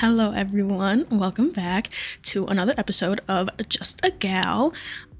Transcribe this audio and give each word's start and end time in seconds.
Hello, 0.00 0.30
everyone. 0.30 1.08
Welcome 1.10 1.50
back 1.50 1.88
to 2.22 2.46
another 2.46 2.72
episode 2.78 3.20
of 3.26 3.50
Just 3.68 3.98
a 4.04 4.12
Gal. 4.12 4.72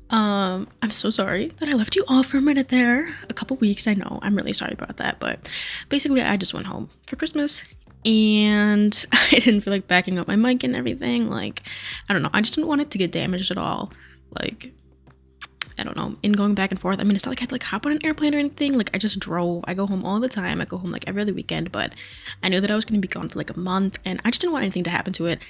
Um, 0.09 0.69
I'm 0.81 0.93
so 0.93 1.11
sorry 1.11 1.49
that 1.57 1.69
I 1.69 1.73
left 1.73 1.97
you 1.97 2.05
all 2.07 2.23
for 2.23 2.39
a 2.39 2.41
minute 2.41 2.69
there, 2.69 3.13
a 3.29 3.35
couple 3.35 3.57
weeks. 3.57 3.89
I 3.89 3.95
know 3.95 4.21
I'm 4.23 4.37
really 4.37 4.53
sorry 4.53 4.75
about 4.75 4.99
that, 4.99 5.19
but 5.19 5.51
basically, 5.89 6.23
I 6.23 6.37
just 6.37 6.55
went 6.55 6.69
home 6.69 6.91
for 7.09 7.17
Christmas 7.17 7.65
and 8.05 9.05
I 9.13 9.41
didn't 9.41 9.63
feel 9.63 9.73
like 9.73 9.89
backing 9.89 10.17
up 10.17 10.29
my 10.29 10.37
mic 10.37 10.63
and 10.63 10.77
everything. 10.77 11.29
Like, 11.29 11.63
I 12.09 12.13
don't 12.13 12.23
know, 12.23 12.31
I 12.33 12.41
just 12.41 12.55
didn't 12.55 12.69
want 12.69 12.81
it 12.81 12.93
to 12.93 12.99
get 12.99 13.11
damaged 13.11 13.51
at 13.51 13.59
all. 13.59 13.91
Like, 14.31 14.71
I 15.79 15.85
don't 15.85 15.97
know, 15.97 16.17
in 16.23 16.33
going 16.33 16.55
back 16.55 16.71
and 16.71 16.81
forth. 16.81 16.99
I 16.99 17.05
mean, 17.05 17.15
it's 17.15 17.25
not 17.25 17.31
like 17.33 17.41
I 17.41 17.43
had 17.43 17.49
to 17.51 17.55
like 17.55 17.63
hop 17.63 17.87
on 17.87 17.93
an 17.93 18.05
airplane 18.05 18.35
or 18.35 18.39
anything. 18.39 18.77
Like 18.77 18.91
I 18.93 18.99
just 18.99 19.19
drove. 19.21 19.65
I 19.67 19.75
go 19.75 19.87
home 19.87 20.05
all 20.05 20.21
the 20.21 20.29
time. 20.29 20.61
I 20.61 20.65
go 20.65 20.79
home 20.79 20.91
like 20.91 21.07
every 21.07 21.23
other 21.23 21.33
weekend, 21.33 21.71
but 21.71 21.95
I 22.43 22.49
knew 22.49 22.61
that 22.61 22.71
I 22.71 22.75
was 22.75 22.85
gonna 22.85 23.01
be 23.01 23.09
gone 23.09 23.29
for 23.29 23.39
like 23.39 23.51
a 23.51 23.59
month 23.59 23.99
and 24.05 24.21
I 24.25 24.31
just 24.31 24.41
didn't 24.41 24.53
want 24.53 24.65
anything 24.65 24.85
to 24.85 24.91
happen 24.91 25.13
to 25.15 25.27
it. 25.27 25.41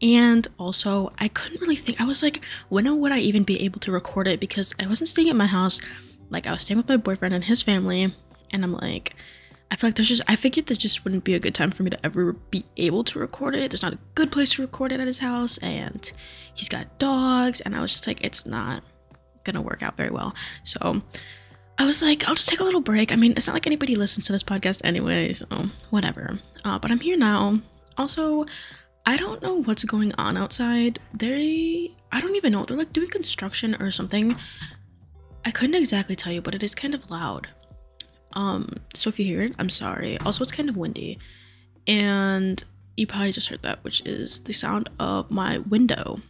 And 0.00 0.48
also, 0.58 1.12
I 1.18 1.28
couldn't 1.28 1.60
really 1.60 1.76
think. 1.76 2.00
I 2.00 2.04
was 2.04 2.22
like, 2.22 2.40
when 2.68 3.00
would 3.00 3.12
I 3.12 3.18
even 3.18 3.44
be 3.44 3.60
able 3.60 3.78
to 3.80 3.92
record 3.92 4.26
it? 4.26 4.40
Because 4.40 4.74
I 4.80 4.86
wasn't 4.86 5.08
staying 5.08 5.28
at 5.30 5.36
my 5.36 5.46
house. 5.46 5.80
Like 6.28 6.46
I 6.46 6.52
was 6.52 6.62
staying 6.62 6.78
with 6.78 6.88
my 6.88 6.96
boyfriend 6.96 7.34
and 7.34 7.44
his 7.44 7.62
family, 7.62 8.14
and 8.50 8.64
I'm 8.64 8.72
like, 8.72 9.14
I 9.70 9.76
feel 9.76 9.88
like 9.88 9.94
there's 9.94 10.08
just 10.08 10.22
I 10.26 10.36
figured 10.36 10.66
there 10.66 10.76
just 10.76 11.04
wouldn't 11.04 11.24
be 11.24 11.34
a 11.34 11.38
good 11.38 11.54
time 11.54 11.70
for 11.70 11.82
me 11.82 11.90
to 11.90 12.04
ever 12.04 12.32
be 12.32 12.64
able 12.76 13.04
to 13.04 13.18
record 13.18 13.54
it. 13.54 13.70
There's 13.70 13.82
not 13.82 13.94
a 13.94 13.98
good 14.14 14.32
place 14.32 14.54
to 14.54 14.62
record 14.62 14.92
it 14.92 15.00
at 15.00 15.06
his 15.06 15.20
house, 15.20 15.56
and 15.58 16.10
he's 16.52 16.68
got 16.68 16.98
dogs, 16.98 17.60
and 17.60 17.76
I 17.76 17.80
was 17.80 17.92
just 17.92 18.06
like, 18.06 18.24
it's 18.24 18.44
not 18.44 18.82
gonna 19.44 19.62
work 19.62 19.82
out 19.82 19.96
very 19.96 20.10
well. 20.10 20.34
So 20.64 21.02
I 21.78 21.86
was 21.86 22.02
like, 22.02 22.28
I'll 22.28 22.34
just 22.34 22.48
take 22.48 22.60
a 22.60 22.64
little 22.64 22.80
break. 22.80 23.12
I 23.12 23.16
mean, 23.16 23.32
it's 23.36 23.46
not 23.46 23.54
like 23.54 23.66
anybody 23.66 23.96
listens 23.96 24.26
to 24.26 24.32
this 24.32 24.44
podcast 24.44 24.82
anyway, 24.84 25.32
so 25.32 25.46
whatever. 25.90 26.38
Uh, 26.64 26.78
but 26.78 26.90
I'm 26.90 27.00
here 27.00 27.16
now. 27.16 27.60
Also, 27.96 28.46
I 29.04 29.16
don't 29.16 29.42
know 29.42 29.62
what's 29.62 29.84
going 29.84 30.12
on 30.16 30.36
outside. 30.36 30.98
They, 31.12 31.92
I 32.12 32.20
don't 32.20 32.36
even 32.36 32.52
know. 32.52 32.64
They're 32.64 32.76
like 32.76 32.92
doing 32.92 33.10
construction 33.10 33.74
or 33.80 33.90
something. 33.90 34.36
I 35.44 35.50
couldn't 35.50 35.74
exactly 35.74 36.14
tell 36.14 36.32
you, 36.32 36.40
but 36.40 36.54
it 36.54 36.62
is 36.62 36.74
kind 36.74 36.94
of 36.94 37.10
loud. 37.10 37.48
Um, 38.34 38.68
so 38.94 39.08
if 39.08 39.18
you 39.18 39.24
hear 39.24 39.42
it, 39.42 39.54
I'm 39.58 39.68
sorry. 39.68 40.18
Also, 40.18 40.42
it's 40.42 40.52
kind 40.52 40.68
of 40.68 40.76
windy, 40.76 41.18
and 41.86 42.62
you 42.96 43.06
probably 43.06 43.32
just 43.32 43.48
heard 43.48 43.62
that, 43.62 43.82
which 43.82 44.04
is 44.06 44.40
the 44.40 44.52
sound 44.52 44.88
of 45.00 45.30
my 45.30 45.58
window. 45.58 46.20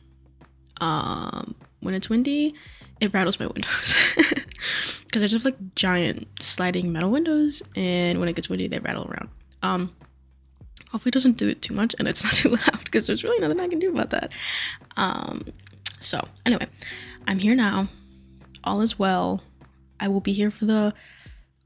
Um, 0.80 1.54
when 1.82 1.94
it's 1.94 2.08
windy, 2.08 2.54
it 3.00 3.12
rattles 3.12 3.38
my 3.38 3.46
windows 3.46 3.94
because 4.16 5.20
there's 5.20 5.32
just 5.32 5.44
like 5.44 5.74
giant 5.74 6.28
sliding 6.40 6.92
metal 6.92 7.10
windows, 7.10 7.62
and 7.76 8.18
when 8.20 8.28
it 8.28 8.36
gets 8.36 8.48
windy, 8.48 8.68
they 8.68 8.78
rattle 8.78 9.06
around. 9.10 9.28
Um, 9.62 9.94
hopefully, 10.90 11.10
it 11.10 11.14
doesn't 11.14 11.36
do 11.36 11.48
it 11.48 11.62
too 11.62 11.74
much 11.74 11.94
and 11.98 12.06
it's 12.06 12.22
not 12.22 12.32
too 12.34 12.50
loud 12.50 12.84
because 12.84 13.06
there's 13.06 13.24
really 13.24 13.40
nothing 13.40 13.60
I 13.60 13.68
can 13.68 13.78
do 13.78 13.90
about 13.90 14.10
that. 14.10 14.32
Um, 14.96 15.44
so 16.00 16.26
anyway, 16.46 16.66
I'm 17.26 17.38
here 17.38 17.54
now. 17.54 17.88
All 18.64 18.80
is 18.80 18.98
well. 18.98 19.42
I 19.98 20.08
will 20.08 20.20
be 20.20 20.32
here 20.32 20.50
for 20.50 20.64
the 20.64 20.94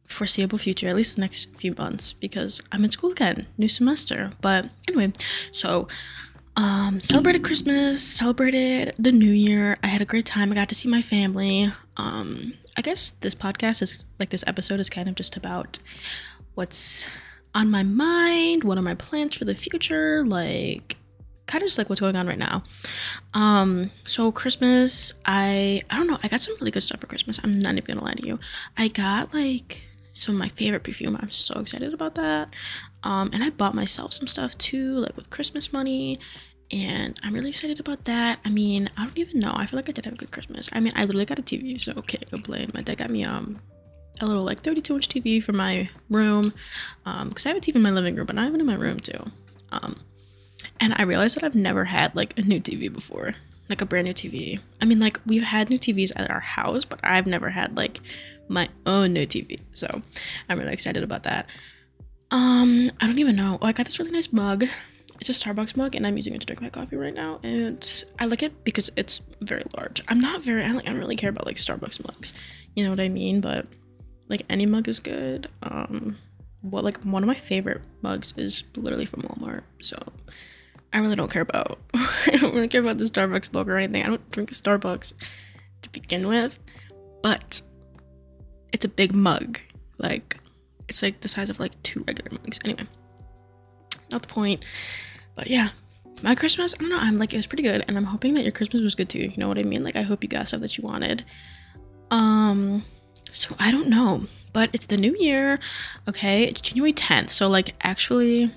foreseeable 0.06 0.58
future, 0.58 0.88
at 0.88 0.96
least 0.96 1.16
the 1.16 1.20
next 1.20 1.56
few 1.56 1.74
months, 1.74 2.12
because 2.12 2.62
I'm 2.72 2.84
in 2.84 2.90
school 2.90 3.10
again, 3.10 3.46
new 3.58 3.68
semester. 3.68 4.32
But 4.40 4.68
anyway, 4.88 5.12
so 5.52 5.88
um, 6.56 7.00
celebrated 7.00 7.44
Christmas, 7.44 8.02
celebrated 8.02 8.94
the 8.98 9.12
New 9.12 9.30
Year. 9.30 9.76
I 9.82 9.88
had 9.88 10.00
a 10.00 10.06
great 10.06 10.24
time. 10.24 10.50
I 10.50 10.54
got 10.54 10.68
to 10.70 10.74
see 10.74 10.88
my 10.88 11.02
family. 11.02 11.70
Um, 11.96 12.54
I 12.76 12.82
guess 12.82 13.10
this 13.10 13.34
podcast 13.34 13.82
is 13.82 14.04
like 14.18 14.30
this 14.30 14.44
episode 14.46 14.80
is 14.80 14.88
kind 14.88 15.08
of 15.08 15.14
just 15.14 15.36
about 15.36 15.78
what's 16.54 17.04
on 17.54 17.70
my 17.70 17.82
mind, 17.82 18.64
what 18.64 18.78
are 18.78 18.82
my 18.82 18.94
plans 18.94 19.36
for 19.36 19.44
the 19.44 19.54
future, 19.54 20.24
like 20.26 20.96
kind 21.46 21.62
of 21.62 21.68
just 21.68 21.78
like 21.78 21.88
what's 21.88 22.00
going 22.00 22.16
on 22.16 22.26
right 22.26 22.38
now. 22.38 22.62
Um, 23.34 23.90
so 24.04 24.32
Christmas, 24.32 25.12
I 25.24 25.82
I 25.90 25.96
don't 25.96 26.06
know, 26.06 26.18
I 26.24 26.28
got 26.28 26.40
some 26.40 26.54
really 26.60 26.70
good 26.70 26.82
stuff 26.82 27.00
for 27.00 27.06
Christmas. 27.06 27.38
I'm 27.42 27.58
not 27.58 27.72
even 27.72 27.84
gonna 27.84 28.04
lie 28.04 28.14
to 28.14 28.26
you. 28.26 28.38
I 28.76 28.88
got 28.88 29.32
like 29.34 29.82
some 30.12 30.34
of 30.34 30.38
my 30.38 30.48
favorite 30.48 30.82
perfume. 30.82 31.16
I'm 31.20 31.30
so 31.30 31.60
excited 31.60 31.92
about 31.92 32.14
that. 32.14 32.54
Um, 33.02 33.30
and 33.32 33.44
I 33.44 33.50
bought 33.50 33.74
myself 33.74 34.12
some 34.12 34.26
stuff 34.26 34.56
too, 34.58 34.98
like 34.98 35.16
with 35.16 35.30
Christmas 35.30 35.72
money. 35.72 36.18
And 36.72 37.18
I'm 37.22 37.32
really 37.32 37.50
excited 37.50 37.78
about 37.78 38.04
that. 38.04 38.40
I 38.44 38.48
mean, 38.48 38.90
I 38.96 39.04
don't 39.04 39.18
even 39.18 39.38
know. 39.38 39.52
I 39.54 39.66
feel 39.66 39.78
like 39.78 39.88
I 39.88 39.92
did 39.92 40.04
have 40.04 40.14
a 40.14 40.16
good 40.16 40.32
Christmas. 40.32 40.68
I 40.72 40.80
mean, 40.80 40.92
I 40.96 41.02
literally 41.04 41.24
got 41.24 41.38
a 41.38 41.42
TV, 41.42 41.80
so 41.80 41.94
can't 42.02 42.28
complain. 42.28 42.72
My 42.74 42.82
dad 42.82 42.98
got 42.98 43.10
me 43.10 43.24
um 43.24 43.60
a 44.20 44.26
little 44.26 44.42
like 44.42 44.62
32 44.62 44.94
inch 44.94 45.08
TV 45.08 45.42
for 45.42 45.52
my 45.52 45.88
room. 46.08 46.52
Um, 47.04 47.28
because 47.28 47.46
I 47.46 47.50
have 47.50 47.58
a 47.58 47.60
TV 47.60 47.76
in 47.76 47.82
my 47.82 47.90
living 47.90 48.16
room, 48.16 48.26
but 48.26 48.38
I 48.38 48.44
have 48.44 48.54
it 48.54 48.60
in 48.60 48.66
my 48.66 48.74
room 48.74 49.00
too. 49.00 49.30
Um, 49.72 50.00
and 50.80 50.94
I 50.96 51.02
realized 51.02 51.36
that 51.36 51.44
I've 51.44 51.54
never 51.54 51.84
had 51.84 52.14
like 52.16 52.38
a 52.38 52.42
new 52.42 52.60
TV 52.60 52.92
before, 52.92 53.34
like 53.68 53.80
a 53.80 53.86
brand 53.86 54.06
new 54.06 54.14
TV. 54.14 54.60
I 54.80 54.84
mean, 54.84 55.00
like 55.00 55.20
we've 55.26 55.42
had 55.42 55.70
new 55.70 55.78
TVs 55.78 56.12
at 56.16 56.30
our 56.30 56.40
house, 56.40 56.84
but 56.84 57.00
I've 57.02 57.26
never 57.26 57.50
had 57.50 57.76
like 57.76 58.00
my 58.48 58.68
own 58.84 59.12
new 59.12 59.26
TV. 59.26 59.60
So 59.72 60.02
I'm 60.48 60.58
really 60.58 60.72
excited 60.72 61.02
about 61.02 61.24
that. 61.24 61.46
Um, 62.30 62.90
I 63.00 63.06
don't 63.06 63.18
even 63.18 63.36
know. 63.36 63.58
Oh, 63.62 63.66
I 63.66 63.72
got 63.72 63.86
this 63.86 63.98
really 63.98 64.10
nice 64.10 64.32
mug. 64.32 64.66
It's 65.20 65.30
a 65.30 65.32
Starbucks 65.32 65.76
mug, 65.76 65.94
and 65.94 66.06
I'm 66.06 66.16
using 66.16 66.34
it 66.34 66.40
to 66.40 66.46
drink 66.46 66.60
my 66.60 66.68
coffee 66.68 66.96
right 66.96 67.14
now. 67.14 67.40
And 67.42 68.04
I 68.18 68.26
like 68.26 68.42
it 68.42 68.64
because 68.64 68.90
it's 68.96 69.20
very 69.40 69.64
large. 69.76 70.02
I'm 70.08 70.20
not 70.20 70.42
very. 70.42 70.62
I, 70.62 70.72
don't 70.72 70.98
really 70.98 71.16
care 71.16 71.30
about 71.30 71.46
like 71.46 71.56
Starbucks 71.56 72.04
mugs. 72.06 72.32
You 72.74 72.84
know 72.84 72.90
what 72.90 73.00
I 73.00 73.08
mean? 73.08 73.40
But 73.40 73.66
like 74.28 74.42
any 74.50 74.66
mug 74.66 74.88
is 74.88 75.00
good. 75.00 75.48
Um, 75.62 76.18
what 76.60 76.84
like 76.84 77.02
one 77.02 77.22
of 77.22 77.26
my 77.26 77.34
favorite 77.34 77.82
mugs 78.02 78.34
is 78.36 78.64
literally 78.76 79.06
from 79.06 79.22
Walmart. 79.22 79.62
So 79.80 79.96
I 80.92 80.98
really 80.98 81.16
don't 81.16 81.30
care 81.30 81.42
about. 81.42 81.78
I 81.94 82.36
don't 82.38 82.54
really 82.54 82.68
care 82.68 82.80
about 82.80 82.98
the 82.98 83.04
Starbucks 83.04 83.54
logo 83.54 83.72
or 83.72 83.76
anything. 83.76 84.02
I 84.02 84.08
don't 84.08 84.30
drink 84.30 84.50
Starbucks 84.50 85.14
to 85.82 85.90
begin 85.90 86.28
with, 86.28 86.58
but 87.22 87.60
it's 88.72 88.84
a 88.84 88.88
big 88.88 89.14
mug. 89.14 89.58
Like 89.98 90.36
it's 90.88 91.02
like 91.02 91.20
the 91.20 91.28
size 91.28 91.50
of 91.50 91.60
like 91.60 91.82
two 91.82 92.04
regular 92.06 92.30
mugs. 92.32 92.60
Anyway, 92.64 92.86
not 94.10 94.22
the 94.22 94.28
point. 94.28 94.64
But 95.36 95.46
yeah, 95.46 95.68
my 96.22 96.34
Christmas, 96.34 96.74
I 96.74 96.78
don't 96.78 96.88
know, 96.88 96.98
I'm 96.98 97.14
like, 97.14 97.32
it 97.32 97.36
was 97.36 97.46
pretty 97.46 97.62
good. 97.62 97.84
And 97.86 97.96
I'm 97.96 98.04
hoping 98.04 98.34
that 98.34 98.42
your 98.42 98.50
Christmas 98.50 98.82
was 98.82 98.96
good 98.96 99.08
too. 99.08 99.20
You 99.20 99.36
know 99.36 99.46
what 99.46 99.58
I 99.58 99.62
mean? 99.62 99.84
Like, 99.84 99.94
I 99.94 100.02
hope 100.02 100.24
you 100.24 100.28
got 100.28 100.48
stuff 100.48 100.60
that 100.62 100.76
you 100.76 100.82
wanted. 100.82 101.24
Um, 102.10 102.82
so 103.30 103.54
I 103.60 103.70
don't 103.70 103.88
know, 103.88 104.26
but 104.52 104.70
it's 104.72 104.86
the 104.86 104.96
new 104.96 105.14
year. 105.18 105.60
Okay, 106.08 106.44
it's 106.44 106.60
January 106.60 106.92
10th. 106.92 107.30
So, 107.30 107.48
like, 107.48 107.76
actually, 107.82 108.50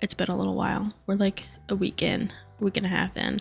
it's 0.00 0.14
been 0.14 0.30
a 0.30 0.36
little 0.36 0.56
while. 0.56 0.92
We're 1.06 1.14
like 1.14 1.44
a 1.68 1.76
week 1.76 2.02
in, 2.02 2.32
a 2.60 2.64
week 2.64 2.76
and 2.76 2.86
a 2.86 2.88
half 2.88 3.16
in 3.16 3.40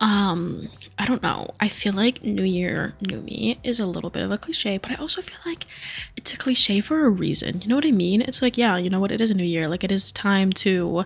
um 0.00 0.68
i 0.98 1.06
don't 1.06 1.22
know 1.22 1.48
i 1.60 1.68
feel 1.68 1.92
like 1.92 2.22
new 2.24 2.42
year 2.42 2.94
new 3.00 3.20
me 3.20 3.58
is 3.62 3.78
a 3.78 3.86
little 3.86 4.10
bit 4.10 4.22
of 4.22 4.30
a 4.30 4.36
cliche 4.36 4.76
but 4.76 4.90
i 4.90 4.94
also 4.96 5.22
feel 5.22 5.38
like 5.46 5.66
it's 6.16 6.34
a 6.34 6.36
cliche 6.36 6.80
for 6.80 7.06
a 7.06 7.08
reason 7.08 7.60
you 7.60 7.68
know 7.68 7.76
what 7.76 7.86
i 7.86 7.92
mean 7.92 8.20
it's 8.20 8.42
like 8.42 8.58
yeah 8.58 8.76
you 8.76 8.90
know 8.90 8.98
what 8.98 9.12
it 9.12 9.20
is 9.20 9.30
a 9.30 9.34
new 9.34 9.44
year 9.44 9.68
like 9.68 9.84
it 9.84 9.92
is 9.92 10.10
time 10.10 10.52
to 10.52 11.04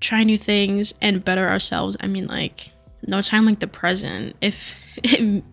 try 0.00 0.22
new 0.22 0.38
things 0.38 0.94
and 1.00 1.24
better 1.24 1.48
ourselves 1.48 1.96
i 2.00 2.06
mean 2.06 2.26
like 2.26 2.70
no 3.06 3.22
time 3.22 3.46
like 3.46 3.60
the 3.60 3.66
present 3.66 4.34
if 4.40 4.74
it 4.96 5.44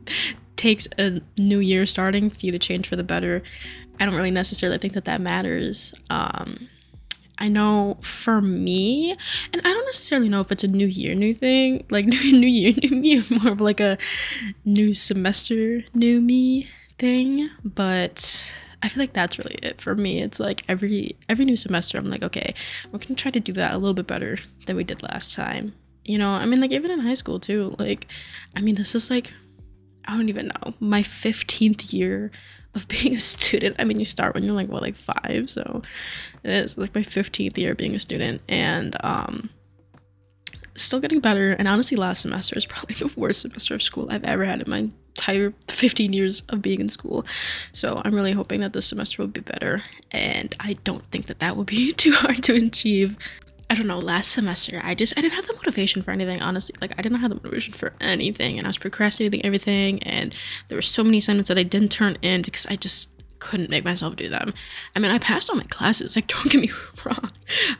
takes 0.55 0.87
a 0.97 1.21
new 1.37 1.59
year 1.59 1.85
starting 1.85 2.29
for 2.29 2.45
you 2.45 2.51
to 2.51 2.59
change 2.59 2.87
for 2.87 2.95
the 2.95 3.03
better 3.03 3.41
i 3.99 4.05
don't 4.05 4.15
really 4.15 4.31
necessarily 4.31 4.77
think 4.77 4.93
that 4.93 5.05
that 5.05 5.21
matters 5.21 5.93
um 6.09 6.69
I 7.37 7.49
know 7.49 7.97
for 8.01 8.41
me, 8.41 9.11
and 9.11 9.61
I 9.65 9.73
don't 9.73 9.85
necessarily 9.85 10.29
know 10.29 10.39
if 10.39 10.51
it's 10.51 10.63
a 10.63 10.67
new 10.67 10.87
year, 10.87 11.15
new 11.15 11.33
thing, 11.33 11.85
like 11.89 12.05
new, 12.05 12.39
new 12.39 12.47
year, 12.47 12.73
new 12.81 12.95
me, 12.95 13.23
more 13.41 13.53
of 13.53 13.61
like 13.61 13.79
a 13.79 13.97
new 14.63 14.93
semester, 14.93 15.83
new 15.93 16.21
me 16.21 16.69
thing. 16.97 17.49
But 17.63 18.57
I 18.81 18.89
feel 18.89 19.01
like 19.01 19.13
that's 19.13 19.37
really 19.37 19.55
it 19.63 19.81
for 19.81 19.95
me. 19.95 20.21
It's 20.21 20.39
like 20.39 20.63
every 20.67 21.17
every 21.29 21.45
new 21.45 21.55
semester, 21.55 21.97
I'm 21.97 22.09
like, 22.09 22.23
okay, 22.23 22.53
we're 22.91 22.99
gonna 22.99 23.15
try 23.15 23.31
to 23.31 23.39
do 23.39 23.53
that 23.53 23.73
a 23.73 23.77
little 23.77 23.93
bit 23.93 24.07
better 24.07 24.37
than 24.65 24.75
we 24.75 24.83
did 24.83 25.03
last 25.03 25.35
time. 25.35 25.73
You 26.03 26.17
know, 26.17 26.29
I 26.29 26.45
mean, 26.45 26.61
like 26.61 26.71
even 26.71 26.91
in 26.91 26.99
high 26.99 27.15
school 27.15 27.39
too. 27.39 27.75
Like, 27.79 28.07
I 28.55 28.61
mean, 28.61 28.75
this 28.75 28.93
is 28.93 29.09
like, 29.09 29.33
I 30.05 30.15
don't 30.15 30.29
even 30.29 30.47
know, 30.47 30.73
my 30.79 31.01
15th 31.01 31.93
year 31.93 32.31
of 32.75 32.87
being 32.89 33.15
a 33.15 33.19
student. 33.19 33.77
I 33.79 33.85
mean, 33.85 33.99
you 33.99 34.05
start 34.05 34.35
when 34.35 34.43
you're 34.43 34.53
like 34.53 34.69
what, 34.69 34.81
like 34.81 34.95
five, 34.95 35.49
so 35.49 35.81
it 36.43 36.51
is 36.51 36.77
like 36.77 36.93
my 36.93 37.01
15th 37.01 37.57
year 37.57 37.73
being 37.73 37.95
a 37.95 37.99
student, 37.99 38.41
and 38.47 38.95
um, 39.03 39.49
still 40.75 40.99
getting 40.99 41.21
better. 41.21 41.51
And 41.53 41.67
honestly, 41.67 41.97
last 41.97 42.21
semester 42.21 42.57
is 42.57 42.65
probably 42.65 42.95
the 42.99 43.11
worst 43.19 43.41
semester 43.41 43.73
of 43.73 43.81
school 43.81 44.07
I've 44.09 44.23
ever 44.23 44.45
had 44.45 44.61
in 44.61 44.69
my 44.69 44.89
entire 45.15 45.53
15 45.69 46.13
years 46.13 46.41
of 46.49 46.61
being 46.61 46.81
in 46.81 46.89
school. 46.89 47.25
So 47.71 48.01
I'm 48.03 48.13
really 48.13 48.33
hoping 48.33 48.61
that 48.61 48.73
this 48.73 48.87
semester 48.87 49.21
will 49.21 49.27
be 49.27 49.41
better, 49.41 49.83
and 50.11 50.53
I 50.59 50.73
don't 50.83 51.05
think 51.07 51.27
that 51.27 51.39
that 51.39 51.55
will 51.55 51.63
be 51.63 51.93
too 51.93 52.13
hard 52.13 52.43
to 52.43 52.55
achieve. 52.55 53.17
I 53.67 53.73
don't 53.73 53.87
know, 53.87 53.97
last 53.97 54.31
semester, 54.31 54.79
I 54.83 54.93
just, 54.93 55.17
I 55.17 55.21
didn't 55.21 55.33
have 55.33 55.47
the 55.47 55.55
motivation 55.55 56.03
for 56.03 56.11
anything, 56.11 56.39
honestly. 56.39 56.75
Like, 56.81 56.93
I 56.99 57.01
didn't 57.01 57.19
have 57.19 57.31
the 57.31 57.35
motivation 57.35 57.73
for 57.73 57.93
anything, 57.99 58.59
and 58.59 58.67
I 58.67 58.69
was 58.69 58.77
procrastinating 58.77 59.43
everything, 59.43 60.03
and 60.03 60.35
there 60.67 60.77
were 60.77 60.83
so 60.83 61.03
many 61.03 61.17
assignments 61.17 61.47
that 61.47 61.57
I 61.57 61.63
didn't 61.63 61.91
turn 61.91 62.17
in 62.21 62.43
because 62.43 62.67
I 62.67 62.75
just 62.75 63.11
couldn't 63.39 63.71
make 63.71 63.83
myself 63.83 64.15
do 64.15 64.29
them. 64.29 64.53
I 64.95 64.99
mean, 64.99 65.11
I 65.11 65.17
passed 65.17 65.49
all 65.49 65.55
my 65.55 65.63
classes. 65.63 66.15
Like, 66.15 66.27
don't 66.33 66.51
get 66.51 66.61
me 66.61 66.69
wrong, 67.03 67.31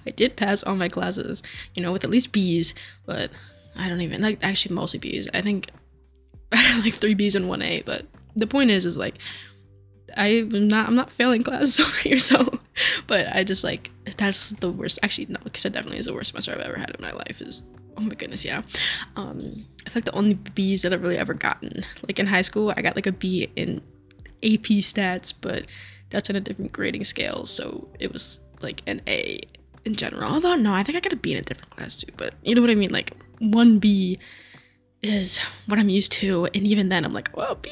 I 0.08 0.10
did 0.10 0.36
pass 0.36 0.64
all 0.64 0.76
my 0.76 0.90
classes, 0.90 1.44
you 1.76 1.84
know, 1.84 1.92
with 1.92 2.04
at 2.04 2.10
least 2.10 2.32
B's. 2.32 2.74
But 3.06 3.30
I 3.76 3.88
don't 3.88 4.02
even 4.02 4.22
like 4.22 4.40
actually 4.42 4.74
mostly 4.74 5.00
B's. 5.00 5.30
I 5.36 5.42
think 5.42 5.70
like 6.84 6.94
three 6.94 7.14
B's 7.14 7.36
and 7.36 7.48
one 7.48 7.62
A. 7.62 7.82
But 7.86 8.06
the 8.36 8.48
point 8.48 8.72
is, 8.72 8.86
is 8.86 8.98
like 8.98 9.16
I'm 10.18 10.68
not 10.68 10.88
I'm 10.88 10.96
not 10.96 11.12
failing 11.12 11.44
classes 11.44 11.80
over 11.86 11.98
here. 11.98 12.18
So, 12.18 12.52
but 13.08 13.28
I 13.36 13.44
just 13.44 13.64
like 13.64 13.92
that's 14.18 14.52
the 14.52 14.72
worst. 14.72 15.00
Actually, 15.04 15.28
no, 15.30 15.40
because 15.44 15.66
it 15.66 15.74
definitely 15.74 16.00
is 16.00 16.06
the 16.06 16.14
worst 16.14 16.32
semester 16.32 16.52
I've 16.52 16.60
ever 16.60 16.78
had 16.78 16.90
in 16.90 17.02
my 17.02 17.12
life. 17.12 17.42
Is 17.42 17.64
oh 17.98 18.02
my 18.02 18.16
goodness, 18.16 18.46
yeah. 18.46 18.62
Um, 19.16 19.66
I 19.86 19.90
feel 19.90 20.02
like 20.02 20.06
the 20.06 20.16
only 20.16 20.36
B's 20.36 20.82
that 20.84 20.94
I've 20.94 21.02
really 21.02 21.18
ever 21.18 21.34
gotten, 21.34 21.86
like 22.08 22.20
in 22.20 22.28
high 22.28 22.42
school, 22.42 22.74
I 22.76 22.82
got 22.82 22.96
like 22.96 23.08
a 23.08 23.12
B 23.12 23.50
in 23.56 23.82
AP 24.44 24.82
stats, 24.82 25.34
but 25.40 25.66
that's 26.10 26.30
on 26.30 26.36
a 26.36 26.42
different 26.42 26.72
grading 26.72 27.04
scale, 27.04 27.46
so 27.46 27.88
it 28.00 28.12
was 28.14 28.40
like 28.62 28.82
an 28.88 29.02
A 29.08 29.42
in 29.86 29.96
general. 29.96 30.32
Although 30.32 30.56
no, 30.56 30.74
I 30.74 30.84
think 30.84 30.98
I 30.98 31.02
got 31.02 31.14
a 31.14 31.18
B 31.18 31.34
in 31.34 31.40
a 31.40 31.42
different 31.42 31.76
class 31.76 31.96
too. 31.96 32.12
But 32.18 32.36
you 32.44 32.56
know 32.56 32.62
what 32.62 32.70
I 32.70 32.76
mean? 32.76 32.92
Like 32.92 33.14
one 33.40 33.80
B 33.80 34.20
is 35.06 35.40
what 35.68 35.80
I'm 35.80 35.90
used 35.90 36.12
to, 36.14 36.46
and 36.54 36.68
even 36.68 36.90
then 36.90 37.06
I'm 37.06 37.14
like, 37.14 37.30
well, 37.36 37.56
B. 37.56 37.72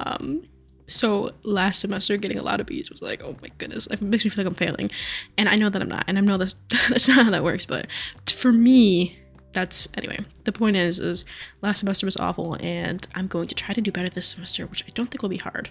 Um, 0.00 0.42
so 0.86 1.32
last 1.42 1.80
semester 1.80 2.16
getting 2.16 2.38
a 2.38 2.42
lot 2.42 2.60
of 2.60 2.66
B's 2.66 2.90
was 2.90 3.02
like, 3.02 3.22
oh 3.22 3.36
my 3.42 3.50
goodness, 3.58 3.86
it 3.88 4.00
makes 4.00 4.24
me 4.24 4.30
feel 4.30 4.44
like 4.44 4.50
I'm 4.50 4.56
failing, 4.56 4.90
and 5.36 5.48
I 5.48 5.56
know 5.56 5.70
that 5.70 5.82
I'm 5.82 5.88
not, 5.88 6.04
and 6.06 6.18
I 6.18 6.20
know 6.20 6.38
that's 6.38 6.54
that's 6.88 7.08
not 7.08 7.24
how 7.24 7.30
that 7.30 7.44
works. 7.44 7.66
But 7.66 7.90
for 8.28 8.52
me, 8.52 9.18
that's 9.52 9.88
anyway. 9.94 10.18
The 10.44 10.52
point 10.52 10.76
is, 10.76 10.98
is 10.98 11.24
last 11.62 11.80
semester 11.80 12.06
was 12.06 12.16
awful, 12.16 12.54
and 12.60 13.06
I'm 13.14 13.26
going 13.26 13.48
to 13.48 13.54
try 13.54 13.74
to 13.74 13.80
do 13.80 13.90
better 13.90 14.08
this 14.08 14.26
semester, 14.26 14.66
which 14.66 14.84
I 14.84 14.90
don't 14.94 15.10
think 15.10 15.22
will 15.22 15.28
be 15.28 15.38
hard. 15.38 15.70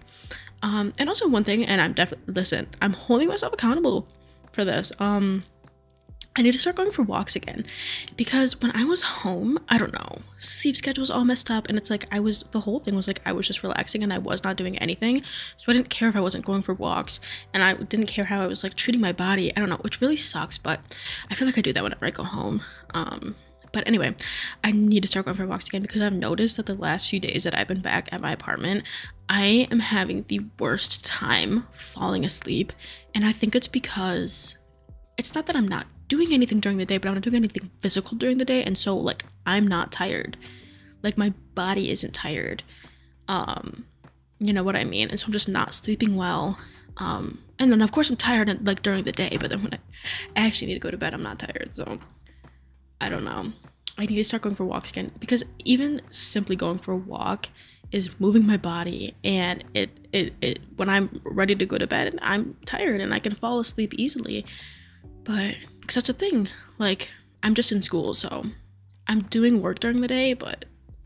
Um, 0.62 0.94
and 0.98 1.07
also 1.07 1.27
one 1.27 1.44
thing, 1.44 1.65
and 1.65 1.80
I'm 1.80 1.94
definitely 1.94 2.33
listen, 2.33 2.68
I'm 2.81 2.94
holding 2.94 3.27
myself 3.27 3.53
accountable 3.53 4.07
for 4.51 4.65
this. 4.65 4.91
Um, 5.00 5.44
I 6.37 6.41
need 6.41 6.51
to 6.51 6.57
start 6.57 6.75
going 6.75 6.91
for 6.91 7.01
walks 7.01 7.37
again 7.37 7.65
because 8.17 8.59
when 8.61 8.75
I 8.75 8.83
was 8.83 9.01
home, 9.01 9.57
I 9.69 9.77
don't 9.77 9.93
know, 9.93 10.17
sleep 10.37 10.75
schedule 10.75 11.01
was 11.01 11.09
all 11.09 11.23
messed 11.23 11.49
up, 11.49 11.69
and 11.69 11.77
it's 11.77 11.89
like 11.89 12.05
I 12.11 12.19
was 12.19 12.43
the 12.51 12.59
whole 12.59 12.79
thing 12.79 12.93
was 12.93 13.07
like 13.07 13.21
I 13.25 13.31
was 13.31 13.47
just 13.47 13.63
relaxing 13.63 14.03
and 14.03 14.11
I 14.11 14.17
was 14.17 14.43
not 14.43 14.57
doing 14.57 14.77
anything, 14.79 15.21
so 15.55 15.71
I 15.71 15.73
didn't 15.73 15.89
care 15.89 16.09
if 16.09 16.15
I 16.15 16.19
wasn't 16.19 16.45
going 16.45 16.61
for 16.61 16.73
walks, 16.73 17.21
and 17.53 17.63
I 17.63 17.73
didn't 17.73 18.07
care 18.07 18.25
how 18.25 18.41
I 18.41 18.47
was 18.47 18.63
like 18.63 18.73
treating 18.73 18.99
my 18.99 19.13
body. 19.13 19.55
I 19.55 19.59
don't 19.61 19.69
know, 19.69 19.77
which 19.77 20.01
really 20.01 20.17
sucks, 20.17 20.57
but 20.57 20.81
I 21.31 21.35
feel 21.35 21.47
like 21.47 21.57
I 21.57 21.61
do 21.61 21.71
that 21.71 21.83
whenever 21.83 22.05
I 22.05 22.11
go 22.11 22.23
home. 22.23 22.61
Um, 22.93 23.35
but 23.71 23.88
anyway, 23.88 24.15
I 24.63 24.71
need 24.71 25.01
to 25.03 25.07
start 25.07 25.25
going 25.25 25.38
for 25.38 25.45
walks 25.47 25.67
again 25.67 25.81
because 25.81 26.01
I've 26.01 26.13
noticed 26.13 26.57
that 26.57 26.65
the 26.65 26.73
last 26.73 27.09
few 27.09 27.19
days 27.19 27.43
that 27.45 27.57
I've 27.57 27.67
been 27.67 27.81
back 27.81 28.09
at 28.11 28.21
my 28.21 28.33
apartment, 28.33 28.83
I 29.29 29.67
am 29.71 29.79
having 29.79 30.25
the 30.27 30.41
worst 30.59 31.05
time 31.05 31.67
falling 31.71 32.25
asleep, 32.25 32.73
and 33.13 33.25
I 33.25 33.31
think 33.31 33.55
it's 33.55 33.67
because 33.67 34.57
it's 35.17 35.33
not 35.33 35.45
that 35.45 35.55
I'm 35.55 35.67
not 35.67 35.88
doing 36.07 36.33
anything 36.33 36.59
during 36.59 36.77
the 36.77 36.85
day, 36.85 36.97
but 36.97 37.07
I'm 37.07 37.15
not 37.15 37.23
doing 37.23 37.35
anything 37.35 37.71
physical 37.81 38.17
during 38.17 38.37
the 38.37 38.45
day. 38.45 38.63
And 38.63 38.77
so 38.77 38.95
like 38.95 39.25
I'm 39.45 39.67
not 39.67 39.91
tired. 39.91 40.37
Like 41.03 41.17
my 41.17 41.33
body 41.53 41.89
isn't 41.91 42.13
tired. 42.13 42.63
Um, 43.27 43.85
you 44.39 44.53
know 44.53 44.63
what 44.63 44.75
I 44.75 44.83
mean? 44.83 45.09
And 45.09 45.19
so 45.19 45.27
I'm 45.27 45.31
just 45.31 45.49
not 45.49 45.73
sleeping 45.73 46.15
well. 46.15 46.59
Um, 46.97 47.39
and 47.59 47.71
then 47.71 47.81
of 47.81 47.91
course 47.91 48.09
I'm 48.09 48.15
tired 48.15 48.65
like 48.65 48.81
during 48.81 49.03
the 49.03 49.11
day, 49.11 49.37
but 49.39 49.49
then 49.49 49.63
when 49.63 49.73
I 50.35 50.45
actually 50.45 50.67
need 50.67 50.75
to 50.75 50.79
go 50.79 50.91
to 50.91 50.97
bed, 50.97 51.13
I'm 51.13 51.23
not 51.23 51.39
tired. 51.39 51.75
So 51.75 51.99
I 53.01 53.09
don't 53.09 53.25
know. 53.25 53.51
I 53.97 54.05
need 54.05 54.15
to 54.15 54.23
start 54.23 54.41
going 54.41 54.55
for 54.55 54.65
walks 54.65 54.89
again 54.89 55.11
because 55.19 55.43
even 55.63 56.01
simply 56.09 56.55
going 56.55 56.79
for 56.79 56.91
a 56.91 56.97
walk 56.97 57.47
is 57.91 58.19
moving 58.19 58.45
my 58.45 58.57
body 58.57 59.15
and 59.23 59.63
it, 59.73 59.89
it 60.11 60.33
it 60.41 60.59
when 60.75 60.89
I'm 60.89 61.21
ready 61.23 61.55
to 61.55 61.65
go 61.65 61.77
to 61.77 61.87
bed 61.87 62.17
I'm 62.21 62.57
tired 62.65 62.99
and 62.99 63.13
I 63.13 63.19
can 63.19 63.35
fall 63.35 63.59
asleep 63.59 63.93
easily. 63.95 64.45
But 65.23 65.55
because 65.85 65.95
that's 65.95 66.07
the 66.07 66.13
thing. 66.13 66.47
Like, 66.79 67.09
I'm 67.43 67.53
just 67.53 67.71
in 67.71 67.81
school, 67.83 68.13
so 68.13 68.47
I'm 69.07 69.21
doing 69.21 69.61
work 69.61 69.79
during 69.79 70.01
the 70.01 70.07
day, 70.07 70.33
but 70.33 70.65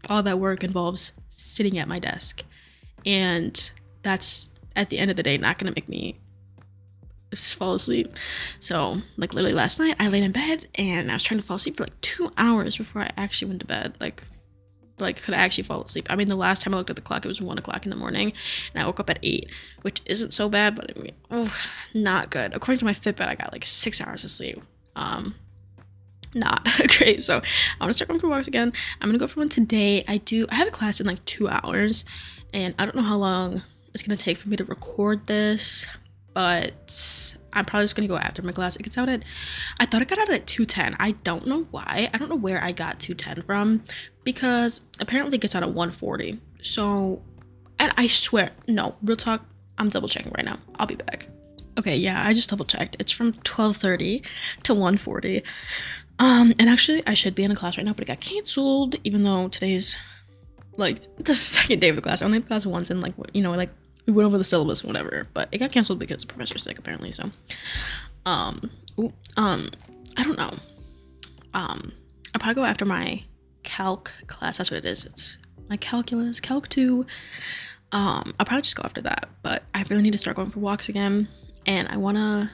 all 0.10 0.24
that 0.24 0.40
work 0.40 0.64
involves 0.64 1.12
sitting 1.30 1.78
at 1.78 1.88
my 1.88 2.00
desk. 2.00 2.44
And 3.06 3.72
that's 4.04 4.50
at 4.76 4.90
the 4.90 5.00
end 5.00 5.12
of 5.12 5.18
the 5.18 5.24
day 5.24 5.38
not 5.38 5.58
gonna 5.58 5.74
make 5.76 5.90
me 5.90 6.18
fall 7.36 7.74
asleep. 7.74 8.14
So, 8.60 9.02
like 9.18 9.34
literally 9.34 9.54
last 9.54 9.80
night, 9.80 9.96
I 10.00 10.08
laid 10.08 10.24
in 10.24 10.32
bed 10.32 10.68
and 10.76 11.12
I 11.12 11.16
was 11.16 11.24
trying 11.24 11.40
to 11.40 11.46
fall 11.46 11.58
asleep 11.58 11.76
for 11.76 11.84
like 11.84 12.02
two 12.02 12.32
hours 12.38 12.78
before 12.78 13.02
I 13.02 13.12
actually 13.18 13.50
went 13.50 13.62
to 13.62 13.68
bed. 13.68 13.98
Like, 14.00 14.24
like 14.98 15.22
could 15.22 15.34
I 15.34 15.38
actually 15.38 15.64
fall 15.64 15.84
asleep? 15.84 16.08
I 16.10 16.16
mean, 16.16 16.28
the 16.28 16.36
last 16.36 16.62
time 16.62 16.74
I 16.74 16.78
looked 16.78 16.90
at 16.90 16.96
the 16.96 17.02
clock, 17.02 17.26
it 17.26 17.28
was 17.28 17.42
one 17.42 17.58
o'clock 17.58 17.86
in 17.86 17.90
the 17.90 17.96
morning, 17.96 18.34
and 18.74 18.82
I 18.82 18.86
woke 18.86 19.00
up 19.00 19.10
at 19.10 19.20
eight, 19.24 19.50
which 19.82 20.02
isn't 20.06 20.34
so 20.34 20.50
bad, 20.50 20.76
but 20.76 20.98
I 20.98 21.02
mean, 21.02 21.16
oh, 21.30 21.54
not 21.94 22.30
good. 22.30 22.54
According 22.54 22.80
to 22.80 22.86
my 22.86 22.94
Fitbit, 22.94 23.28
I 23.28 23.36
got 23.36 23.52
like 23.52 23.66
six 23.66 24.02
hours 24.02 24.24
of 24.24 24.32
sleep. 24.32 24.62
Um, 24.96 25.36
not 26.34 26.68
great. 26.98 27.22
So 27.22 27.36
I 27.36 27.84
want 27.84 27.90
to 27.90 27.94
start 27.94 28.08
going 28.08 28.20
for 28.20 28.28
walks 28.28 28.48
again. 28.48 28.74
I'm 29.02 29.10
gonna 29.10 29.18
go 29.18 29.28
for 29.28 29.40
one 29.40 29.50
today. 29.50 30.04
I 30.08 30.18
do. 30.18 30.48
I 30.50 30.56
have 30.56 30.68
a 30.68 30.72
class 30.72 31.00
in 31.00 31.08
like 31.08 31.24
two 31.26 31.48
hours, 31.48 32.06
and 32.54 32.76
I 32.78 32.86
don't 32.86 32.96
know 32.96 33.02
how 33.02 33.18
long 33.18 33.64
it's 33.94 34.04
gonna 34.04 34.18
take 34.18 34.38
for 34.38 34.50
me 34.50 34.58
to 34.58 34.64
record 34.66 35.28
this, 35.28 35.86
but 36.34 37.36
I'm 37.54 37.66
probably 37.66 37.86
just 37.86 37.96
gonna 37.96 38.08
go 38.08 38.18
after 38.18 38.42
my 38.42 38.52
class. 38.52 38.76
It 38.76 38.84
gets 38.84 38.98
out 38.98 39.10
at. 39.10 39.24
I 39.80 39.86
thought 39.86 40.02
it 40.02 40.08
got 40.08 40.20
out 40.20 40.30
at 40.30 40.46
2:10. 40.46 40.96
I 41.00 41.12
don't 41.24 41.48
know 41.48 41.68
why. 41.72 42.10
I 42.14 42.18
don't 42.18 42.30
know 42.30 42.36
where 42.36 42.64
I 42.64 42.72
got 42.72 43.00
2:10 43.00 43.42
from, 43.46 43.84
because 44.24 44.82
apparently 45.00 45.38
it 45.38 45.42
gets 45.42 45.56
out 45.56 45.64
at 45.64 45.70
1:40. 45.70 46.40
So, 46.62 47.22
and 47.80 47.94
I 47.98 48.08
swear, 48.08 48.52
no, 48.68 48.96
real 49.02 49.18
talk. 49.18 49.46
I'm 49.78 49.88
double 49.88 50.10
checking 50.10 50.34
right 50.36 50.46
now. 50.46 50.58
I'll 50.76 50.88
be 50.88 50.96
back. 50.96 51.29
Okay, 51.80 51.96
yeah, 51.96 52.28
I 52.28 52.34
just 52.34 52.50
double 52.50 52.66
checked. 52.66 52.98
It's 53.00 53.12
from 53.12 53.32
12:30 53.32 54.22
to 54.64 54.74
1:40. 54.74 55.44
Um, 56.20 56.54
and 56.60 56.70
actually, 56.70 57.02
I 57.08 57.14
should 57.14 57.34
be 57.34 57.44
in 57.44 57.52
a 57.52 57.56
class 57.56 57.78
right 57.78 57.86
now, 57.86 57.94
but 57.94 58.02
it 58.02 58.08
got 58.08 58.20
canceled. 58.20 58.98
Even 59.06 59.24
though 59.24 59.48
today's 59.48 59.98
like 60.76 61.00
the 61.18 61.34
second 61.56 61.80
day 61.80 61.88
of 61.88 61.96
the 61.96 62.02
class, 62.02 62.22
I 62.22 62.26
only 62.26 62.40
had 62.40 62.48
class 62.48 62.66
once, 62.66 62.90
and 62.90 63.02
like 63.02 63.14
you 63.32 63.42
know, 63.42 63.52
like 63.52 63.70
we 64.06 64.12
went 64.12 64.28
over 64.28 64.38
the 64.38 64.44
syllabus, 64.44 64.82
and 64.82 64.90
whatever. 64.90 65.26
But 65.34 65.48
it 65.54 65.60
got 65.60 65.72
canceled 65.72 66.00
because 66.00 66.22
the 66.22 66.28
professor's 66.28 66.64
sick, 66.64 66.78
apparently. 66.78 67.14
So, 67.14 67.32
um, 68.26 68.70
ooh, 69.00 69.14
um, 69.38 69.70
I 70.18 70.24
don't 70.24 70.38
know. 70.38 70.52
Um, 71.54 71.94
I'll 72.36 72.42
probably 72.42 72.56
go 72.56 72.66
after 72.66 72.84
my 72.84 73.24
calc 73.64 74.12
class. 74.28 74.58
That's 74.58 74.70
what 74.70 74.80
it 74.80 74.86
is. 74.86 75.06
It's 75.06 75.38
my 75.70 75.78
calculus, 75.78 76.42
calc 76.42 76.68
two. 76.68 77.06
Um, 77.94 78.34
I'll 78.38 78.46
probably 78.46 78.64
just 78.64 78.76
go 78.76 78.84
after 78.84 79.02
that. 79.04 79.30
But 79.44 79.64
I 79.74 79.86
really 79.90 80.02
need 80.02 80.12
to 80.12 80.18
start 80.18 80.36
going 80.36 80.50
for 80.50 80.60
walks 80.60 80.90
again, 80.90 81.30
and 81.70 81.88
I 81.88 81.98
wanna 81.98 82.52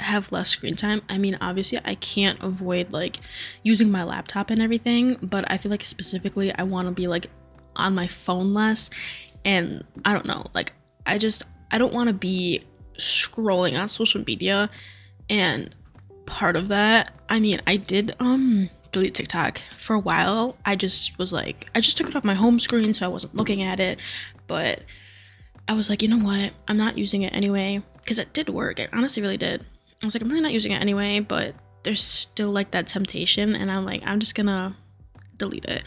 have 0.00 0.32
less 0.32 0.50
screen 0.50 0.74
time. 0.74 1.02
I 1.08 1.18
mean, 1.18 1.38
obviously, 1.40 1.78
I 1.84 1.94
can't 1.94 2.42
avoid 2.42 2.92
like 2.92 3.18
using 3.62 3.90
my 3.90 4.02
laptop 4.02 4.50
and 4.50 4.60
everything, 4.60 5.16
but 5.22 5.50
I 5.50 5.56
feel 5.56 5.70
like 5.70 5.84
specifically, 5.84 6.52
I 6.52 6.64
want 6.64 6.88
to 6.88 6.92
be 6.92 7.06
like 7.06 7.28
on 7.76 7.94
my 7.94 8.08
phone 8.08 8.52
less. 8.52 8.90
And 9.44 9.84
I 10.04 10.12
don't 10.12 10.26
know, 10.26 10.46
like, 10.52 10.72
I 11.06 11.16
just, 11.18 11.44
I 11.70 11.78
don't 11.78 11.94
want 11.94 12.08
to 12.08 12.12
be 12.12 12.64
scrolling 12.98 13.78
on 13.80 13.86
social 13.86 14.22
media. 14.26 14.68
And 15.30 15.74
part 16.26 16.56
of 16.56 16.66
that, 16.68 17.12
I 17.28 17.38
mean, 17.38 17.62
I 17.68 17.76
did, 17.76 18.16
um, 18.18 18.68
delete 18.90 19.14
TikTok 19.14 19.60
for 19.76 19.94
a 19.94 20.00
while. 20.00 20.56
I 20.64 20.74
just 20.74 21.16
was 21.18 21.32
like, 21.32 21.70
I 21.74 21.80
just 21.80 21.96
took 21.96 22.08
it 22.08 22.16
off 22.16 22.24
my 22.24 22.34
home 22.34 22.58
screen 22.58 22.92
so 22.92 23.06
I 23.06 23.08
wasn't 23.08 23.36
looking 23.36 23.62
at 23.62 23.78
it. 23.78 24.00
But 24.48 24.80
I 25.68 25.74
was 25.74 25.88
like, 25.88 26.02
you 26.02 26.08
know 26.08 26.18
what? 26.18 26.52
I'm 26.66 26.76
not 26.76 26.98
using 26.98 27.22
it 27.22 27.32
anyway. 27.32 27.82
Because 28.06 28.20
it 28.20 28.32
did 28.32 28.48
work. 28.48 28.78
It 28.78 28.90
honestly 28.92 29.20
really 29.20 29.36
did. 29.36 29.64
I 30.00 30.06
was 30.06 30.14
like, 30.14 30.22
I'm 30.22 30.28
really 30.28 30.40
not 30.40 30.52
using 30.52 30.70
it 30.70 30.80
anyway, 30.80 31.18
but 31.18 31.56
there's 31.82 32.02
still 32.02 32.52
like 32.52 32.70
that 32.70 32.86
temptation. 32.86 33.56
And 33.56 33.68
I'm 33.68 33.84
like, 33.84 34.02
I'm 34.06 34.20
just 34.20 34.36
gonna 34.36 34.76
delete 35.36 35.64
it. 35.64 35.82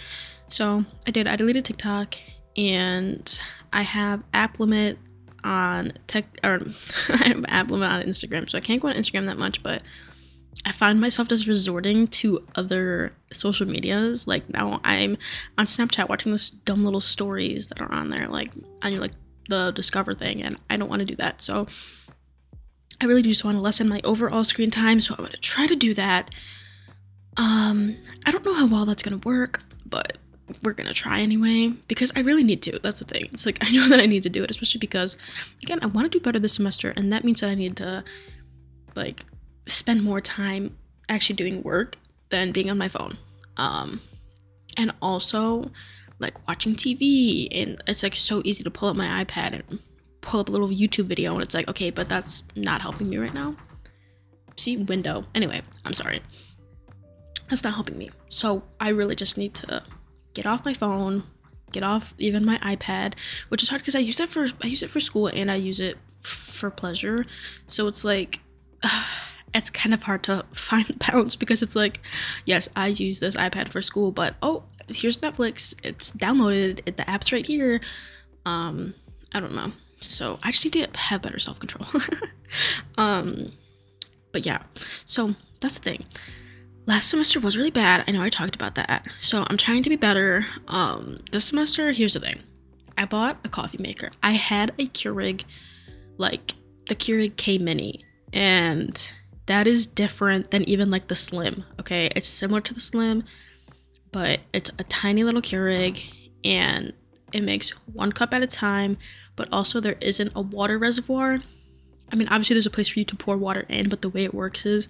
So 0.49 0.83
I 1.07 1.11
did. 1.11 1.27
I 1.27 1.37
deleted 1.37 1.63
TikTok 1.63 2.15
and 2.57 3.39
I 3.71 3.83
have 3.83 4.21
app 4.33 4.59
limit 4.59 4.97
on 5.45 5.93
tech 6.07 6.25
or 6.43 6.59
I 7.09 7.29
have 7.29 7.45
app 7.47 7.71
limit 7.71 7.89
on 7.89 8.03
Instagram. 8.03 8.49
So 8.49 8.57
I 8.57 8.61
can't 8.61 8.81
go 8.81 8.89
on 8.89 8.95
Instagram 8.95 9.27
that 9.27 9.37
much, 9.37 9.63
but 9.63 9.81
I 10.65 10.71
find 10.71 10.99
myself 10.99 11.29
just 11.29 11.47
resorting 11.47 12.07
to 12.07 12.45
other 12.55 13.13
social 13.31 13.65
medias. 13.65 14.27
Like 14.27 14.49
now 14.49 14.81
I'm 14.83 15.17
on 15.57 15.65
Snapchat 15.65 16.09
watching 16.09 16.31
those 16.31 16.49
dumb 16.49 16.83
little 16.83 17.01
stories 17.01 17.67
that 17.67 17.79
are 17.79 17.91
on 17.91 18.09
there, 18.09 18.27
like 18.27 18.51
on 18.81 18.91
your 18.91 19.01
like 19.01 19.13
the 19.49 19.71
discover 19.71 20.13
thing, 20.13 20.41
and 20.41 20.57
I 20.69 20.77
don't 20.77 20.89
want 20.89 21.01
to 21.01 21.05
do 21.05 21.15
that. 21.15 21.41
So 21.41 21.67
I 23.01 23.05
really 23.05 23.21
do 23.21 23.29
just 23.29 23.43
want 23.43 23.57
to 23.57 23.61
lessen 23.61 23.87
my 23.87 24.01
overall 24.03 24.43
screen 24.43 24.71
time, 24.71 24.99
so 24.99 25.13
I'm 25.13 25.23
going 25.23 25.31
to 25.31 25.37
try 25.37 25.67
to 25.67 25.75
do 25.75 25.93
that. 25.93 26.31
Um, 27.37 27.97
I 28.25 28.31
don't 28.31 28.45
know 28.45 28.53
how 28.53 28.67
well 28.67 28.85
that's 28.85 29.03
going 29.03 29.19
to 29.19 29.27
work, 29.27 29.61
but 29.85 30.17
we're 30.63 30.73
going 30.73 30.87
to 30.87 30.93
try 30.93 31.19
anyway 31.19 31.69
because 31.87 32.11
I 32.15 32.21
really 32.21 32.43
need 32.43 32.61
to. 32.63 32.79
That's 32.79 32.99
the 32.99 33.05
thing. 33.05 33.29
It's 33.31 33.45
like 33.45 33.59
I 33.65 33.71
know 33.71 33.87
that 33.89 33.99
I 33.99 34.05
need 34.05 34.23
to 34.23 34.29
do 34.29 34.43
it, 34.43 34.51
especially 34.51 34.79
because 34.79 35.15
again, 35.63 35.79
I 35.81 35.87
want 35.87 36.11
to 36.11 36.17
do 36.17 36.23
better 36.23 36.39
this 36.39 36.53
semester 36.53 36.93
and 36.95 37.11
that 37.11 37.23
means 37.23 37.41
that 37.41 37.49
I 37.49 37.55
need 37.55 37.77
to 37.77 38.03
like 38.95 39.25
spend 39.67 40.03
more 40.03 40.21
time 40.21 40.75
actually 41.07 41.35
doing 41.35 41.63
work 41.63 41.95
than 42.29 42.51
being 42.51 42.69
on 42.69 42.77
my 42.77 42.87
phone. 42.87 43.17
Um 43.57 44.01
and 44.77 44.93
also 45.01 45.71
like 46.19 46.47
watching 46.47 46.75
TV 46.75 47.47
and 47.51 47.81
it's 47.87 48.03
like 48.03 48.15
so 48.15 48.41
easy 48.45 48.63
to 48.63 48.71
pull 48.71 48.89
up 48.89 48.95
my 48.95 49.23
iPad 49.23 49.53
and 49.53 49.79
pull 50.21 50.39
up 50.39 50.49
a 50.49 50.51
little 50.51 50.67
YouTube 50.69 51.05
video 51.05 51.33
and 51.33 51.41
it's 51.41 51.55
like, 51.55 51.67
okay, 51.67 51.89
but 51.89 52.09
that's 52.09 52.43
not 52.55 52.81
helping 52.81 53.09
me 53.09 53.17
right 53.17 53.33
now. 53.33 53.55
See, 54.57 54.77
window. 54.77 55.25
Anyway, 55.33 55.61
I'm 55.85 55.93
sorry. 55.93 56.21
That's 57.49 57.63
not 57.63 57.73
helping 57.73 57.97
me. 57.97 58.11
So 58.29 58.63
I 58.79 58.89
really 58.89 59.15
just 59.15 59.37
need 59.37 59.53
to 59.55 59.83
get 60.33 60.45
off 60.45 60.65
my 60.65 60.73
phone, 60.73 61.23
get 61.71 61.83
off 61.83 62.13
even 62.17 62.45
my 62.45 62.57
iPad, 62.57 63.13
which 63.47 63.63
is 63.63 63.69
hard 63.69 63.81
because 63.81 63.95
I 63.95 63.99
use 63.99 64.19
it 64.19 64.29
for 64.29 64.47
I 64.61 64.67
use 64.67 64.83
it 64.83 64.89
for 64.89 64.99
school 64.99 65.27
and 65.27 65.49
I 65.49 65.55
use 65.55 65.79
it 65.79 65.97
for 66.21 66.69
pleasure. 66.69 67.25
So 67.67 67.87
it's 67.87 68.03
like 68.03 68.39
it's 69.53 69.69
kind 69.69 69.93
of 69.93 70.03
hard 70.03 70.23
to 70.23 70.45
find 70.51 70.85
the 70.87 70.97
balance 71.11 71.35
because 71.35 71.61
it's 71.61 71.75
like, 71.75 71.99
yes, 72.45 72.69
I 72.75 72.87
use 72.87 73.19
this 73.19 73.35
iPad 73.35 73.69
for 73.69 73.81
school, 73.81 74.11
but 74.11 74.35
oh, 74.41 74.63
here's 74.87 75.17
Netflix. 75.17 75.75
It's 75.83 76.11
downloaded. 76.11 76.81
It, 76.85 76.97
the 76.97 77.09
app's 77.09 77.31
right 77.31 77.45
here. 77.45 77.81
Um, 78.45 78.93
I 79.33 79.39
don't 79.39 79.55
know. 79.55 79.71
So 80.01 80.39
I 80.43 80.51
just 80.51 80.63
need 80.65 80.73
to 80.73 80.99
have 80.99 81.21
better 81.21 81.39
self 81.39 81.59
control. 81.59 81.87
um, 82.97 83.51
but 84.31 84.45
yeah, 84.45 84.63
so 85.05 85.35
that's 85.59 85.77
the 85.77 85.83
thing. 85.83 86.05
Last 86.85 87.09
semester 87.09 87.39
was 87.39 87.57
really 87.57 87.69
bad. 87.71 88.03
I 88.07 88.11
know 88.11 88.21
I 88.21 88.29
talked 88.29 88.55
about 88.55 88.75
that. 88.75 89.05
So 89.21 89.45
I'm 89.47 89.57
trying 89.57 89.83
to 89.83 89.89
be 89.89 89.95
better. 89.95 90.45
Um, 90.67 91.19
this 91.31 91.45
semester, 91.45 91.91
here's 91.91 92.13
the 92.13 92.19
thing. 92.19 92.39
I 92.97 93.05
bought 93.05 93.37
a 93.43 93.49
coffee 93.49 93.77
maker. 93.79 94.09
I 94.23 94.31
had 94.31 94.71
a 94.79 94.87
Keurig, 94.87 95.43
like 96.17 96.55
the 96.87 96.95
Keurig 96.95 97.37
K 97.37 97.57
Mini, 97.57 98.03
and 98.33 99.13
that 99.49 99.67
is 99.67 99.85
different 99.85 100.51
than 100.51 100.63
even 100.63 100.89
like 100.89 101.09
the 101.09 101.15
Slim. 101.15 101.65
Okay, 101.79 102.09
it's 102.15 102.27
similar 102.27 102.61
to 102.61 102.73
the 102.73 102.79
Slim, 102.79 103.23
but 104.11 104.39
it's 104.53 104.71
a 104.79 104.83
tiny 104.85 105.23
little 105.23 105.41
Keurig, 105.41 106.01
and 106.43 106.93
it 107.33 107.43
makes 107.43 107.69
one 107.91 108.11
cup 108.11 108.33
at 108.33 108.41
a 108.41 108.47
time. 108.47 108.97
But 109.35 109.49
also, 109.51 109.79
there 109.79 109.97
isn't 110.01 110.31
a 110.35 110.41
water 110.41 110.77
reservoir 110.77 111.39
I 112.11 112.15
mean, 112.15 112.27
obviously 112.29 112.55
there's 112.55 112.65
a 112.65 112.71
place 112.71 112.89
for 112.89 112.99
you 112.99 113.05
to 113.05 113.15
pour 113.15 113.37
water 113.37 113.65
in, 113.69 113.89
but 113.89 114.01
the 114.01 114.09
way 114.09 114.23
it 114.23 114.33
works 114.33 114.65
is 114.65 114.87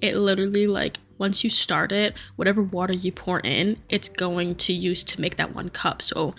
it 0.00 0.16
literally 0.16 0.66
like 0.66 0.98
once 1.18 1.44
you 1.44 1.50
start 1.50 1.92
it, 1.92 2.14
whatever 2.36 2.62
water 2.62 2.92
you 2.92 3.12
pour 3.12 3.40
in, 3.40 3.76
it's 3.88 4.08
going 4.08 4.54
to 4.56 4.72
use 4.72 5.02
to 5.04 5.20
make 5.20 5.36
that 5.36 5.54
one 5.54 5.70
cup. 5.70 6.00
So 6.00 6.34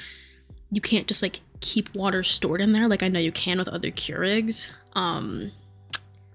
you 0.72 0.82
can't 0.82 1.08
just 1.08 1.22
like 1.22 1.42
keep 1.60 1.94
water 1.94 2.24
stored 2.24 2.62
in 2.62 2.72
there 2.72 2.88
like 2.88 3.04
I 3.04 3.08
know 3.08 3.20
you 3.20 3.32
can 3.32 3.58
with 3.58 3.68
other 3.68 3.92
Keurigs. 3.92 4.68
Um 4.94 5.52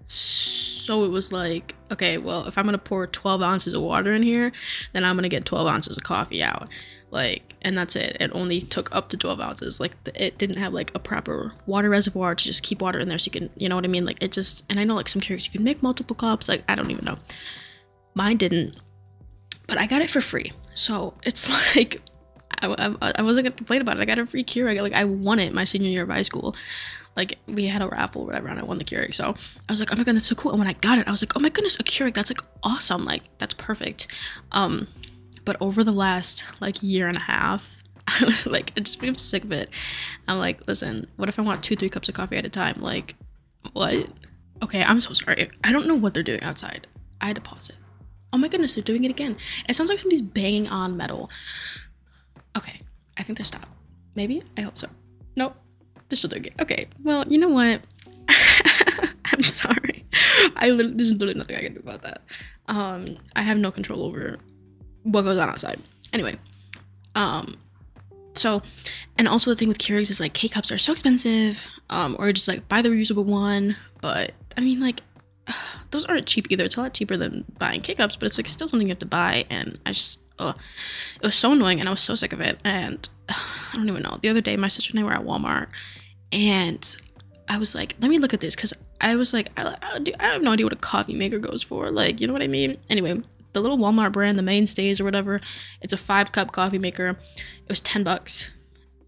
so 0.05 0.76
it 0.89 1.09
was 1.09 1.31
like, 1.31 1.75
okay, 1.91 2.17
well, 2.17 2.45
if 2.45 2.57
I'm 2.57 2.65
gonna 2.65 2.77
pour 2.77 3.07
12 3.07 3.41
ounces 3.41 3.73
of 3.73 3.81
water 3.81 4.13
in 4.13 4.23
here, 4.23 4.51
then 4.93 5.03
I'm 5.03 5.15
gonna 5.15 5.29
get 5.29 5.45
12 5.45 5.67
ounces 5.67 5.97
of 5.97 6.03
coffee 6.03 6.43
out. 6.43 6.67
Like 7.09 7.55
and 7.61 7.77
that's 7.77 7.95
it. 7.95 8.17
It 8.19 8.31
only 8.33 8.61
took 8.61 8.93
up 8.95 9.09
to 9.09 9.17
12 9.17 9.39
ounces. 9.39 9.79
Like 9.79 9.93
it 10.13 10.37
didn't 10.37 10.57
have 10.57 10.73
like 10.73 10.91
a 10.93 10.99
proper 10.99 11.53
water 11.65 11.89
reservoir 11.89 12.35
to 12.35 12.43
just 12.43 12.63
keep 12.63 12.81
water 12.81 12.99
in 12.99 13.07
there 13.07 13.17
so 13.17 13.27
you 13.27 13.31
can 13.31 13.49
you 13.55 13.69
know 13.69 13.75
what 13.75 13.85
i 13.85 13.87
mean? 13.87 14.05
Like 14.05 14.21
it 14.21 14.31
just 14.31 14.65
and 14.69 14.79
i 14.79 14.83
know 14.83 14.95
like 14.95 15.07
some 15.07 15.21
Keurigs 15.21 15.45
you 15.45 15.51
can 15.51 15.63
make 15.63 15.81
multiple 15.81 16.15
cups. 16.15 16.49
Like 16.49 16.63
i 16.67 16.75
don't 16.75 16.91
even 16.91 17.05
know. 17.05 17.17
Mine 18.13 18.37
didn't 18.37 18.75
but 19.67 19.77
i 19.77 19.85
got 19.85 20.01
it 20.01 20.09
for 20.09 20.21
free. 20.21 20.51
So 20.73 21.13
it's 21.23 21.49
like 21.75 22.01
I, 22.61 22.95
I, 23.01 23.11
I 23.17 23.21
wasn't 23.21 23.45
gonna 23.45 23.55
complain 23.55 23.81
about 23.81 23.97
it. 23.97 24.01
I 24.01 24.05
got 24.05 24.19
a 24.19 24.25
free 24.25 24.43
Keurig 24.43 24.81
like 24.81 24.93
i 24.93 25.05
won 25.05 25.39
it 25.39 25.53
my 25.53 25.63
senior 25.63 25.89
year 25.89 26.03
of 26.03 26.09
high 26.09 26.23
school 26.23 26.55
like 27.17 27.39
we 27.47 27.65
had 27.65 27.81
a 27.81 27.87
raffle 27.87 28.21
or 28.21 28.25
whatever 28.27 28.47
and 28.47 28.59
I 28.59 28.63
won 28.63 28.77
the 28.77 28.85
Keurig. 28.85 29.13
So 29.15 29.35
I 29.67 29.71
was 29.71 29.79
like, 29.79 29.91
oh 29.91 29.97
my 29.97 30.03
god, 30.03 30.15
that's 30.15 30.27
so 30.27 30.35
cool. 30.35 30.51
And 30.51 30.59
when 30.59 30.67
I 30.67 30.73
got 30.73 30.99
it, 30.99 31.07
I 31.07 31.11
was 31.11 31.21
like, 31.21 31.35
oh 31.35 31.39
my 31.39 31.49
goodness, 31.49 31.75
a 31.79 31.83
Keurig, 31.83 32.13
that's 32.13 32.29
like 32.29 32.41
awesome. 32.63 33.03
Like 33.03 33.23
that's 33.39 33.55
perfect. 33.55 34.07
Um 34.51 34.87
but 35.43 35.57
over 35.59 35.83
the 35.83 35.91
last 35.91 36.45
like 36.61 36.81
year 36.83 37.07
and 37.07 37.17
a 37.17 37.21
half, 37.21 37.83
like 38.45 38.71
I 38.77 38.81
just 38.81 38.99
become 38.99 39.15
sick 39.15 39.43
of 39.43 39.51
it. 39.51 39.69
I'm 40.27 40.37
like, 40.37 40.65
listen, 40.67 41.07
what 41.17 41.27
if 41.27 41.39
I 41.39 41.41
want 41.41 41.63
two, 41.63 41.75
three 41.75 41.89
cups 41.89 42.07
of 42.07 42.15
coffee 42.15 42.37
at 42.37 42.45
a 42.45 42.49
time? 42.49 42.75
Like, 42.79 43.15
what? 43.73 44.07
Okay, 44.63 44.83
I'm 44.83 44.99
so 44.99 45.13
sorry. 45.13 45.49
I 45.63 45.71
don't 45.71 45.87
know 45.87 45.95
what 45.95 46.13
they're 46.13 46.23
doing 46.23 46.43
outside. 46.43 46.87
I 47.19 47.27
had 47.27 47.35
to 47.35 47.41
pause 47.41 47.69
it. 47.69 47.75
Oh 48.31 48.37
my 48.37 48.47
goodness, 48.47 48.75
they're 48.75 48.83
doing 48.83 49.03
it 49.05 49.11
again. 49.11 49.37
It 49.67 49.75
sounds 49.75 49.89
like 49.89 49.99
somebody's 49.99 50.21
banging 50.21 50.67
on 50.67 50.97
metal. 50.97 51.29
Okay, 52.55 52.81
I 53.17 53.23
think 53.23 53.37
they're 53.37 53.45
stopped. 53.45 53.69
Maybe? 54.15 54.43
I 54.57 54.61
hope 54.61 54.77
so. 54.77 54.87
Nope, 55.35 55.55
still 56.15 56.31
it. 56.33 56.53
Okay, 56.59 56.87
well, 57.03 57.25
you 57.27 57.37
know 57.37 57.49
what? 57.49 57.81
I'm 59.25 59.43
sorry. 59.43 60.05
I 60.55 60.69
literally, 60.69 60.95
there's 60.95 61.11
literally 61.13 61.35
nothing 61.35 61.55
I 61.57 61.61
can 61.61 61.73
do 61.73 61.79
about 61.79 62.01
that. 62.03 62.21
Um, 62.67 63.17
I 63.35 63.43
have 63.43 63.57
no 63.57 63.71
control 63.71 64.03
over 64.03 64.37
what 65.03 65.23
goes 65.23 65.37
on 65.37 65.49
outside. 65.49 65.79
Anyway, 66.13 66.37
um, 67.15 67.57
so 68.33 68.61
and 69.17 69.27
also 69.27 69.49
the 69.49 69.55
thing 69.55 69.67
with 69.67 69.79
Keurigs 69.79 70.09
is 70.09 70.19
like 70.19 70.33
K 70.33 70.47
cups 70.47 70.71
are 70.71 70.77
so 70.77 70.91
expensive, 70.91 71.63
um, 71.89 72.15
or 72.19 72.31
just 72.31 72.47
like 72.47 72.67
buy 72.67 72.81
the 72.81 72.89
reusable 72.89 73.25
one. 73.25 73.75
But 74.01 74.33
I 74.55 74.61
mean, 74.61 74.79
like 74.79 75.01
those 75.91 76.05
aren't 76.05 76.27
cheap 76.27 76.47
either. 76.49 76.65
It's 76.65 76.77
a 76.77 76.81
lot 76.81 76.93
cheaper 76.93 77.17
than 77.17 77.45
buying 77.57 77.81
K 77.81 77.95
cups, 77.95 78.15
but 78.15 78.27
it's 78.27 78.37
like 78.37 78.47
still 78.47 78.67
something 78.67 78.87
you 78.87 78.91
have 78.91 78.99
to 78.99 79.05
buy. 79.05 79.45
And 79.49 79.79
I 79.85 79.91
just, 79.91 80.21
it 80.39 81.23
was 81.23 81.35
so 81.35 81.53
annoying, 81.53 81.79
and 81.79 81.87
I 81.87 81.91
was 81.91 82.01
so 82.01 82.15
sick 82.15 82.33
of 82.33 82.41
it. 82.41 82.61
And 82.63 83.07
I 83.29 83.71
don't 83.73 83.89
even 83.89 84.03
know. 84.03 84.19
The 84.21 84.29
other 84.29 84.41
day, 84.41 84.55
my 84.55 84.67
sister 84.67 84.91
and 84.91 84.99
I 84.99 85.03
were 85.03 85.13
at 85.13 85.25
Walmart, 85.25 85.67
and 86.31 86.97
I 87.47 87.57
was 87.57 87.75
like, 87.75 87.95
let 88.01 88.09
me 88.09 88.19
look 88.19 88.33
at 88.33 88.39
this 88.39 88.55
because 88.55 88.73
I 88.99 89.15
was 89.15 89.33
like, 89.33 89.49
I, 89.57 89.75
I, 89.81 90.03
I 90.19 90.25
have 90.33 90.41
no 90.41 90.51
idea 90.51 90.65
what 90.65 90.73
a 90.73 90.77
coffee 90.77 91.15
maker 91.15 91.39
goes 91.39 91.63
for. 91.63 91.91
Like, 91.91 92.19
you 92.19 92.27
know 92.27 92.33
what 92.33 92.41
I 92.41 92.47
mean? 92.47 92.77
Anyway, 92.89 93.21
the 93.53 93.61
little 93.61 93.77
Walmart 93.77 94.11
brand, 94.11 94.37
the 94.37 94.43
mainstays 94.43 94.99
or 94.99 95.03
whatever. 95.03 95.41
It's 95.81 95.93
a 95.93 95.97
five 95.97 96.31
cup 96.31 96.51
coffee 96.51 96.77
maker. 96.77 97.17
It 97.37 97.69
was 97.69 97.81
10 97.81 98.03
bucks. 98.03 98.51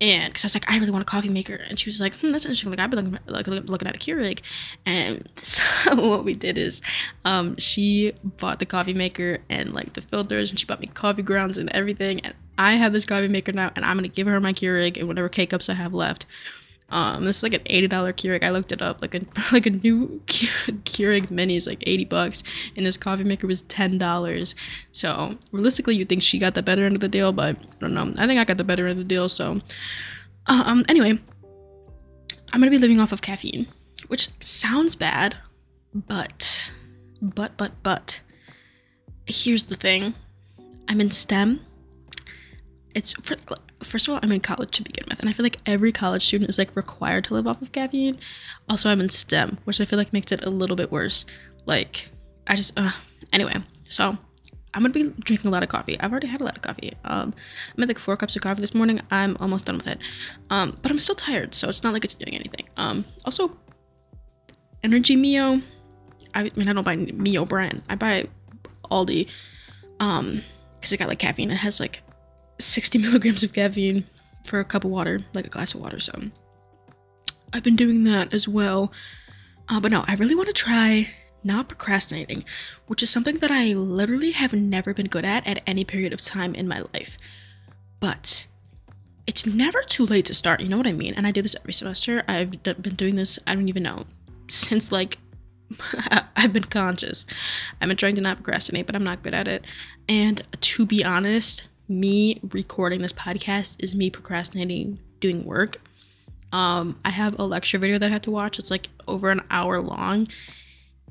And 0.01 0.31
because 0.31 0.45
I 0.45 0.47
was 0.47 0.55
like, 0.55 0.71
I 0.71 0.77
really 0.77 0.91
want 0.91 1.01
a 1.01 1.05
coffee 1.05 1.29
maker. 1.29 1.55
And 1.55 1.77
she 1.77 1.89
was 1.89 1.99
like, 1.99 2.15
hmm, 2.15 2.31
that's 2.31 2.45
interesting. 2.45 2.69
Like, 2.69 2.79
I've 2.79 2.89
been 2.89 3.11
looking, 3.11 3.19
like, 3.27 3.47
looking 3.47 3.87
at 3.87 3.95
a 3.95 3.99
Keurig. 3.99 4.39
And 4.85 5.27
so 5.35 5.61
what 5.95 6.23
we 6.23 6.33
did 6.33 6.57
is 6.57 6.81
um, 7.25 7.57
she 7.57 8.13
bought 8.23 8.59
the 8.59 8.65
coffee 8.65 8.93
maker 8.93 9.39
and 9.49 9.73
like 9.73 9.93
the 9.93 10.01
filters, 10.01 10.49
and 10.49 10.59
she 10.59 10.65
bought 10.65 10.79
me 10.79 10.87
coffee 10.87 11.21
grounds 11.21 11.57
and 11.57 11.69
everything. 11.71 12.21
And 12.21 12.33
I 12.57 12.73
have 12.75 12.93
this 12.93 13.05
coffee 13.05 13.27
maker 13.27 13.51
now, 13.51 13.71
and 13.75 13.83
I'm 13.83 13.99
to 14.01 14.07
give 14.07 14.27
her 14.27 14.39
my 14.39 14.53
Keurig 14.53 14.97
and 14.97 15.07
whatever 15.07 15.29
K 15.29 15.45
cups 15.45 15.69
I 15.69 15.73
have 15.73 15.93
left. 15.93 16.25
Um, 16.91 17.25
this 17.25 17.37
is 17.37 17.43
like 17.43 17.53
an 17.53 17.61
eighty 17.67 17.87
dollar 17.87 18.13
Keurig. 18.13 18.43
I 18.43 18.49
looked 18.49 18.71
it 18.71 18.81
up. 18.81 19.01
Like 19.01 19.15
a 19.15 19.21
like 19.51 19.65
a 19.65 19.71
new 19.71 20.21
Keurig 20.27 21.29
mini 21.29 21.55
is 21.55 21.67
like 21.67 21.83
eighty 21.87 22.05
bucks, 22.05 22.43
and 22.75 22.85
this 22.85 22.97
coffee 22.97 23.23
maker 23.23 23.47
was 23.47 23.61
ten 23.63 23.97
dollars. 23.97 24.55
So 24.91 25.37
realistically, 25.51 25.95
you 25.95 26.05
think 26.05 26.21
she 26.21 26.39
got 26.39 26.53
the 26.53 26.63
better 26.63 26.85
end 26.85 26.95
of 26.95 27.01
the 27.01 27.07
deal, 27.07 27.31
but 27.31 27.55
I 27.55 27.79
don't 27.79 27.93
know. 27.93 28.13
I 28.17 28.27
think 28.27 28.39
I 28.39 28.43
got 28.43 28.57
the 28.57 28.63
better 28.63 28.87
end 28.87 28.99
of 28.99 29.05
the 29.05 29.09
deal. 29.09 29.29
So, 29.29 29.61
um, 30.47 30.83
anyway, 30.89 31.19
I'm 32.51 32.59
gonna 32.59 32.71
be 32.71 32.77
living 32.77 32.99
off 32.99 33.11
of 33.11 33.21
caffeine, 33.21 33.67
which 34.07 34.29
sounds 34.41 34.95
bad, 34.95 35.35
but, 35.93 36.73
but, 37.21 37.57
but, 37.57 37.71
but, 37.83 38.21
here's 39.25 39.65
the 39.65 39.75
thing. 39.75 40.15
I'm 40.87 40.99
in 40.99 41.11
STEM. 41.11 41.61
It's 42.95 43.13
for 43.13 43.35
first 43.81 44.07
of 44.07 44.13
all, 44.13 44.19
I'm 44.21 44.31
in 44.31 44.39
college 44.39 44.71
to 44.71 44.83
begin 44.83 45.05
with, 45.09 45.19
and 45.19 45.29
I 45.29 45.33
feel 45.33 45.43
like 45.43 45.57
every 45.65 45.91
college 45.91 46.25
student 46.25 46.49
is 46.49 46.57
like 46.57 46.75
required 46.75 47.25
to 47.25 47.33
live 47.33 47.47
off 47.47 47.61
of 47.61 47.71
caffeine. 47.71 48.19
Also, 48.67 48.89
I'm 48.89 49.01
in 49.01 49.09
STEM, 49.09 49.59
which 49.63 49.79
I 49.79 49.85
feel 49.85 49.97
like 49.97 50.13
makes 50.13 50.31
it 50.31 50.45
a 50.45 50.49
little 50.49 50.75
bit 50.75 50.91
worse. 50.91 51.25
Like, 51.65 52.09
I 52.47 52.55
just, 52.55 52.77
uh, 52.77 52.91
anyway, 53.31 53.55
so 53.85 54.17
I'm 54.73 54.81
gonna 54.83 54.89
be 54.89 55.13
drinking 55.19 55.49
a 55.49 55.51
lot 55.51 55.63
of 55.63 55.69
coffee. 55.69 55.99
I've 55.99 56.11
already 56.11 56.27
had 56.27 56.41
a 56.41 56.43
lot 56.43 56.55
of 56.55 56.61
coffee. 56.61 56.93
Um, 57.03 57.33
I 57.69 57.81
made 57.81 57.87
like 57.87 57.99
four 57.99 58.17
cups 58.17 58.35
of 58.35 58.41
coffee 58.41 58.61
this 58.61 58.75
morning. 58.75 59.01
I'm 59.11 59.37
almost 59.39 59.65
done 59.65 59.77
with 59.77 59.87
it. 59.87 59.99
Um, 60.49 60.77
but 60.81 60.91
I'm 60.91 60.99
still 60.99 61.15
tired, 61.15 61.55
so 61.55 61.69
it's 61.69 61.83
not 61.83 61.93
like 61.93 62.05
it's 62.05 62.15
doing 62.15 62.35
anything. 62.35 62.67
Um, 62.77 63.05
also, 63.25 63.57
Energy 64.83 65.15
Mio. 65.15 65.61
I 66.33 66.43
mean, 66.55 66.69
I 66.69 66.73
don't 66.73 66.83
buy 66.83 66.95
Mio 66.95 67.45
brand. 67.45 67.83
I 67.89 67.95
buy 67.95 68.27
Aldi. 68.91 69.27
Um, 69.99 70.43
because 70.79 70.93
it 70.93 70.97
got 70.97 71.09
like 71.09 71.19
caffeine. 71.19 71.51
It 71.51 71.55
has 71.55 71.79
like 71.79 72.01
60 72.59 72.97
milligrams 72.99 73.43
of 73.43 73.53
caffeine 73.53 74.05
for 74.43 74.59
a 74.59 74.65
cup 74.65 74.83
of 74.83 74.91
water, 74.91 75.21
like 75.33 75.45
a 75.45 75.49
glass 75.49 75.73
of 75.73 75.81
water. 75.81 75.99
So 75.99 76.13
I've 77.53 77.63
been 77.63 77.75
doing 77.75 78.03
that 78.05 78.33
as 78.33 78.47
well. 78.47 78.91
Uh, 79.67 79.79
but 79.79 79.91
no, 79.91 80.03
I 80.07 80.15
really 80.15 80.35
want 80.35 80.47
to 80.47 80.53
try 80.53 81.09
not 81.43 81.69
procrastinating, 81.69 82.43
which 82.87 83.01
is 83.01 83.09
something 83.09 83.37
that 83.37 83.51
I 83.51 83.73
literally 83.73 84.31
have 84.31 84.53
never 84.53 84.93
been 84.93 85.07
good 85.07 85.25
at 85.25 85.47
at 85.47 85.63
any 85.65 85.83
period 85.83 86.11
of 86.11 86.21
time 86.21 86.53
in 86.53 86.67
my 86.67 86.83
life. 86.93 87.17
But 87.99 88.47
it's 89.27 89.45
never 89.45 89.81
too 89.83 90.05
late 90.05 90.25
to 90.25 90.33
start, 90.33 90.61
you 90.61 90.67
know 90.67 90.77
what 90.77 90.87
I 90.87 90.93
mean? 90.93 91.13
And 91.13 91.27
I 91.27 91.31
do 91.31 91.41
this 91.41 91.55
every 91.55 91.73
semester. 91.73 92.23
I've 92.27 92.63
d- 92.63 92.73
been 92.73 92.95
doing 92.95 93.15
this, 93.15 93.39
I 93.45 93.55
don't 93.55 93.69
even 93.69 93.83
know, 93.83 94.05
since 94.49 94.91
like 94.91 95.17
I've 96.35 96.51
been 96.51 96.63
conscious. 96.63 97.25
I've 97.79 97.87
been 97.87 97.97
trying 97.97 98.15
to 98.15 98.21
not 98.21 98.37
procrastinate, 98.37 98.85
but 98.85 98.95
I'm 98.95 99.03
not 99.03 99.23
good 99.23 99.33
at 99.33 99.47
it. 99.47 99.65
And 100.07 100.41
to 100.61 100.85
be 100.85 101.03
honest, 101.03 101.65
me 101.89 102.39
recording 102.51 103.01
this 103.01 103.13
podcast 103.13 103.75
is 103.79 103.95
me 103.95 104.09
procrastinating 104.09 104.99
doing 105.19 105.43
work. 105.43 105.81
Um, 106.51 106.99
I 107.03 107.09
have 107.09 107.37
a 107.39 107.43
lecture 107.43 107.77
video 107.77 107.97
that 107.97 108.09
I 108.09 108.13
have 108.13 108.21
to 108.23 108.31
watch. 108.31 108.59
It's 108.59 108.71
like 108.71 108.89
over 109.07 109.29
an 109.31 109.41
hour 109.49 109.81
long. 109.81 110.27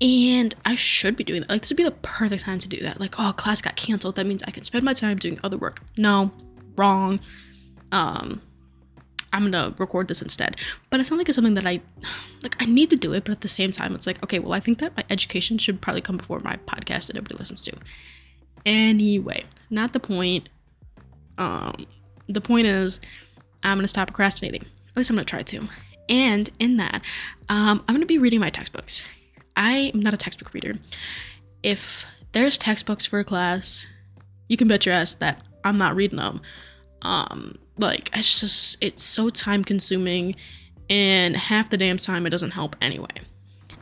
And 0.00 0.54
I 0.64 0.76
should 0.76 1.16
be 1.16 1.24
doing 1.24 1.40
that. 1.40 1.50
Like, 1.50 1.62
this 1.62 1.70
would 1.70 1.76
be 1.76 1.82
the 1.82 1.90
perfect 1.90 2.42
time 2.42 2.60
to 2.60 2.68
do 2.68 2.80
that. 2.82 3.00
Like, 3.00 3.16
oh, 3.18 3.32
class 3.36 3.60
got 3.60 3.74
canceled. 3.74 4.14
That 4.14 4.26
means 4.26 4.44
I 4.44 4.52
can 4.52 4.62
spend 4.62 4.84
my 4.84 4.92
time 4.92 5.18
doing 5.18 5.40
other 5.42 5.56
work. 5.56 5.82
No, 5.96 6.30
wrong. 6.76 7.18
Um, 7.90 8.40
I'm 9.32 9.50
gonna 9.50 9.74
record 9.78 10.08
this 10.08 10.22
instead. 10.22 10.56
But 10.90 11.00
it's 11.00 11.10
not 11.10 11.18
like 11.18 11.28
it's 11.28 11.36
something 11.36 11.54
that 11.54 11.66
I 11.66 11.80
like 12.42 12.56
I 12.60 12.66
need 12.66 12.90
to 12.90 12.96
do 12.96 13.12
it, 13.12 13.24
but 13.24 13.32
at 13.32 13.40
the 13.40 13.48
same 13.48 13.72
time 13.72 13.94
it's 13.94 14.06
like, 14.06 14.22
okay, 14.22 14.38
well 14.38 14.52
I 14.52 14.60
think 14.60 14.78
that 14.78 14.96
my 14.96 15.04
education 15.10 15.58
should 15.58 15.80
probably 15.80 16.00
come 16.00 16.16
before 16.16 16.40
my 16.40 16.56
podcast 16.66 17.08
that 17.08 17.16
everybody 17.16 17.36
listens 17.36 17.60
to. 17.62 17.76
Anyway, 18.64 19.44
not 19.70 19.92
the 19.92 20.00
point. 20.00 20.48
Um 21.38 21.86
the 22.28 22.40
point 22.40 22.66
is 22.66 23.00
I'm 23.62 23.78
gonna 23.78 23.88
stop 23.88 24.08
procrastinating. 24.08 24.62
At 24.62 24.96
least 24.96 25.10
I'm 25.10 25.16
gonna 25.16 25.24
try 25.24 25.42
to. 25.42 25.68
And 26.08 26.48
in 26.58 26.76
that, 26.78 27.02
um, 27.48 27.84
I'm 27.86 27.94
gonna 27.94 28.06
be 28.06 28.18
reading 28.18 28.40
my 28.40 28.50
textbooks. 28.50 29.02
I 29.56 29.90
am 29.94 30.00
not 30.00 30.14
a 30.14 30.18
textbook 30.18 30.54
reader. 30.54 30.74
If 31.62 32.06
there's 32.32 32.56
textbooks 32.56 33.04
for 33.04 33.18
a 33.18 33.24
class, 33.24 33.86
you 34.48 34.56
can 34.56 34.68
bet 34.68 34.86
your 34.86 34.94
ass 34.94 35.14
that 35.14 35.42
I'm 35.64 35.78
not 35.78 35.96
reading 35.96 36.18
them. 36.18 36.40
Um, 37.02 37.58
like 37.76 38.10
it's 38.16 38.40
just 38.40 38.82
it's 38.82 39.02
so 39.02 39.28
time 39.30 39.64
consuming 39.64 40.36
and 40.90 41.36
half 41.36 41.70
the 41.70 41.76
damn 41.76 41.98
time 41.98 42.26
it 42.26 42.30
doesn't 42.30 42.52
help 42.52 42.76
anyway. 42.80 43.08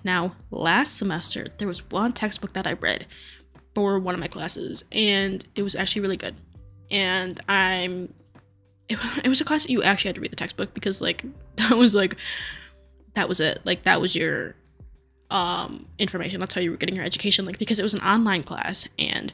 Now, 0.05 0.35
last 0.51 0.97
semester 0.97 1.49
there 1.59 1.69
was 1.69 1.89
one 1.91 2.13
textbook 2.13 2.53
that 2.53 2.67
I 2.67 2.75
read 2.75 3.07
for 3.75 3.99
one 3.99 4.15
of 4.15 4.21
my 4.21 4.29
classes 4.29 4.85
and 4.93 5.47
it 5.55 5.63
was 5.63 5.75
actually 5.75 6.03
really 6.03 6.17
good. 6.17 6.35
And 6.91 7.41
I'm 7.49 8.13
it, 8.89 8.99
it 9.25 9.29
was 9.29 9.41
a 9.41 9.45
class 9.45 9.65
that 9.65 9.73
you 9.73 9.83
actually 9.83 10.09
had 10.11 10.15
to 10.17 10.21
read 10.21 10.33
the 10.33 10.37
textbook 10.37 10.75
because 10.75 11.01
like 11.01 11.25
that 11.57 11.77
was 11.77 11.95
like 11.95 12.17
that 13.15 13.29
was 13.29 13.41
it. 13.41 13.61
Like 13.65 13.85
that 13.85 14.01
was 14.01 14.15
your 14.15 14.55
um 15.31 15.87
information. 15.99 16.41
That's 16.41 16.55
how 16.55 16.61
you 16.61 16.71
were 16.71 16.77
getting 16.77 16.97
your 16.97 17.05
education 17.05 17.45
like 17.45 17.59
because 17.59 17.79
it 17.79 17.83
was 17.83 17.95
an 17.95 18.01
online 18.01 18.43
class 18.43 18.87
and 18.99 19.33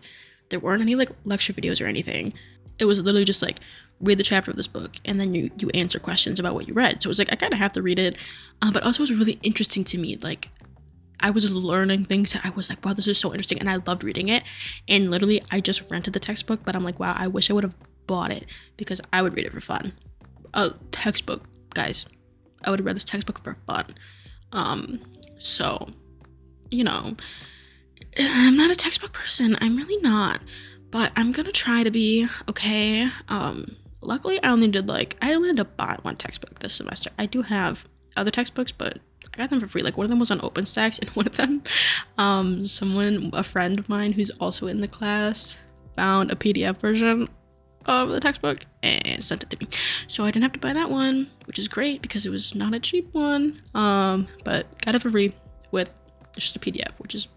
there 0.49 0.61
weren't 0.61 0.83
any 0.83 0.95
like 0.95 1.11
lecture 1.25 1.53
videos 1.53 1.83
or 1.83 1.87
anything. 1.87 2.33
It 2.79 2.87
was 2.87 3.01
literally 3.01 3.25
just 3.25 3.43
like 3.43 3.59
read 4.01 4.19
the 4.19 4.25
chapter 4.25 4.51
of 4.51 4.57
this 4.57 4.67
book 4.67 4.97
and 5.05 5.21
then 5.21 5.35
you 5.35 5.51
you 5.59 5.69
answer 5.71 5.99
questions 5.99 6.41
about 6.41 6.55
what 6.55 6.67
you 6.67 6.75
read. 6.75 7.03
So 7.03 7.09
it 7.09 7.11
was 7.11 7.19
like 7.19 7.33
I 7.33 7.37
kind 7.37 7.53
of 7.53 7.59
have 7.59 7.73
to 7.73 7.83
read 7.83 7.99
it, 7.99 8.17
um, 8.63 8.73
but 8.73 8.83
also 8.83 9.03
it 9.03 9.11
was 9.11 9.19
really 9.19 9.39
interesting 9.43 9.85
to 9.85 9.99
me. 9.99 10.17
Like 10.17 10.49
I 11.23 11.31
was 11.31 11.51
learning 11.51 12.07
things 12.07 12.33
that 12.33 12.45
I 12.45 12.51
was 12.51 12.69
like, 12.69 12.85
wow, 12.85 12.93
this 12.93 13.07
is 13.07 13.19
so 13.19 13.33
interesting, 13.33 13.61
and 13.61 13.71
I 13.71 13.77
loved 13.87 14.05
reading 14.05 14.29
it. 14.29 14.43
And 14.89 15.11
literally, 15.11 15.43
I 15.51 15.61
just 15.61 15.91
rented 15.91 16.13
the 16.13 16.21
textbook, 16.21 16.65
but 16.65 16.75
I'm 16.75 16.85
like, 16.85 16.99
wow, 16.99 17.15
I 17.17 17.29
wish 17.29 17.51
I 17.51 17.55
would 17.55 17.65
have 17.65 17.77
bought 18.07 18.31
it 18.31 18.47
because 18.77 19.01
I 19.13 19.23
would 19.23 19.37
read 19.37 19.47
it 19.47 19.53
for 19.53 19.61
fun. 19.61 19.93
A 20.55 20.73
textbook, 20.91 21.45
guys. 21.75 22.05
I 22.65 22.71
would 22.71 22.81
have 22.81 22.87
read 22.87 22.97
this 22.97 23.05
textbook 23.05 23.43
for 23.43 23.57
fun. 23.67 23.95
Um, 24.53 25.01
so, 25.39 25.89
you 26.71 26.85
know, 26.85 27.17
I'm 28.19 28.57
not 28.57 28.71
a 28.71 28.75
textbook 28.75 29.13
person. 29.13 29.57
I'm 29.61 29.77
really 29.77 30.01
not. 30.03 30.41
But 30.91 31.11
I'm 31.17 31.33
gonna 31.33 31.53
try 31.53 31.83
to 31.85 31.91
be 31.91 32.29
okay. 32.51 33.09
Um, 33.29 33.77
luckily, 34.03 34.43
I 34.43 34.51
only 34.51 34.69
did 34.69 34.89
like 34.89 35.17
I 35.23 35.33
only 35.33 35.49
had 35.49 35.57
to 35.57 35.65
buy 35.65 35.97
one 36.03 36.17
textbook 36.17 36.59
this 36.59 36.75
semester. 36.75 37.11
I 37.19 37.25
do 37.25 37.41
have 37.43 37.89
other 38.15 38.31
textbooks, 38.31 38.73
but 38.73 38.99
I 39.35 39.37
got 39.37 39.51
them 39.51 39.61
for 39.61 39.69
free. 39.69 39.83
Like 39.83 39.97
one 39.97 40.05
of 40.05 40.11
them 40.11 40.19
was 40.19 40.31
on 40.31 40.41
OpenStax, 40.41 41.01
and 41.01 41.11
one 41.17 41.27
of 41.27 41.37
them, 41.37 41.63
um, 42.19 42.67
someone, 42.67 43.31
a 43.33 43.43
friend 43.43 43.79
of 43.79 43.89
mine 43.89 44.13
who's 44.13 44.31
also 44.31 44.67
in 44.67 44.81
the 44.81 44.89
class, 44.89 45.59
found 45.97 46.31
a 46.31 46.35
PDF 46.35 46.79
version 46.79 47.29
of 47.87 48.11
the 48.11 48.21
textbook 48.21 48.65
and 48.83 49.23
sent 49.23 49.43
it 49.43 49.51
to 49.51 49.57
me. 49.59 49.67
So 50.07 50.25
I 50.25 50.31
didn't 50.31 50.45
have 50.45 50.53
to 50.53 50.61
buy 50.61 50.73
that 50.73 50.91
one, 50.91 51.31
which 51.47 51.59
is 51.59 51.69
great 51.69 52.03
because 52.03 52.27
it 52.27 52.31
was 52.31 52.55
not 52.55 52.75
a 52.75 52.81
cheap 52.81 53.13
one. 53.13 53.61
Um, 53.75 54.29
but 54.45 54.81
got 54.83 54.95
it 54.95 55.03
for 55.03 55.11
free 55.11 55.35
with 55.71 55.91
just 56.37 56.57
a 56.57 56.59
PDF, 56.59 56.93
which 56.99 57.15
is 57.15 57.29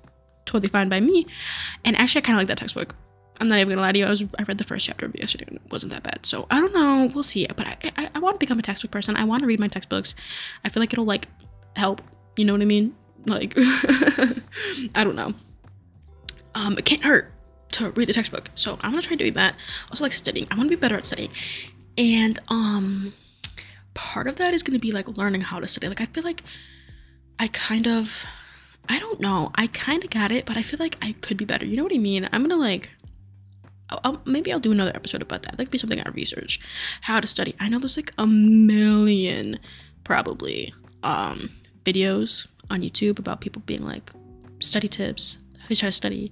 totally 0.45 0.69
fine 0.69 0.89
by 0.89 0.99
me. 0.99 1.25
And 1.83 1.95
actually, 1.97 2.19
I 2.19 2.25
kind 2.25 2.37
of 2.37 2.41
like 2.41 2.47
that 2.47 2.57
textbook. 2.57 2.95
I'm 3.41 3.49
not 3.49 3.59
even 3.59 3.69
gonna 3.69 3.81
lie 3.81 3.91
to 3.91 3.99
you. 3.99 4.05
I 4.05 4.09
was 4.09 4.23
I 4.39 4.43
read 4.43 4.57
the 4.57 4.63
first 4.63 4.85
chapter 4.85 5.05
of 5.05 5.15
yesterday 5.15 5.45
and 5.47 5.57
it 5.57 5.69
wasn't 5.69 5.91
that 5.91 6.03
bad. 6.03 6.25
So 6.25 6.47
I 6.49 6.61
don't 6.61 6.73
know. 6.73 7.11
We'll 7.13 7.23
see. 7.23 7.45
But 7.47 7.67
I 7.67 7.77
I, 7.97 8.09
I 8.15 8.19
want 8.19 8.35
to 8.35 8.39
become 8.39 8.59
a 8.59 8.61
textbook 8.61 8.91
person. 8.91 9.17
I 9.17 9.25
want 9.25 9.41
to 9.41 9.47
read 9.47 9.59
my 9.59 9.67
textbooks. 9.67 10.15
I 10.63 10.69
feel 10.69 10.81
like 10.81 10.93
it'll 10.93 11.03
like 11.05 11.27
help. 11.75 12.01
You 12.37 12.45
know 12.45 12.53
what 12.53 12.61
I 12.61 12.65
mean? 12.65 12.95
Like 13.25 13.53
I 14.95 15.03
don't 15.03 15.15
know. 15.15 15.33
Um, 16.53 16.77
it 16.77 16.85
can't 16.85 17.03
hurt 17.03 17.31
to 17.75 17.91
read 17.91 18.07
the 18.07 18.13
textbook. 18.13 18.49
So 18.55 18.77
I'm 18.81 18.91
gonna 18.91 19.01
try 19.01 19.15
doing 19.15 19.33
that. 19.33 19.55
Also 19.89 20.03
like 20.03 20.13
studying. 20.13 20.47
I 20.49 20.55
want 20.55 20.69
to 20.69 20.75
be 20.75 20.79
better 20.79 20.95
at 20.95 21.05
studying. 21.05 21.31
And 21.97 22.39
um 22.47 23.13
part 23.93 24.27
of 24.27 24.37
that 24.37 24.53
is 24.53 24.63
gonna 24.63 24.79
be 24.79 24.91
like 24.91 25.07
learning 25.17 25.41
how 25.41 25.59
to 25.59 25.67
study. 25.67 25.87
Like 25.87 26.01
I 26.01 26.05
feel 26.05 26.23
like 26.23 26.43
I 27.39 27.47
kind 27.47 27.87
of 27.87 28.25
I 28.87 28.99
don't 28.99 29.19
know. 29.19 29.51
I 29.55 29.67
kind 29.67 30.03
of 30.03 30.09
got 30.09 30.31
it, 30.31 30.45
but 30.45 30.57
I 30.57 30.61
feel 30.61 30.79
like 30.79 30.97
I 31.01 31.13
could 31.21 31.37
be 31.37 31.45
better. 31.45 31.65
You 31.65 31.77
know 31.77 31.83
what 31.83 31.93
I 31.93 31.97
mean? 31.97 32.29
I'm 32.31 32.47
gonna 32.47 32.59
like 32.59 32.91
I'll, 33.89 33.99
I'll, 34.03 34.21
maybe 34.25 34.51
I'll 34.51 34.59
do 34.59 34.71
another 34.71 34.91
episode 34.95 35.21
about 35.21 35.43
that. 35.43 35.57
That 35.57 35.65
could 35.65 35.71
be 35.71 35.77
something 35.77 35.99
I 35.99 36.09
research 36.09 36.59
how 37.01 37.19
to 37.19 37.27
study. 37.27 37.55
I 37.59 37.69
know 37.69 37.79
there's 37.79 37.97
like 37.97 38.13
a 38.17 38.25
million 38.25 39.59
probably 40.03 40.73
um 41.03 41.49
videos 41.85 42.47
on 42.69 42.81
YouTube 42.81 43.19
about 43.19 43.41
people 43.41 43.61
being 43.65 43.85
like 43.85 44.11
study 44.59 44.87
tips, 44.87 45.37
try 45.67 45.87
to 45.87 45.91
study. 45.91 46.31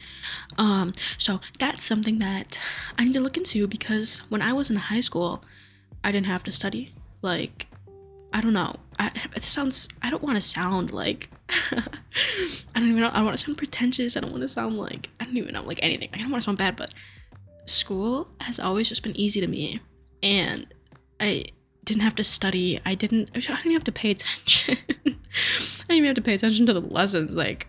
Um, 0.58 0.94
so 1.18 1.40
that's 1.60 1.86
something 1.86 2.20
that 2.20 2.60
I 2.98 3.06
need 3.06 3.14
to 3.14 3.22
look 3.22 3.38
into 3.38 3.68
because 3.68 4.20
when 4.30 4.42
I 4.42 4.54
was 4.54 4.70
in 4.70 4.76
high 4.76 5.00
school, 5.00 5.44
I 6.04 6.12
didn't 6.12 6.28
have 6.28 6.44
to 6.44 6.52
study. 6.52 6.94
Like, 7.22 7.68
I 8.34 8.42
don't 8.42 8.54
know. 8.54 8.76
I, 9.00 9.12
it 9.36 9.44
sounds. 9.44 9.88
I 10.02 10.10
don't 10.10 10.24
want 10.24 10.36
to 10.36 10.42
sound 10.42 10.92
like. 10.92 11.30
I 11.50 12.80
don't 12.80 12.90
even 12.90 13.00
know. 13.00 13.12
I 13.14 13.22
want 13.22 13.38
to 13.38 13.44
sound 13.44 13.58
pretentious. 13.58 14.18
I 14.18 14.20
don't 14.20 14.32
want 14.32 14.42
to 14.42 14.48
sound 14.48 14.78
like. 14.78 15.10
I 15.20 15.26
don't 15.26 15.38
even 15.38 15.54
know 15.54 15.64
like 15.64 15.80
anything. 15.82 16.10
I 16.14 16.18
don't 16.18 16.32
want 16.32 16.42
to 16.42 16.46
sound 16.46 16.58
bad, 16.58 16.76
but 16.76 16.94
school 17.66 18.28
has 18.42 18.60
always 18.60 18.90
just 18.90 19.04
been 19.04 19.16
easy 19.18 19.40
to 19.40 19.48
me, 19.48 19.82
and 20.22 20.68
I 21.20 21.46
didn't 21.84 22.04
have 22.04 22.16
to 22.16 22.24
study. 22.24 22.80
I 22.86 22.96
didn't. 22.96 23.30
I 23.36 23.40
didn't 23.40 23.72
have 23.72 23.84
to 23.86 23.92
pay 23.92 24.12
attention. 24.12 24.78
I 25.06 25.88
didn't 25.88 25.98
even 25.98 26.06
have 26.06 26.16
to 26.16 26.22
pay 26.22 26.34
attention 26.34 26.66
to 26.68 26.74
the 26.74 26.80
lessons. 26.80 27.36
Like 27.36 27.68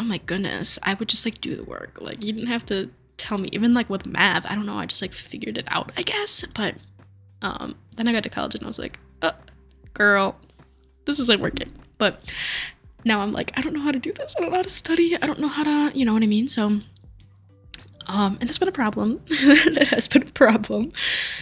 oh 0.00 0.04
my 0.04 0.16
goodness, 0.16 0.78
I 0.82 0.94
would 0.94 1.08
just 1.08 1.26
like 1.26 1.42
do 1.42 1.54
the 1.54 1.62
work. 1.62 1.98
Like 2.00 2.24
you 2.24 2.32
didn't 2.32 2.48
have 2.48 2.64
to 2.66 2.90
tell 3.18 3.36
me. 3.36 3.50
Even 3.52 3.74
like 3.74 3.90
with 3.90 4.06
math, 4.06 4.46
I 4.46 4.54
don't 4.54 4.64
know. 4.64 4.78
I 4.78 4.86
just 4.86 5.02
like 5.02 5.12
figured 5.12 5.58
it 5.58 5.66
out, 5.68 5.92
I 5.96 6.02
guess. 6.02 6.42
But 6.54 6.76
um, 7.42 7.76
then 7.96 8.08
I 8.08 8.12
got 8.12 8.22
to 8.22 8.30
college 8.30 8.54
and 8.54 8.64
I 8.64 8.66
was 8.66 8.78
like, 8.78 8.98
uh, 9.20 9.32
girl, 9.92 10.36
this 11.04 11.20
isn't 11.20 11.40
working. 11.40 11.70
But 11.98 12.32
now 13.04 13.20
I'm 13.20 13.30
like, 13.30 13.52
I 13.56 13.60
don't 13.60 13.74
know 13.74 13.80
how 13.80 13.92
to 13.92 13.98
do 13.98 14.10
this. 14.10 14.34
I 14.36 14.40
don't 14.40 14.50
know 14.50 14.56
how 14.56 14.62
to 14.62 14.70
study. 14.70 15.14
I 15.20 15.26
don't 15.26 15.38
know 15.38 15.48
how 15.48 15.64
to, 15.64 15.96
you 15.96 16.06
know 16.06 16.14
what 16.14 16.22
I 16.22 16.26
mean? 16.26 16.48
So 16.48 16.78
um, 18.06 18.38
and 18.40 18.48
that's 18.48 18.58
been 18.58 18.68
a 18.68 18.72
problem. 18.72 19.20
that 19.28 19.88
has 19.90 20.08
been 20.08 20.22
a 20.22 20.32
problem. 20.32 20.92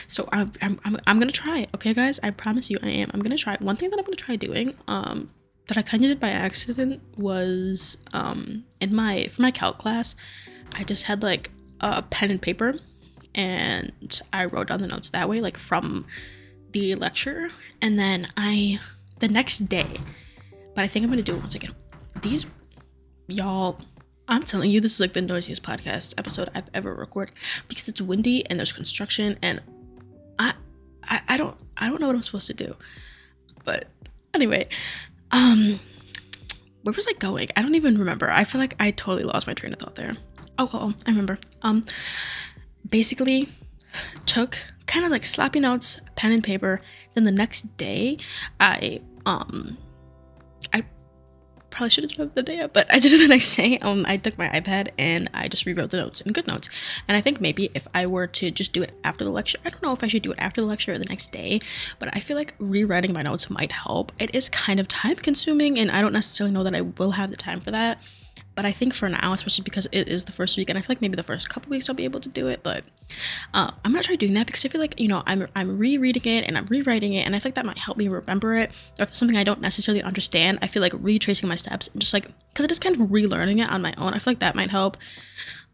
So 0.07 0.29
I'm, 0.33 0.53
I'm, 0.61 0.81
I'm, 0.85 0.99
I'm 1.07 1.19
gonna 1.19 1.33
try 1.33 1.59
it. 1.59 1.71
Okay, 1.75 1.95
guys, 1.95 2.19
I 2.23 2.31
promise 2.31 2.71
you, 2.71 2.79
I 2.83 2.89
am. 2.89 3.11
I'm 3.15 3.21
gonna 3.21 3.39
try. 3.39 3.57
One 3.61 3.77
thing 3.77 3.91
that 3.91 3.99
I'm 3.99 4.05
gonna 4.05 4.17
try 4.17 4.37
doing, 4.37 4.75
um, 4.87 5.31
that 5.69 5.79
I 5.79 5.83
kind 5.83 6.05
of 6.05 6.09
did 6.09 6.21
by 6.21 6.31
accident 6.31 7.01
was 7.17 7.99
um, 8.13 8.65
in 8.81 8.95
my 8.95 9.27
for 9.29 9.43
my 9.43 9.51
calc 9.51 9.79
class, 9.79 10.17
I 10.73 10.85
just 10.85 11.05
had 11.05 11.23
like 11.23 11.51
a 11.81 12.03
pen 12.03 12.31
and 12.31 12.43
paper, 12.43 12.75
and 13.35 14.21
I 14.33 14.47
wrote 14.47 14.69
down 14.69 14.81
the 14.81 14.89
notes 14.89 15.11
that 15.11 15.29
way, 15.29 15.41
like 15.41 15.57
from 15.57 16.07
the 16.73 16.95
lecture, 16.97 17.51
and 17.81 17.99
then 17.99 18.29
I 18.37 18.81
the 19.21 19.29
next 19.29 19.69
day. 19.69 19.99
But 20.75 20.85
I 20.85 20.89
think 20.89 21.05
I'm 21.05 21.11
gonna 21.11 21.23
do 21.23 21.35
it 21.35 21.41
once 21.41 21.55
again. 21.55 21.75
These 22.23 22.47
y'all. 23.29 23.81
I'm 24.29 24.43
telling 24.43 24.71
you, 24.71 24.81
this 24.81 24.95
is 24.95 25.01
like 25.01 25.15
the 25.15 25.23
noisiest 25.23 25.63
podcast 25.63 26.15
episode 26.19 26.51
I've 26.55 26.69
ever 26.75 26.95
recorded 26.95 27.35
because 27.67 27.89
it's 27.89 28.01
windy 28.01 28.49
and 28.49 28.59
there's 28.59 28.73
construction 28.73 29.39
and 29.43 29.63
I, 30.39 30.53
I, 31.05 31.21
I 31.29 31.37
don't, 31.39 31.57
I 31.79 31.89
don't 31.89 32.01
know 32.01 32.07
what 32.07 32.17
I'm 32.17 32.23
supposed 32.23 32.47
to 32.49 32.55
do. 32.55 32.77
But 33.65 33.87
anyway, 34.35 34.69
um, 35.31 35.81
where 36.83 36.93
was 36.93 37.07
I 37.09 37.15
going? 37.15 37.49
I 37.57 37.63
don't 37.63 37.75
even 37.75 37.99
remember. 37.99 38.31
I 38.31 38.45
feel 38.45 38.61
like 38.61 38.75
I 38.79 38.91
totally 38.91 39.25
lost 39.25 39.47
my 39.47 39.55
train 39.55 39.73
of 39.73 39.79
thought 39.79 39.95
there. 39.95 40.17
Oh, 40.59 40.69
oh, 40.73 40.79
oh 40.83 40.95
I 41.07 41.11
remember. 41.11 41.39
Um, 41.63 41.85
basically, 42.89 43.49
took 44.27 44.59
kind 44.87 45.05
of 45.05 45.11
like 45.11 45.23
slappy 45.23 45.61
notes, 45.61 46.01
pen 46.17 46.33
and 46.33 46.45
paper. 46.45 46.81
Then 47.15 47.25
the 47.25 47.33
next 47.33 47.77
day, 47.77 48.19
I 48.61 49.01
um, 49.25 49.79
probably 51.79 51.91
should 51.91 52.03
have 52.03 52.17
done 52.17 52.27
it 52.27 52.35
the 52.35 52.43
day 52.43 52.69
but 52.73 52.93
I 52.93 52.99
did 52.99 53.13
it 53.13 53.19
the 53.19 53.29
next 53.29 53.55
day. 53.55 53.79
Um, 53.79 54.05
I 54.07 54.17
took 54.17 54.37
my 54.37 54.49
iPad 54.49 54.89
and 54.99 55.31
I 55.33 55.47
just 55.47 55.65
rewrote 55.65 55.91
the 55.91 55.99
notes 55.99 56.21
in 56.21 56.33
GoodNotes. 56.33 56.69
And 57.07 57.17
I 57.17 57.21
think 57.21 57.41
maybe 57.41 57.71
if 57.73 57.87
I 57.95 58.05
were 58.05 58.27
to 58.27 58.51
just 58.51 58.73
do 58.73 58.83
it 58.83 58.93
after 59.05 59.23
the 59.23 59.31
lecture, 59.31 59.59
I 59.65 59.71
don't 59.71 59.83
know 59.83 59.93
if 59.93 60.03
I 60.03 60.09
should 60.09 60.23
do 60.23 60.33
it 60.33 60.39
after 60.41 60.61
the 60.61 60.67
lecture 60.67 60.93
or 60.93 60.99
the 60.99 61.05
next 61.05 61.31
day, 61.31 61.61
but 62.01 62.09
I 62.15 62.19
feel 62.19 62.37
like 62.37 62.55
rewriting 62.59 63.13
my 63.13 63.23
notes 63.23 63.49
might 63.49 63.71
help. 63.71 64.11
It 64.19 64.35
is 64.35 64.49
kind 64.49 64.81
of 64.81 64.89
time 64.89 65.17
consuming, 65.17 65.79
and 65.79 65.91
I 65.91 66.03
don't 66.03 66.13
necessarily 66.13 66.53
know 66.53 66.65
that 66.65 66.75
I 66.75 66.81
will 66.81 67.13
have 67.13 67.31
the 67.31 67.37
time 67.37 67.61
for 67.61 67.71
that. 67.71 68.03
But 68.57 68.65
I 68.65 68.73
think 68.73 68.93
for 68.93 69.09
now, 69.09 69.33
especially 69.33 69.63
because 69.63 69.87
it 69.93 70.09
is 70.09 70.25
the 70.25 70.33
first 70.33 70.57
week, 70.57 70.69
and 70.69 70.77
I 70.77 70.83
feel 70.83 70.91
like 70.91 71.01
maybe 71.01 71.15
the 71.15 71.23
first 71.23 71.49
couple 71.49 71.71
weeks 71.71 71.89
I'll 71.89 71.95
be 71.95 72.05
able 72.05 72.21
to 72.21 72.29
do 72.29 72.49
it. 72.49 72.65
But 72.65 72.83
uh, 73.55 73.71
I'm 73.85 73.93
gonna 73.93 74.03
try 74.03 74.17
doing 74.17 74.35
that 74.35 74.47
because 74.47 74.65
I 74.65 74.69
feel 74.69 74.81
like 74.81 74.99
you 75.01 75.09
know 75.09 75.23
I'm 75.27 75.47
I'm 75.55 75.79
rereading 75.79 76.25
it 76.25 76.47
and 76.47 76.57
I'm 76.59 76.67
rewriting 76.67 77.15
it, 77.15 77.27
and 77.27 77.35
I 77.35 77.39
feel 77.39 77.49
like 77.51 77.55
that 77.55 77.67
might 77.67 77.79
help 77.79 77.97
me 77.97 78.09
remember 78.09 78.57
it. 78.57 78.71
Or 78.99 79.03
if 79.03 79.11
it's 79.11 79.19
something 79.19 79.37
I 79.37 79.45
don't 79.45 79.61
necessarily 79.61 80.03
understand, 80.03 80.59
I 80.63 80.67
feel 80.67 80.83
like 80.83 80.93
retracing 80.95 81.49
my 81.49 81.55
steps 81.57 81.89
and 81.89 82.01
just 82.01 82.13
like 82.13 82.27
because 82.51 82.65
it 82.65 82.73
is 82.73 82.79
kind 82.79 82.95
of 82.95 83.09
relearning 83.09 83.63
it 83.63 83.71
on 83.71 83.83
my 83.83 83.95
own. 83.99 84.15
I 84.15 84.19
feel 84.19 84.33
like 84.33 84.41
that 84.41 84.55
might 84.55 84.71
help. 84.71 84.97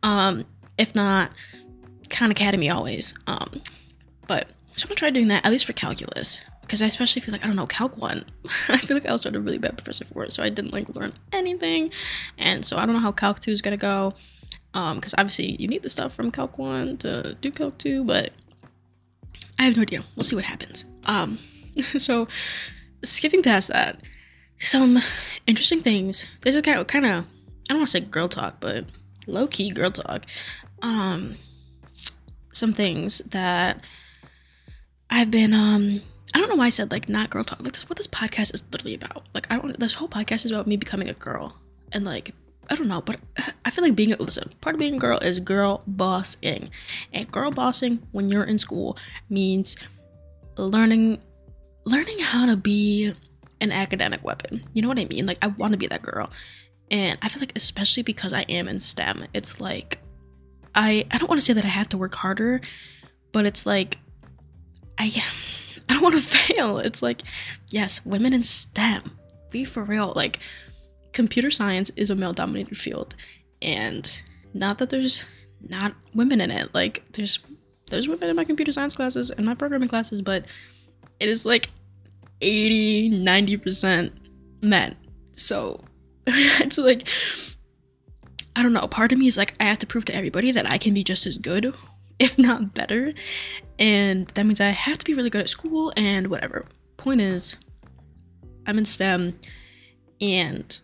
Um, 0.03 0.44
if 0.79 0.94
not, 0.94 1.31
Khan 2.11 2.31
Academy 2.31 2.70
always. 2.70 3.14
Um, 3.27 3.62
but 4.27 4.49
so 4.77 4.85
I'm 4.85 4.88
gonna 4.88 4.97
try 4.97 5.11
doing 5.11 5.29
that 5.29 5.44
at 5.44 5.53
least 5.53 5.64
for 5.64 5.73
calculus. 5.73 6.38
because 6.62 6.83
I 6.83 6.87
especially 6.87 7.20
feel 7.23 7.33
like 7.33 7.44
I 7.44 7.47
don't 7.47 7.57
know 7.57 7.66
Calc 7.66 7.97
one. 7.97 8.25
I 8.68 8.79
feel 8.79 8.97
like 8.97 9.07
I 9.07 9.11
also 9.11 9.29
had 9.29 9.37
a 9.37 9.40
really 9.40 9.59
bad 9.59 9.77
professor 9.77 10.05
for 10.05 10.25
it, 10.25 10.33
so 10.33 10.42
I 10.42 10.49
didn't 10.49 10.73
like 10.73 10.94
learn 10.97 11.12
anything, 11.33 11.90
and 12.38 12.64
so 12.64 12.77
I 12.77 12.87
don't 12.87 12.94
know 12.94 13.01
how 13.01 13.12
Calc 13.12 13.40
two 13.40 13.51
is 13.51 13.62
gonna 13.62 13.77
go, 13.77 14.14
um, 14.75 14.97
because 14.97 15.15
obviously 15.17 15.57
you 15.59 15.69
need 15.69 15.83
the 15.83 15.89
stuff 15.89 16.13
from 16.13 16.31
Calc 16.31 16.59
one 16.59 16.99
to 16.99 17.37
do 17.41 17.51
Calc 17.51 17.79
two, 17.79 18.05
but 18.05 18.33
I 19.59 19.65
have 19.65 19.77
no 19.77 19.83
idea. 19.83 20.05
We'll 20.17 20.25
see 20.25 20.37
what 20.37 20.45
happens. 20.45 20.85
Um, 21.07 21.39
so 21.99 22.29
skipping 23.03 23.43
past 23.43 23.69
that, 23.69 24.01
some 24.59 25.01
interesting 25.47 25.81
things. 25.81 26.27
This 26.43 26.55
is 26.55 26.63
kind 26.63 26.79
of 26.79 26.87
kind 26.89 27.07
of 27.07 27.25
I 27.71 27.73
don't 27.73 27.79
want 27.79 27.89
to 27.89 27.93
say 27.93 28.01
girl 28.01 28.29
talk, 28.29 28.61
but 28.61 28.85
low 29.27 29.47
key 29.47 29.71
girl 29.71 29.91
talk. 29.91 30.27
Um, 30.83 31.37
some 32.53 32.73
things 32.73 33.19
that 33.19 33.81
I've 35.09 35.31
been 35.31 35.55
um 35.55 36.03
I 36.35 36.39
don't 36.39 36.49
know 36.49 36.57
why 36.57 36.67
I 36.67 36.71
said 36.71 36.91
like 36.91 37.09
not 37.09 37.31
girl 37.31 37.45
talk. 37.45 37.61
Like 37.61 37.77
what 37.77 37.97
this 37.97 38.09
podcast 38.09 38.55
is 38.55 38.65
literally 38.73 38.95
about. 38.95 39.25
Like 39.35 39.47
I 39.51 39.57
don't 39.57 39.79
this 39.79 39.95
whole 39.95 40.09
podcast 40.09 40.45
is 40.45 40.51
about 40.51 40.67
me 40.67 40.77
becoming 40.77 41.09
a 41.09 41.15
girl 41.15 41.57
and 41.93 42.05
like 42.05 42.35
I 42.70 42.77
don't 42.77 42.88
know, 42.88 43.00
but 43.00 43.18
I 43.64 43.70
feel 43.70 43.85
like 43.85 43.96
being 43.96 44.12
a 44.12 44.16
listen, 44.16 44.53
part 44.61 44.74
of 44.74 44.81
being 44.81 44.94
a 44.94 44.98
girl 44.98 45.18
is 45.18 45.38
girl 45.40 45.83
bossing. 45.87 46.70
And 47.12 47.31
girl 47.31 47.50
bossing 47.50 48.07
when 48.12 48.29
you're 48.29 48.44
in 48.44 48.59
school 48.59 48.96
means 49.29 49.77
learning 50.57 51.20
learning 51.85 52.18
how 52.20 52.46
to 52.46 52.57
be 52.57 53.12
an 53.61 53.72
academic 53.72 54.24
weapon. 54.24 54.64
You 54.72 54.83
know 54.83 54.88
what 54.88 54.98
I 54.98 55.05
mean? 55.05 55.27
Like 55.27 55.38
I 55.42 55.48
want 55.48 55.72
to 55.72 55.79
be 55.79 55.87
that 55.87 56.03
girl. 56.03 56.31
And 56.90 57.18
I 57.22 57.29
feel 57.29 57.40
like 57.40 57.53
especially 57.57 58.03
because 58.03 58.33
I 58.33 58.42
am 58.42 58.68
in 58.68 58.79
STEM, 58.79 59.27
it's 59.35 59.61
like 59.61 59.98
I 60.74 61.07
I 61.11 61.18
don't 61.18 61.29
want 61.29 61.40
to 61.40 61.44
say 61.44 61.53
that 61.53 61.64
I 61.64 61.68
have 61.68 61.88
to 61.90 61.98
work 61.98 62.14
harder, 62.14 62.61
but 63.33 63.46
it's 63.46 63.66
like 63.66 63.98
I 64.98 65.12
I 65.88 65.94
don't 65.94 66.03
want 66.03 66.14
to 66.14 66.20
fail. 66.55 66.79
It's 66.79 67.03
like 67.03 67.22
yes, 67.70 68.05
women 68.05 68.33
in 68.33 68.42
STEM. 68.42 69.18
Be 69.50 69.64
for 69.64 69.85
real. 69.85 70.12
Like 70.16 70.40
computer 71.14 71.50
science 71.50 71.90
is 71.96 72.11
a 72.11 72.14
male 72.14 72.33
dominated 72.33 72.77
field 72.77 73.14
and 73.62 74.22
not 74.53 74.79
that 74.79 74.90
there's 74.90 75.24
not 75.61 75.94
women 76.14 76.40
in 76.40 76.50
it. 76.50 76.74
Like 76.74 77.05
there's 77.12 77.38
there's 77.90 78.09
women 78.09 78.31
in 78.31 78.37
my 78.37 78.44
computer 78.44 78.72
science 78.72 78.94
classes 78.94 79.31
and 79.31 79.46
my 79.46 79.55
programming 79.55 79.88
classes, 79.88 80.20
but 80.20 80.46
it 81.20 81.29
is 81.29 81.46
like 81.46 81.70
80, 82.40 83.11
90% 83.11 84.12
men. 84.62 84.96
So 85.33 85.81
it's 86.27 86.79
like 86.79 87.09
I 88.57 88.62
don't 88.62 88.72
know, 88.72 88.87
part 88.87 89.12
of 89.12 89.18
me 89.18 89.27
is 89.27 89.37
like 89.37 89.55
I 89.59 89.64
have 89.64 89.79
to 89.79 89.87
prove 89.87 90.05
to 90.07 90.14
everybody 90.14 90.53
that 90.53 90.68
I 90.70 90.79
can 90.79 90.94
be 90.94 91.03
just 91.03 91.27
as 91.27 91.38
good, 91.38 91.74
if 92.18 92.38
not 92.38 92.74
better. 92.74 93.14
And 93.79 94.29
that 94.29 94.46
means 94.46 94.61
I 94.61 94.68
have 94.68 94.98
to 94.98 95.05
be 95.05 95.14
really 95.14 95.31
good 95.31 95.40
at 95.40 95.48
school 95.48 95.92
and 95.96 96.29
whatever. 96.29 96.66
Point 96.96 97.20
is, 97.20 97.57
I'm 98.66 98.79
in 98.79 98.85
STEM 98.85 99.38
and 100.20 100.81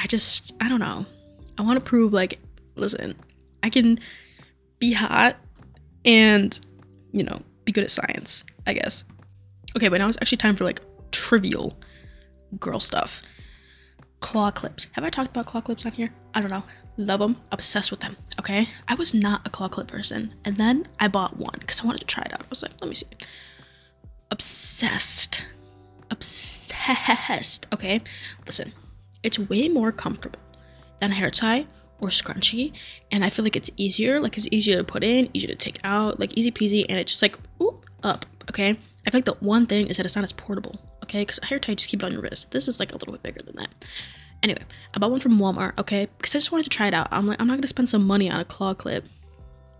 I 0.00 0.06
just 0.06 0.54
I 0.60 0.68
don't 0.68 0.80
know. 0.80 1.04
I 1.58 1.62
want 1.62 1.78
to 1.78 1.84
prove 1.84 2.12
like 2.12 2.40
listen, 2.74 3.14
I 3.62 3.68
can 3.70 3.98
be 4.78 4.92
hot 4.92 5.36
and 6.04 6.58
you 7.12 7.22
know, 7.22 7.42
be 7.64 7.72
good 7.72 7.84
at 7.84 7.90
science, 7.90 8.44
I 8.66 8.72
guess. 8.72 9.04
Okay, 9.76 9.88
but 9.88 9.98
now 9.98 10.08
it's 10.08 10.18
actually 10.20 10.38
time 10.38 10.56
for 10.56 10.64
like 10.64 10.80
trivial 11.10 11.78
girl 12.58 12.80
stuff 12.80 13.22
claw 14.20 14.50
clips. 14.50 14.86
Have 14.92 15.04
I 15.04 15.08
talked 15.08 15.30
about 15.30 15.46
claw 15.46 15.60
clips 15.60 15.84
on 15.86 15.92
here? 15.92 16.12
I 16.34 16.40
don't 16.40 16.50
know. 16.50 16.62
Love 16.96 17.20
them, 17.20 17.36
obsessed 17.50 17.90
with 17.90 18.00
them. 18.00 18.16
Okay, 18.38 18.68
I 18.88 18.94
was 18.94 19.14
not 19.14 19.46
a 19.46 19.50
claw 19.50 19.68
clip 19.68 19.88
person, 19.88 20.34
and 20.44 20.56
then 20.56 20.86
I 20.98 21.08
bought 21.08 21.36
one 21.36 21.54
because 21.58 21.80
I 21.80 21.86
wanted 21.86 22.00
to 22.00 22.06
try 22.06 22.24
it 22.24 22.32
out. 22.32 22.42
I 22.42 22.46
was 22.50 22.62
like, 22.62 22.72
let 22.80 22.88
me 22.88 22.94
see. 22.94 23.06
Obsessed, 24.30 25.46
obsessed. 26.10 27.66
Okay, 27.72 28.00
listen, 28.46 28.72
it's 29.22 29.38
way 29.38 29.68
more 29.68 29.92
comfortable 29.92 30.40
than 31.00 31.12
a 31.12 31.14
hair 31.14 31.30
tie 31.30 31.66
or 32.00 32.08
scrunchie, 32.08 32.72
and 33.10 33.24
I 33.24 33.30
feel 33.30 33.44
like 33.44 33.56
it's 33.56 33.70
easier. 33.76 34.20
Like 34.20 34.36
it's 34.36 34.48
easier 34.50 34.76
to 34.76 34.84
put 34.84 35.04
in, 35.04 35.28
easier 35.34 35.48
to 35.48 35.56
take 35.56 35.78
out, 35.84 36.18
like 36.18 36.36
easy 36.36 36.50
peasy, 36.50 36.84
and 36.88 36.98
it's 36.98 37.12
just 37.12 37.22
like 37.22 37.38
ooh, 37.60 37.80
up. 38.02 38.26
Okay, 38.48 38.70
I 38.70 39.10
feel 39.10 39.18
like 39.18 39.24
the 39.26 39.34
one 39.34 39.66
thing 39.66 39.86
is 39.86 39.96
that 39.96 40.06
it's 40.06 40.16
not 40.16 40.24
as 40.24 40.32
portable 40.32 40.80
okay? 41.10 41.22
Because 41.22 41.40
a 41.42 41.46
hair 41.46 41.58
tie, 41.58 41.74
just 41.74 41.88
keep 41.88 42.02
it 42.02 42.06
on 42.06 42.12
your 42.12 42.22
wrist. 42.22 42.52
This 42.52 42.68
is 42.68 42.78
like 42.78 42.92
a 42.92 42.94
little 42.94 43.12
bit 43.12 43.22
bigger 43.22 43.42
than 43.42 43.56
that. 43.56 43.70
Anyway, 44.42 44.62
I 44.94 44.98
bought 44.98 45.10
one 45.10 45.20
from 45.20 45.38
Walmart, 45.38 45.78
okay? 45.78 46.08
Because 46.16 46.34
I 46.34 46.38
just 46.38 46.52
wanted 46.52 46.64
to 46.64 46.70
try 46.70 46.86
it 46.86 46.94
out. 46.94 47.08
I'm 47.10 47.26
like, 47.26 47.40
I'm 47.40 47.46
not 47.46 47.56
gonna 47.56 47.66
spend 47.66 47.88
some 47.88 48.06
money 48.06 48.30
on 48.30 48.40
a 48.40 48.44
claw 48.44 48.72
clip, 48.74 49.04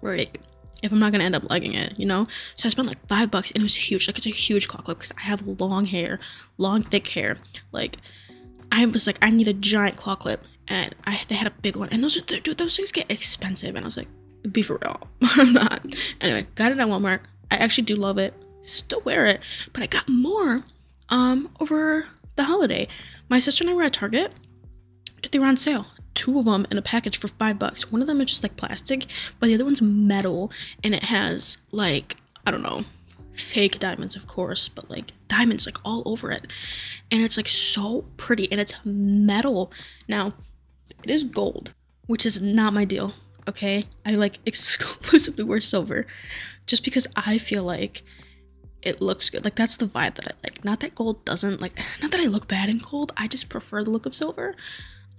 right? 0.02 0.36
If 0.82 0.92
I'm 0.92 0.98
not 0.98 1.12
gonna 1.12 1.24
end 1.24 1.36
up 1.36 1.48
liking 1.48 1.74
it, 1.74 1.98
you 1.98 2.04
know? 2.04 2.26
So 2.56 2.66
I 2.66 2.70
spent 2.70 2.88
like 2.88 3.06
five 3.06 3.30
bucks 3.30 3.50
and 3.52 3.62
it 3.62 3.64
was 3.64 3.76
huge. 3.76 4.06
Like 4.06 4.18
it's 4.18 4.26
a 4.26 4.30
huge 4.30 4.68
claw 4.68 4.82
clip 4.82 4.98
because 4.98 5.12
I 5.16 5.22
have 5.22 5.46
long 5.60 5.86
hair, 5.86 6.18
long 6.58 6.82
thick 6.82 7.06
hair. 7.08 7.38
Like 7.72 7.96
I 8.72 8.84
was 8.86 9.06
like, 9.06 9.18
I 9.20 9.30
need 9.30 9.48
a 9.48 9.52
giant 9.52 9.96
claw 9.96 10.16
clip, 10.16 10.44
and 10.68 10.94
I 11.04 11.20
they 11.28 11.34
had 11.34 11.46
a 11.46 11.52
big 11.62 11.76
one. 11.76 11.88
And 11.90 12.02
those 12.02 12.20
dude, 12.20 12.44
those 12.58 12.76
things 12.76 12.92
get 12.92 13.10
expensive, 13.10 13.74
and 13.74 13.84
I 13.84 13.86
was 13.86 13.96
like, 13.96 14.08
be 14.50 14.62
for 14.62 14.78
real, 14.82 15.08
I'm 15.22 15.52
not. 15.52 15.84
Anyway, 16.20 16.46
got 16.54 16.72
it 16.72 16.78
at 16.78 16.88
Walmart. 16.88 17.20
I 17.50 17.56
actually 17.56 17.84
do 17.84 17.96
love 17.96 18.18
it. 18.18 18.34
Still 18.62 19.00
wear 19.02 19.26
it, 19.26 19.40
but 19.72 19.82
I 19.82 19.86
got 19.86 20.08
more 20.08 20.64
um 21.08 21.50
over 21.60 22.06
the 22.36 22.44
holiday. 22.44 22.88
My 23.28 23.38
sister 23.38 23.64
and 23.64 23.70
I 23.70 23.74
were 23.74 23.82
at 23.82 23.92
Target. 23.92 24.32
They 25.30 25.38
were 25.38 25.46
on 25.46 25.56
sale. 25.56 25.86
Two 26.14 26.38
of 26.38 26.44
them 26.44 26.66
in 26.70 26.78
a 26.78 26.82
package 26.82 27.18
for 27.18 27.28
five 27.28 27.58
bucks. 27.58 27.92
One 27.92 28.00
of 28.00 28.08
them 28.08 28.20
is 28.20 28.30
just 28.30 28.42
like 28.42 28.56
plastic, 28.56 29.06
but 29.38 29.46
the 29.46 29.54
other 29.54 29.64
one's 29.64 29.82
metal 29.82 30.50
and 30.82 30.94
it 30.94 31.04
has 31.04 31.58
like, 31.70 32.16
I 32.46 32.50
don't 32.50 32.62
know, 32.62 32.84
fake 33.40 33.78
diamonds, 33.78 34.16
of 34.16 34.26
course, 34.26 34.68
but 34.68 34.90
like 34.90 35.12
diamonds 35.28 35.66
like 35.66 35.78
all 35.84 36.02
over 36.06 36.30
it. 36.30 36.46
And 37.10 37.22
it's 37.22 37.36
like 37.36 37.48
so 37.48 38.04
pretty 38.16 38.50
and 38.50 38.60
it's 38.60 38.74
metal. 38.84 39.72
Now, 40.08 40.34
it 41.02 41.10
is 41.10 41.24
gold, 41.24 41.74
which 42.06 42.26
is 42.26 42.40
not 42.40 42.72
my 42.72 42.84
deal, 42.84 43.14
okay? 43.48 43.86
I 44.04 44.12
like 44.12 44.38
exclusively 44.46 45.44
wear 45.44 45.60
silver 45.60 46.06
just 46.66 46.84
because 46.84 47.06
I 47.16 47.38
feel 47.38 47.64
like 47.64 48.02
it 48.82 49.00
looks 49.00 49.28
good. 49.28 49.44
Like 49.44 49.56
that's 49.56 49.76
the 49.76 49.86
vibe 49.86 50.14
that 50.14 50.26
I 50.26 50.30
like. 50.42 50.64
Not 50.64 50.80
that 50.80 50.94
gold 50.94 51.24
doesn't 51.24 51.60
like 51.60 51.78
not 52.02 52.10
that 52.12 52.20
I 52.20 52.24
look 52.24 52.48
bad 52.48 52.68
in 52.68 52.78
gold. 52.78 53.12
I 53.16 53.26
just 53.28 53.48
prefer 53.48 53.82
the 53.82 53.90
look 53.90 54.06
of 54.06 54.14
silver. 54.14 54.54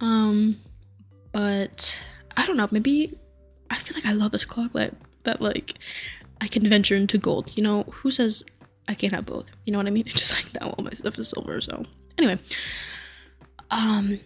Um 0.00 0.60
but 1.32 2.02
I 2.36 2.46
don't 2.46 2.56
know, 2.56 2.68
maybe 2.70 3.18
I 3.70 3.76
feel 3.76 3.96
like 3.96 4.06
I 4.06 4.12
love 4.12 4.32
this 4.32 4.44
claw 4.44 4.68
clip 4.68 4.96
that 5.24 5.40
like 5.40 5.78
I 6.42 6.48
can 6.48 6.68
venture 6.68 6.96
into 6.96 7.18
gold. 7.18 7.56
You 7.56 7.62
know, 7.62 7.84
who 7.84 8.10
says 8.10 8.44
I 8.88 8.94
can't 8.94 9.14
have 9.14 9.24
both? 9.24 9.50
You 9.64 9.72
know 9.72 9.78
what 9.78 9.86
I 9.86 9.90
mean? 9.90 10.04
It's 10.06 10.20
just 10.20 10.34
like 10.34 10.52
now 10.60 10.70
all 10.70 10.84
my 10.84 10.90
stuff 10.90 11.18
is 11.18 11.28
silver, 11.30 11.60
so 11.60 11.84
anyway. 12.18 12.38
Um 13.70 14.20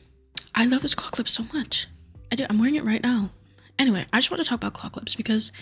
I 0.55 0.65
love 0.65 0.83
this 0.83 0.95
claw 0.95 1.11
clip 1.11 1.29
so 1.29 1.45
much. 1.53 1.87
I 2.33 2.37
do 2.37 2.47
I'm 2.49 2.59
wearing 2.59 2.75
it 2.77 2.85
right 2.85 3.03
now. 3.03 3.31
Anyway, 3.79 4.07
I 4.13 4.19
just 4.19 4.31
want 4.31 4.43
to 4.43 4.49
talk 4.49 4.57
about 4.57 4.73
claw 4.73 4.89
clips 4.89 5.15
because 5.15 5.53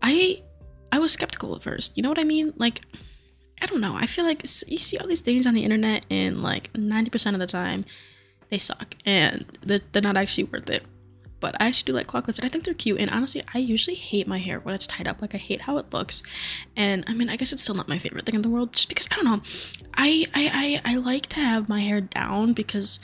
I 0.00 0.42
I 0.92 1.00
was 1.00 1.12
skeptical 1.12 1.54
at 1.56 1.62
first. 1.62 1.96
You 1.96 2.04
know 2.04 2.10
what 2.10 2.18
I 2.18 2.24
mean? 2.24 2.52
Like, 2.56 2.82
I 3.60 3.66
don't 3.66 3.80
know. 3.80 3.96
I 3.96 4.06
feel 4.06 4.24
like 4.24 4.42
you 4.68 4.78
see 4.78 4.98
all 4.98 5.08
these 5.08 5.20
things 5.20 5.46
on 5.46 5.54
the 5.54 5.64
internet, 5.64 6.06
and 6.10 6.42
like 6.42 6.72
90% 6.74 7.32
of 7.32 7.40
the 7.40 7.46
time, 7.46 7.86
they 8.50 8.58
suck 8.58 8.94
and 9.06 9.46
they're, 9.62 9.80
they're 9.90 10.02
not 10.02 10.18
actually 10.18 10.44
worth 10.44 10.68
it. 10.68 10.84
But 11.42 11.60
I 11.60 11.66
actually 11.66 11.86
do 11.86 11.92
like 11.92 12.06
claw 12.06 12.20
clips, 12.20 12.38
and 12.38 12.46
I 12.46 12.48
think 12.48 12.64
they're 12.64 12.72
cute. 12.72 13.00
And 13.00 13.10
honestly, 13.10 13.42
I 13.52 13.58
usually 13.58 13.96
hate 13.96 14.28
my 14.28 14.38
hair 14.38 14.60
when 14.60 14.76
it's 14.76 14.86
tied 14.86 15.08
up. 15.08 15.20
Like 15.20 15.34
I 15.34 15.38
hate 15.38 15.62
how 15.62 15.76
it 15.76 15.92
looks. 15.92 16.22
And 16.76 17.04
I 17.08 17.14
mean, 17.14 17.28
I 17.28 17.36
guess 17.36 17.52
it's 17.52 17.64
still 17.64 17.74
not 17.74 17.88
my 17.88 17.98
favorite 17.98 18.24
thing 18.24 18.36
in 18.36 18.42
the 18.42 18.48
world, 18.48 18.72
just 18.72 18.88
because 18.88 19.08
I 19.10 19.16
don't 19.16 19.24
know. 19.24 19.42
I 19.94 20.26
I 20.34 20.80
I, 20.84 20.92
I 20.92 20.96
like 20.96 21.26
to 21.26 21.40
have 21.40 21.68
my 21.68 21.80
hair 21.80 22.00
down 22.00 22.52
because 22.52 23.00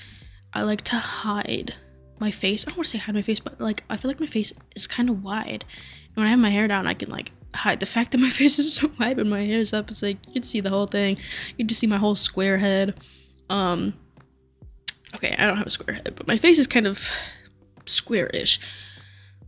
I 0.55 0.63
like 0.63 0.83
to 0.83 0.97
hide 0.97 1.75
my 2.21 2.31
face. 2.31 2.65
I 2.65 2.71
don't 2.71 2.79
want 2.79 2.87
to 2.87 2.91
say 2.93 2.99
hide 2.99 3.15
my 3.17 3.23
face, 3.23 3.41
but 3.41 3.61
like 3.61 3.83
I 3.91 3.97
feel 3.97 4.09
like 4.09 4.21
my 4.21 4.27
face 4.27 4.53
is 4.77 4.87
kind 4.87 5.11
of 5.11 5.25
wide. 5.25 5.65
And 6.07 6.17
when 6.17 6.27
I 6.27 6.31
have 6.31 6.39
my 6.39 6.51
hair 6.51 6.69
down, 6.69 6.87
I 6.87 6.95
can 6.95 7.11
like 7.11 7.33
hide 7.55 7.81
the 7.81 7.87
fact 7.87 8.13
that 8.13 8.19
my 8.19 8.31
face 8.41 8.59
is 8.61 8.75
so 8.75 8.91
wide 9.01 9.17
when 9.17 9.29
my 9.29 9.45
hair 9.45 9.59
is 9.59 9.73
up. 9.73 9.91
It's 9.91 10.03
like 10.03 10.19
you 10.29 10.35
can 10.35 10.43
see 10.45 10.61
the 10.61 10.71
whole 10.71 10.87
thing. 10.87 11.17
You 11.51 11.57
can 11.57 11.67
just 11.67 11.81
see 11.81 11.89
my 11.89 11.99
whole 11.99 12.15
square 12.15 12.59
head. 12.59 12.95
Um, 13.51 13.95
okay, 15.17 15.35
I 15.37 15.47
don't 15.47 15.57
have 15.57 15.67
a 15.67 15.71
square 15.71 15.97
head, 15.97 16.15
but 16.15 16.29
my 16.29 16.37
face 16.37 16.61
is 16.61 16.69
kind 16.69 16.87
of 16.87 17.11
square-ish. 17.89 18.61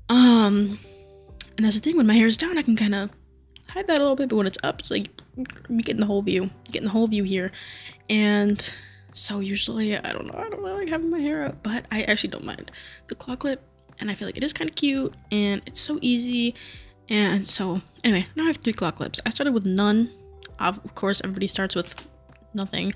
Um, 0.08 0.78
and 1.56 1.66
that's 1.66 1.78
the 1.78 1.82
thing. 1.82 1.96
When 1.96 2.06
my 2.06 2.14
hair 2.14 2.26
is 2.26 2.36
down, 2.36 2.58
I 2.58 2.62
can 2.62 2.76
kind 2.76 2.94
of 2.94 3.10
hide 3.68 3.86
that 3.86 3.98
a 3.98 4.00
little 4.00 4.16
bit, 4.16 4.28
but 4.28 4.36
when 4.36 4.46
it's 4.46 4.58
up, 4.62 4.80
it's 4.80 4.90
like 4.90 5.10
you're 5.36 5.80
getting 5.80 6.00
the 6.00 6.06
whole 6.06 6.22
view. 6.22 6.44
You 6.44 6.72
getting 6.72 6.86
the 6.86 6.92
whole 6.92 7.06
view 7.06 7.24
here, 7.24 7.52
and 8.08 8.74
so 9.12 9.40
usually 9.40 9.96
I 9.96 10.12
don't 10.12 10.26
know. 10.26 10.34
I 10.36 10.48
don't 10.48 10.60
really 10.60 10.80
like 10.80 10.88
having 10.88 11.10
my 11.10 11.20
hair 11.20 11.44
up, 11.44 11.62
but 11.62 11.86
I 11.92 12.02
actually 12.02 12.30
don't 12.30 12.44
mind 12.44 12.72
the 13.08 13.14
claw 13.14 13.36
clip, 13.36 13.62
and 14.00 14.10
I 14.10 14.14
feel 14.14 14.26
like 14.26 14.36
it 14.36 14.44
is 14.44 14.52
kind 14.52 14.68
of 14.68 14.74
cute 14.74 15.14
and 15.30 15.62
it's 15.66 15.80
so 15.80 15.98
easy 16.00 16.54
and 17.10 17.46
so, 17.46 17.82
anyway, 18.04 18.26
now 18.36 18.44
I 18.44 18.46
have 18.46 18.58
three 18.58 18.72
claw 18.72 18.92
clips. 18.92 19.20
I 19.26 19.30
started 19.30 19.52
with 19.52 19.66
none. 19.66 20.10
Of 20.60 20.94
course, 20.94 21.20
everybody 21.24 21.48
starts 21.48 21.74
with 21.74 22.06
nothing. 22.54 22.92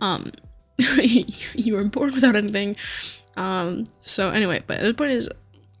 Um, 0.00 0.32
you 0.78 1.74
were 1.74 1.84
born 1.84 2.14
without 2.14 2.36
anything. 2.36 2.74
Um, 3.36 3.86
so 4.02 4.30
anyway, 4.30 4.62
but 4.66 4.80
the 4.80 4.94
point 4.94 5.12
is, 5.12 5.28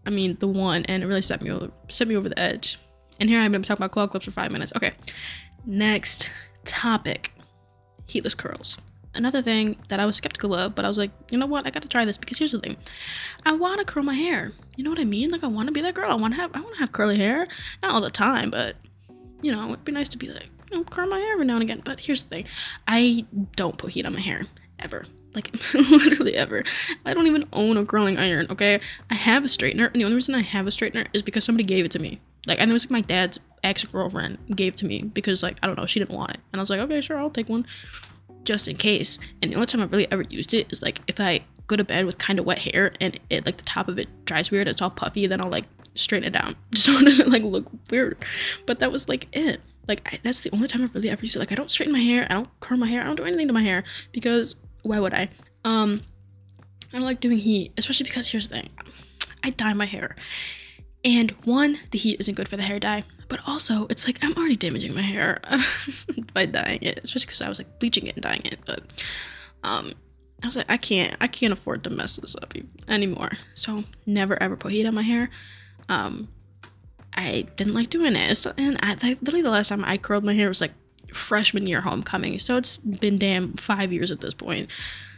I 0.06 0.10
mean, 0.10 0.36
the 0.40 0.48
one, 0.48 0.84
and 0.86 1.02
it 1.02 1.06
really 1.06 1.22
set 1.22 1.42
me 1.42 1.50
over, 1.50 1.70
set 1.88 2.08
me 2.08 2.16
over 2.16 2.28
the 2.28 2.38
edge. 2.38 2.78
And 3.18 3.28
here 3.28 3.38
I'm 3.38 3.52
gonna 3.52 3.64
talk 3.64 3.78
about 3.78 3.90
claw 3.90 4.06
clips 4.06 4.24
for 4.24 4.30
five 4.30 4.50
minutes. 4.50 4.72
Okay, 4.76 4.92
next 5.66 6.32
topic 6.64 7.32
heatless 8.06 8.34
curls. 8.34 8.78
Another 9.14 9.42
thing 9.42 9.76
that 9.88 9.98
I 9.98 10.06
was 10.06 10.16
skeptical 10.16 10.54
of, 10.54 10.74
but 10.74 10.84
I 10.84 10.88
was 10.88 10.96
like, 10.96 11.10
you 11.30 11.38
know 11.38 11.46
what? 11.46 11.66
I 11.66 11.70
gotta 11.70 11.88
try 11.88 12.04
this 12.04 12.16
because 12.16 12.38
here's 12.38 12.52
the 12.52 12.60
thing. 12.60 12.76
I 13.44 13.52
wanna 13.52 13.84
curl 13.84 14.04
my 14.04 14.14
hair. 14.14 14.52
You 14.76 14.84
know 14.84 14.90
what 14.90 15.00
I 15.00 15.04
mean? 15.04 15.30
Like 15.30 15.44
I 15.44 15.48
wanna 15.48 15.72
be 15.72 15.80
that 15.82 15.94
girl. 15.94 16.10
I 16.10 16.14
wanna 16.14 16.36
have 16.36 16.50
I 16.54 16.60
wanna 16.60 16.78
have 16.78 16.92
curly 16.92 17.18
hair. 17.18 17.46
Not 17.82 17.92
all 17.92 18.00
the 18.00 18.10
time, 18.10 18.50
but 18.50 18.76
you 19.42 19.52
know, 19.52 19.66
it'd 19.68 19.84
be 19.84 19.92
nice 19.92 20.08
to 20.10 20.18
be 20.18 20.28
like, 20.28 20.48
you 20.70 20.78
know, 20.78 20.84
curl 20.84 21.08
my 21.08 21.18
hair 21.18 21.32
every 21.32 21.44
now 21.44 21.54
and 21.54 21.62
again. 21.62 21.82
But 21.84 22.00
here's 22.00 22.22
the 22.22 22.28
thing. 22.28 22.46
I 22.86 23.26
don't 23.56 23.76
put 23.76 23.90
heat 23.92 24.06
on 24.06 24.14
my 24.14 24.20
hair. 24.20 24.46
Ever. 24.78 25.04
Like 25.34 25.52
literally 25.74 26.34
ever. 26.34 26.64
I 27.04 27.14
don't 27.14 27.26
even 27.26 27.46
own 27.52 27.76
a 27.76 27.84
curling 27.84 28.18
iron, 28.18 28.46
okay? 28.50 28.80
I 29.10 29.14
have 29.14 29.44
a 29.44 29.48
straightener, 29.48 29.86
and 29.86 30.00
the 30.00 30.04
only 30.04 30.16
reason 30.16 30.34
I 30.34 30.42
have 30.42 30.66
a 30.66 30.70
straightener 30.70 31.06
is 31.12 31.22
because 31.22 31.44
somebody 31.44 31.64
gave 31.64 31.84
it 31.84 31.90
to 31.92 31.98
me. 31.98 32.20
Like 32.46 32.58
think 32.58 32.70
it 32.70 32.72
was 32.72 32.86
like 32.86 32.90
my 32.90 33.00
dad's 33.02 33.38
ex-girlfriend 33.62 34.38
gave 34.56 34.72
it 34.72 34.76
to 34.78 34.86
me 34.86 35.02
because 35.02 35.42
like 35.42 35.58
I 35.62 35.66
don't 35.66 35.76
know, 35.76 35.86
she 35.86 36.00
didn't 36.00 36.16
want 36.16 36.30
it. 36.32 36.40
And 36.52 36.60
I 36.60 36.62
was 36.62 36.70
like, 36.70 36.80
okay, 36.80 37.00
sure, 37.00 37.18
I'll 37.18 37.30
take 37.30 37.48
one 37.48 37.66
just 38.44 38.68
in 38.68 38.76
case. 38.76 39.18
And 39.42 39.52
the 39.52 39.56
only 39.56 39.66
time 39.66 39.82
I've 39.82 39.92
really 39.92 40.10
ever 40.10 40.22
used 40.22 40.54
it 40.54 40.72
is 40.72 40.82
like 40.82 41.00
if 41.06 41.20
I 41.20 41.44
go 41.66 41.76
to 41.76 41.84
bed 41.84 42.06
with 42.06 42.18
kind 42.18 42.38
of 42.38 42.44
wet 42.44 42.58
hair 42.58 42.92
and 43.00 43.18
it 43.28 43.46
like 43.46 43.58
the 43.58 43.64
top 43.64 43.88
of 43.88 43.98
it 43.98 44.08
dries 44.24 44.50
weird, 44.50 44.68
it's 44.68 44.82
all 44.82 44.90
puffy, 44.90 45.26
then 45.26 45.40
I'll 45.40 45.50
like 45.50 45.66
straighten 45.94 46.28
it 46.28 46.38
down 46.38 46.56
just 46.72 46.86
so 46.86 46.92
it 46.98 47.04
doesn't 47.04 47.30
like 47.30 47.42
look 47.42 47.66
weird. 47.90 48.16
But 48.66 48.78
that 48.78 48.90
was 48.90 49.08
like 49.08 49.28
it. 49.32 49.60
Like 49.86 50.12
I, 50.12 50.20
that's 50.22 50.40
the 50.40 50.50
only 50.52 50.68
time 50.68 50.82
I've 50.82 50.94
really 50.94 51.10
ever 51.10 51.22
used 51.22 51.36
it. 51.36 51.40
Like 51.40 51.52
I 51.52 51.54
don't 51.54 51.70
straighten 51.70 51.92
my 51.92 52.00
hair, 52.00 52.26
I 52.30 52.34
don't 52.34 52.60
curl 52.60 52.78
my 52.78 52.88
hair, 52.88 53.02
I 53.02 53.04
don't 53.04 53.16
do 53.16 53.24
anything 53.24 53.48
to 53.48 53.52
my 53.52 53.62
hair 53.62 53.84
because 54.12 54.56
why 54.82 54.98
would 54.98 55.14
I? 55.14 55.28
Um, 55.64 56.02
I 56.92 56.96
don't 56.96 57.02
like 57.02 57.20
doing 57.20 57.38
heat, 57.38 57.72
especially 57.76 58.04
because 58.04 58.28
here's 58.30 58.48
the 58.48 58.56
thing, 58.56 58.70
I 59.44 59.50
dye 59.50 59.72
my 59.74 59.86
hair, 59.86 60.16
and 61.04 61.30
one, 61.44 61.78
the 61.92 61.98
heat 61.98 62.20
isn't 62.20 62.34
good 62.34 62.48
for 62.48 62.56
the 62.56 62.62
hair 62.62 62.78
dye, 62.78 63.04
but 63.28 63.40
also 63.46 63.86
it's 63.88 64.06
like 64.06 64.18
I'm 64.22 64.34
already 64.36 64.56
damaging 64.56 64.94
my 64.94 65.02
hair 65.02 65.40
by 66.34 66.46
dyeing 66.46 66.82
it, 66.82 67.00
especially 67.02 67.26
because 67.26 67.40
I 67.40 67.48
was 67.48 67.58
like 67.58 67.78
bleaching 67.78 68.06
it 68.06 68.16
and 68.16 68.22
dyeing 68.22 68.44
it. 68.44 68.58
But 68.66 69.02
um, 69.62 69.92
I 70.42 70.46
was 70.46 70.56
like, 70.56 70.66
I 70.68 70.76
can't, 70.76 71.16
I 71.20 71.26
can't 71.26 71.52
afford 71.52 71.84
to 71.84 71.90
mess 71.90 72.16
this 72.16 72.36
up 72.36 72.52
anymore. 72.86 73.32
So 73.54 73.84
never 74.04 74.40
ever 74.42 74.56
put 74.56 74.72
heat 74.72 74.86
on 74.86 74.94
my 74.94 75.02
hair. 75.02 75.30
Um, 75.88 76.28
I 77.14 77.46
didn't 77.56 77.74
like 77.74 77.90
doing 77.90 78.14
it, 78.14 78.46
and 78.58 78.78
I 78.82 78.90
like, 79.02 79.20
literally 79.22 79.42
the 79.42 79.50
last 79.50 79.68
time 79.68 79.84
I 79.84 79.96
curled 79.96 80.24
my 80.24 80.34
hair 80.34 80.48
was 80.48 80.60
like 80.60 80.72
freshman 81.12 81.66
year 81.66 81.80
homecoming. 81.80 82.38
So 82.38 82.56
it's 82.56 82.76
been 82.76 83.18
damn 83.18 83.54
five 83.54 83.92
years 83.92 84.10
at 84.10 84.20
this 84.20 84.34
point 84.34 84.68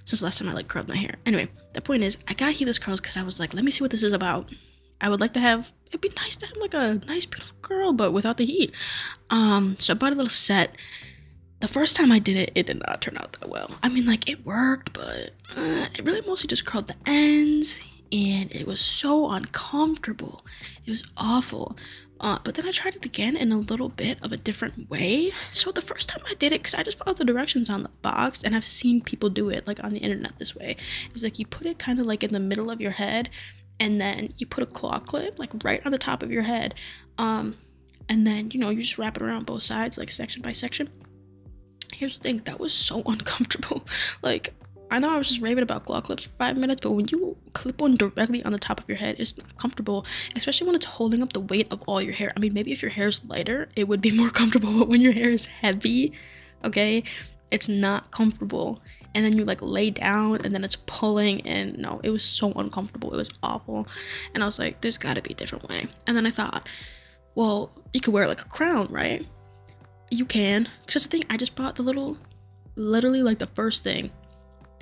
since 0.05 0.23
last 0.23 0.39
time 0.39 0.49
I 0.49 0.53
like 0.53 0.69
curled 0.69 0.89
my 0.89 0.97
hair. 0.97 1.15
Anyway, 1.27 1.49
the 1.75 1.81
point 1.81 2.03
is, 2.03 2.19
I 2.29 2.35
got 2.35 2.55
heatless 2.55 2.81
curls 2.81 3.01
because 3.01 3.17
I 3.17 3.23
was 3.23 3.39
like, 3.39 3.55
let 3.55 3.65
me 3.65 3.71
see 3.71 3.85
what 3.85 3.91
this 3.91 4.03
is 4.03 4.13
about. 4.13 4.51
I 5.01 5.09
would 5.09 5.21
like 5.21 5.33
to 5.35 5.41
have 5.41 5.73
it'd 5.89 6.01
be 6.01 6.13
nice 6.17 6.37
to 6.37 6.47
have 6.47 6.57
like 6.59 6.75
a 6.75 7.01
nice 7.07 7.27
beautiful 7.27 7.57
girl 7.61 7.93
but 7.93 8.13
without 8.13 8.37
the 8.37 8.45
heat. 8.45 8.73
Um 9.31 9.77
so 9.77 9.93
I 9.93 9.97
bought 9.97 10.13
a 10.13 10.17
little 10.17 10.31
set. 10.31 10.77
The 11.59 11.69
first 11.69 11.97
time 11.97 12.11
I 12.11 12.19
did 12.19 12.37
it, 12.37 12.53
it 12.55 12.67
did 12.67 12.81
not 12.87 13.01
turn 13.01 13.17
out 13.17 13.33
that 13.35 13.49
well. 13.49 13.73
I 13.83 13.89
mean 13.89 14.07
like 14.07 14.29
it 14.29 14.47
worked, 14.47 14.93
but 14.93 15.31
uh, 15.57 15.87
it 15.95 16.05
really 16.05 16.27
mostly 16.27 16.47
just 16.47 16.65
curled 16.65 16.87
the 16.87 16.95
ends 17.05 17.81
and 18.13 18.55
it 18.55 18.67
was 18.67 18.81
so 18.81 19.31
uncomfortable. 19.31 20.45
It 20.87 20.91
was 20.91 21.05
awful. 21.17 21.77
Uh, 22.23 22.39
but 22.45 22.55
then 22.55 22.67
I 22.67 22.71
tried 22.71 22.95
it 22.95 23.05
again 23.05 23.37
in 23.37 23.53
a 23.53 23.59
little 23.59 23.91
bit 23.91 24.23
of 24.23 24.33
a 24.33 24.37
different 24.37 24.89
way. 24.89 25.33
So 25.51 25.73
the 25.73 25.83
first 25.83 26.09
time 26.09 26.23
I 26.31 26.35
did 26.35 26.53
it, 26.53 26.61
because 26.61 26.75
I 26.75 26.83
just 26.83 26.97
followed 26.97 27.19
the 27.19 27.25
directions 27.25 27.69
on 27.69 27.83
the 27.83 27.91
box, 28.01 28.43
and 28.43 28.57
I've 28.57 28.65
seen 28.65 29.01
people 29.01 29.29
do 29.29 29.51
it 29.51 29.67
like 29.67 29.83
on 29.83 29.93
the 29.93 29.99
internet 29.99 30.39
this 30.39 30.55
way. 30.55 30.77
It's 31.11 31.25
like 31.25 31.39
you 31.39 31.47
put 31.47 31.67
it 31.67 31.79
kind 31.79 31.99
of 31.99 32.07
like 32.07 32.23
in 32.23 32.33
the 32.33 32.41
middle 32.41 32.71
of 32.71 32.81
your 32.81 32.93
head, 32.93 33.29
and 33.83 34.01
then 34.01 34.33
you 34.37 34.47
put 34.47 34.63
a 34.63 34.67
claw 34.67 35.01
clip 35.01 35.39
like 35.39 35.51
right 35.65 35.85
on 35.85 35.93
the 35.93 35.99
top 35.99 36.23
of 36.23 36.31
your 36.31 36.43
head 36.43 36.75
um 37.19 37.57
and 38.09 38.27
then 38.27 38.51
you 38.53 38.61
know 38.61 38.71
you 38.71 38.81
just 38.81 38.99
wrap 38.99 39.17
it 39.17 39.23
around 39.23 39.45
both 39.45 39.63
sides 39.63 39.99
like 39.99 40.11
section 40.11 40.41
by 40.41 40.53
section 40.53 40.89
here's 41.93 42.17
the 42.17 42.23
thing 42.23 42.39
that 42.45 42.61
was 42.61 42.73
so 42.73 43.03
uncomfortable 43.07 43.85
like 44.23 44.55
I 44.93 44.99
know 44.99 45.15
I 45.15 45.17
was 45.17 45.29
just 45.29 45.41
raving 45.41 45.63
about 45.63 45.87
claw 45.87 46.03
clips 46.03 46.25
for 46.25 46.31
five 46.33 46.59
minutes, 46.59 46.83
but 46.83 46.91
when 46.91 47.09
you 47.09 47.39
clip 47.55 47.81
one 47.81 47.97
directly 47.97 48.45
on 48.45 48.53
the 48.53 48.59
top 48.59 48.79
of 48.79 48.87
your 48.89 48.99
head, 48.99 49.17
it's 49.19 49.39
not 49.39 49.57
comfortable, 49.57 50.05
especially 50.37 50.67
when 50.67 50.77
it's 50.77 50.85
holding 50.85 51.23
up 51.23 51.33
the 51.33 51.41
weight 51.41 51.67
of 51.73 51.81
all 51.87 52.03
your 52.03 52.13
hair. 52.13 52.31
I 52.37 52.41
mean, 52.41 52.53
maybe 52.53 52.73
if 52.73 52.83
your 52.83 52.91
hair 52.91 53.09
is 53.09 53.25
lighter, 53.25 53.71
it 53.75 53.89
would 53.89 54.03
be 54.03 54.11
more 54.11 54.29
comfortable, 54.41 54.79
but 54.79 54.89
when 54.89 55.01
your 55.01 55.13
hair 55.13 55.31
is 55.31 55.47
heavy, 55.47 56.13
okay, 56.63 57.05
it's 57.51 57.71
not 57.71 58.11
comfortable. 58.11 58.83
And 59.15 59.25
then 59.25 59.37
you 59.37 59.47
like 59.47 59.63
lay 59.63 59.89
down 59.89 60.45
and 60.45 60.55
then 60.55 60.63
it's 60.63 60.77
pulling 60.77 61.41
and 61.47 61.77
no 61.77 62.01
it 62.03 62.11
was 62.11 62.25
so 62.25 62.53
uncomfortable. 62.53 63.13
It 63.13 63.17
was 63.17 63.31
awful. 63.43 63.87
And 64.35 64.43
i 64.43 64.47
was 64.47 64.59
like 64.59 64.81
there's 64.81 64.97
got 64.97 65.15
to 65.15 65.23
be 65.23 65.33
a 65.33 65.37
different 65.37 65.69
way. 65.69 65.87
And 66.07 66.17
then 66.17 66.25
i 66.27 66.31
thought 66.31 66.67
well 67.35 67.71
you 67.93 68.01
could 68.01 68.15
wear 68.15 68.27
like 68.27 68.41
a 68.41 68.49
crown 68.49 68.89
right? 68.91 69.27
You 70.11 70.25
can. 70.25 70.69
Because 70.87 71.05
the 71.05 71.11
thing 71.11 71.25
i 71.29 71.37
just 71.37 71.55
bought 71.55 71.77
the 71.77 71.83
little 71.83 72.17
literally 72.75 73.23
like 73.23 73.39
the 73.39 73.49
first 73.49 73.85
thing 73.85 74.11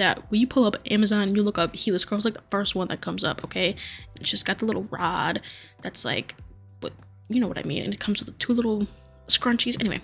that 0.01 0.31
when 0.31 0.41
you 0.41 0.47
pull 0.47 0.65
up 0.65 0.77
amazon 0.91 1.29
and 1.29 1.37
you 1.37 1.43
look 1.43 1.59
up 1.59 1.75
heatless 1.75 2.05
curls 2.05 2.25
like 2.25 2.35
the 2.35 2.43
first 2.51 2.75
one 2.75 2.89
that 2.89 3.01
comes 3.01 3.23
up 3.23 3.45
okay 3.45 3.75
it's 4.17 4.31
just 4.31 4.47
got 4.47 4.59
the 4.59 4.65
little 4.65 4.85
rod 4.91 5.41
that's 5.83 6.05
like 6.05 6.35
what 6.81 6.93
you 7.29 7.41
know 7.41 7.49
what 7.49 7.59
i 7.59 7.63
mean 7.63 7.83
and 7.83 7.95
it 7.95 8.01
comes 8.01 8.21
with 8.21 8.37
two 8.39 8.53
little 8.53 8.87
scrunchies 9.29 9.79
anyway 9.81 10.01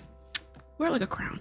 wear 0.77 0.89
like 0.89 1.01
a 1.01 1.07
crown 1.07 1.39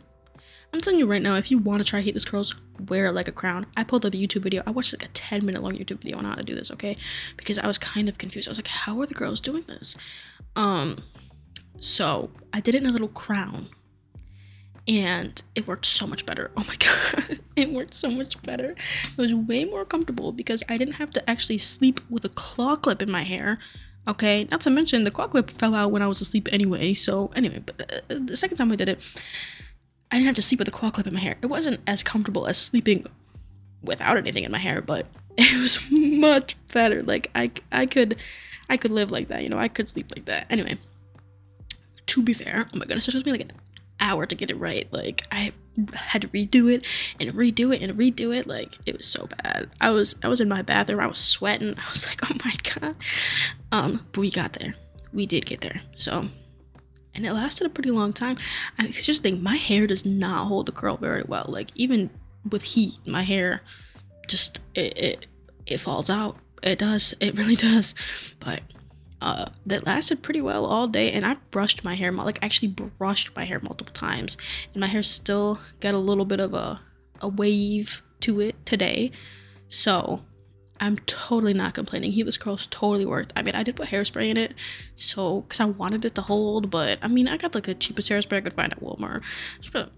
I'm 0.73 0.81
telling 0.81 0.99
you 0.99 1.07
right 1.07 1.23
now, 1.23 1.37
if 1.37 1.51
you 1.51 1.59
want 1.59 1.79
to 1.79 1.85
try 1.87 2.03
heatless 2.03 2.27
curls, 2.27 2.55
wear 2.89 3.07
it 3.07 3.13
like 3.13 3.29
a 3.29 3.33
crown. 3.33 3.67
I 3.77 3.85
pulled 3.85 4.05
up 4.05 4.13
a 4.13 4.17
YouTube 4.17 4.43
video. 4.43 4.63
I 4.67 4.71
watched 4.71 4.93
like 4.93 5.09
a 5.09 5.13
10 5.13 5.47
minute 5.47 5.63
long 5.63 5.75
YouTube 5.75 6.01
video 6.01 6.19
on 6.19 6.25
how 6.25 6.35
to 6.35 6.43
do 6.43 6.55
this, 6.55 6.71
okay? 6.71 6.97
Because 7.37 7.59
I 7.59 7.67
was 7.67 7.79
kind 7.79 8.09
of 8.09 8.19
confused. 8.19 8.49
I 8.49 8.51
was 8.51 8.59
like, 8.59 8.67
how 8.67 9.01
are 9.01 9.07
the 9.07 9.15
girls 9.15 9.41
doing 9.41 9.65
this? 9.69 9.97
Um, 10.55 10.99
so 11.79 12.31
I 12.53 12.61
did 12.61 12.75
it 12.75 12.83
in 12.83 12.89
a 12.89 12.93
little 12.93 13.09
crown. 13.09 13.69
And 14.89 15.43
it 15.55 15.67
worked 15.67 15.87
so 15.87 16.07
much 16.07 16.25
better. 16.27 16.51
Oh 16.57 16.65
my 16.67 16.77
god. 16.79 17.41
it 17.57 17.73
worked 17.73 17.95
so 17.95 18.11
much 18.11 18.41
better. 18.43 18.71
It 18.71 19.19
was 19.19 19.35
way 19.35 19.65
more 19.65 19.85
comfortable 19.85 20.33
because 20.33 20.63
I 20.69 20.77
didn't 20.77 20.95
have 20.95 21.11
to 21.11 21.31
actually 21.31 21.59
sleep 21.59 22.01
with 22.09 22.25
a 22.25 22.29
claw 22.29 22.77
clip 22.77 23.03
in 23.03 23.11
my 23.11 23.25
hair. 23.25 23.59
Okay, 24.09 24.47
not 24.53 24.61
to 24.61 24.71
mention 24.71 25.03
the 25.03 25.11
claw 25.11 25.27
clip 25.27 25.51
fell 25.51 25.75
out 25.75 25.91
when 25.91 26.03
I 26.03 26.07
was 26.07 26.21
asleep 26.21 26.49
anyway. 26.53 26.95
So, 26.95 27.33
anyway, 27.35 27.61
but 27.65 28.05
uh, 28.11 28.19
the 28.21 28.37
second 28.37 28.57
time 28.57 28.71
I 28.71 28.77
did 28.77 28.89
it, 28.89 29.01
I 30.13 30.17
didn't 30.17 30.27
have 30.27 30.37
to 30.37 30.43
sleep 30.43 30.61
with 30.61 30.69
a 30.69 30.73
claw 30.73 30.93
clip 30.93 31.09
in 31.09 31.15
my 31.15 31.21
hair. 31.21 31.37
It 31.43 31.47
wasn't 31.47 31.81
as 31.89 32.05
comfortable 32.05 32.47
as 32.47 32.57
sleeping 32.57 33.07
without 33.83 34.17
anything 34.17 34.45
in 34.45 34.53
my 34.53 34.59
hair, 34.59 34.81
but 34.81 35.07
it 35.37 35.61
was 35.61 35.81
much 35.91 36.57
better. 36.73 37.03
Like 37.03 37.33
I, 37.35 37.51
I 37.73 37.87
could, 37.87 38.17
I 38.71 38.77
could 38.77 38.93
live 38.93 39.11
like 39.11 39.27
that. 39.29 39.43
You 39.43 39.49
know, 39.49 39.59
I 39.59 39.67
could 39.67 39.89
sleep 39.89 40.13
like 40.15 40.27
that. 40.27 40.47
Anyway, 40.51 40.79
to 42.07 42.23
be 42.23 42.33
fair, 42.33 42.67
oh 42.73 42.77
my 42.77 42.85
goodness, 42.85 43.09
it 43.09 43.13
took 43.13 43.27
me 43.27 43.33
like 43.33 43.41
an 43.41 43.53
hour 44.01 44.27
to 44.27 44.35
get 44.35 44.51
it 44.51 44.59
right. 44.59 44.91
Like 44.93 45.27
I 45.31 45.53
had 45.95 46.23
to 46.23 46.29
redo 46.29 46.73
it 46.73 46.87
and 47.21 47.33
redo 47.33 47.75
it 47.75 47.83
and 47.83 47.97
redo 47.99 48.37
it. 48.37 48.47
Like 48.47 48.77
it 48.87 48.97
was 48.97 49.07
so 49.07 49.29
bad. 49.43 49.71
I 49.81 49.91
was, 49.91 50.17
I 50.23 50.29
was 50.29 50.41
in 50.41 50.49
my 50.49 50.63
bathroom. 50.63 51.01
I 51.01 51.07
was 51.07 51.19
sweating. 51.19 51.75
I 51.87 51.91
was 51.91 52.07
like, 52.07 52.21
oh 52.31 52.37
my 52.45 52.55
god. 52.75 52.97
Um, 53.73 54.07
but 54.13 54.21
we 54.21 54.31
got 54.31 54.55
there. 54.55 54.75
We 55.13 55.27
did 55.27 55.47
get 55.47 55.61
there. 55.61 55.83
So 55.95 56.29
and 57.17 57.25
it 57.25 57.33
lasted 57.33 57.67
a 57.67 57.71
pretty 57.71 57.91
long 57.91 58.13
time. 58.13 58.37
I 58.79 58.89
just 58.89 59.23
think, 59.23 59.41
my 59.41 59.57
hair 59.57 59.87
does 59.87 60.05
not 60.05 60.47
hold 60.47 60.67
the 60.67 60.73
curl 60.73 60.99
very 60.99 61.25
well. 61.27 61.47
Like 61.49 61.71
even 61.75 62.11
with 62.51 62.63
heat, 62.63 62.99
my 63.07 63.23
hair 63.23 63.63
just 64.29 64.61
it 64.75 64.97
it, 64.99 65.27
it 65.67 65.79
falls 65.79 66.11
out. 66.11 66.37
It 66.63 66.79
does. 66.79 67.15
It 67.21 67.37
really 67.37 67.57
does. 67.71 67.95
But 68.39 68.61
uh, 69.21 69.47
that 69.65 69.87
lasted 69.87 70.23
pretty 70.23 70.41
well 70.41 70.67
all 70.67 70.87
day, 70.87 71.11
and 71.13 71.25
I 71.25 71.37
brushed 71.51 71.85
my 71.85 71.95
hair, 71.95 72.13
like 72.13 72.39
actually 72.43 72.69
brushed 72.69 73.35
my 73.35 73.45
hair 73.45 73.61
multiple 73.61 73.95
times, 73.95 74.37
and 74.75 74.81
my 74.81 74.87
hair 74.89 75.03
still 75.03 75.59
got 75.81 75.95
a 75.95 75.99
little 75.99 76.25
bit 76.25 76.41
of 76.41 76.55
a 76.55 76.81
a 77.21 77.29
wave 77.29 78.03
to 78.21 78.41
it 78.41 78.55
today. 78.67 79.11
So 79.69 80.23
I'm 80.79 80.99
totally 81.07 81.55
not 81.55 81.73
complaining. 81.73 82.13
Heatless 82.13 82.39
curls 82.39 82.67
totally 82.67 83.07
worked. 83.07 83.33
I 83.35 83.43
mean, 83.43 83.55
I 83.55 83.63
did 83.63 83.77
put 83.77 83.89
hairspray 83.89 84.29
in 84.29 84.37
it, 84.37 84.55
so 84.97 85.41
because 85.41 85.61
I 85.61 85.65
wanted 85.65 86.05
it 86.05 86.15
to 86.17 86.23
hold, 86.23 86.71
but 86.71 86.99
I 87.03 87.09
mean, 87.09 87.27
I 87.27 87.39
got 87.39 87.55
like 87.55 87.65
the 87.65 87.75
cheapest 87.75 88.11
hairspray 88.11 88.37
I 88.37 88.41
could 88.43 88.53
find 88.53 88.73
at 88.73 88.81
Walmart. 88.81 89.23
But 89.73 89.93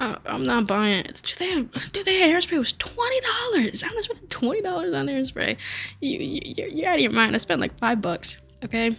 uh, 0.00 0.16
I'm 0.26 0.44
not 0.44 0.66
buying 0.66 1.06
it. 1.06 1.22
Do 1.22 1.34
they 1.36 1.50
have, 1.50 1.92
do 1.92 2.02
they 2.02 2.20
hairspray? 2.20 2.58
Was 2.58 2.72
twenty 2.72 3.20
dollars. 3.20 3.82
I'm 3.82 3.90
gonna 3.90 4.02
spend 4.02 4.28
twenty 4.28 4.60
dollars 4.60 4.92
on 4.92 5.06
hairspray. 5.06 5.56
You, 6.00 6.18
you 6.18 6.66
you're 6.68 6.88
out 6.88 6.96
of 6.96 7.00
your 7.00 7.12
mind. 7.12 7.34
I 7.34 7.38
spent 7.38 7.60
like 7.60 7.78
five 7.78 8.02
bucks. 8.02 8.38
Okay, 8.64 8.96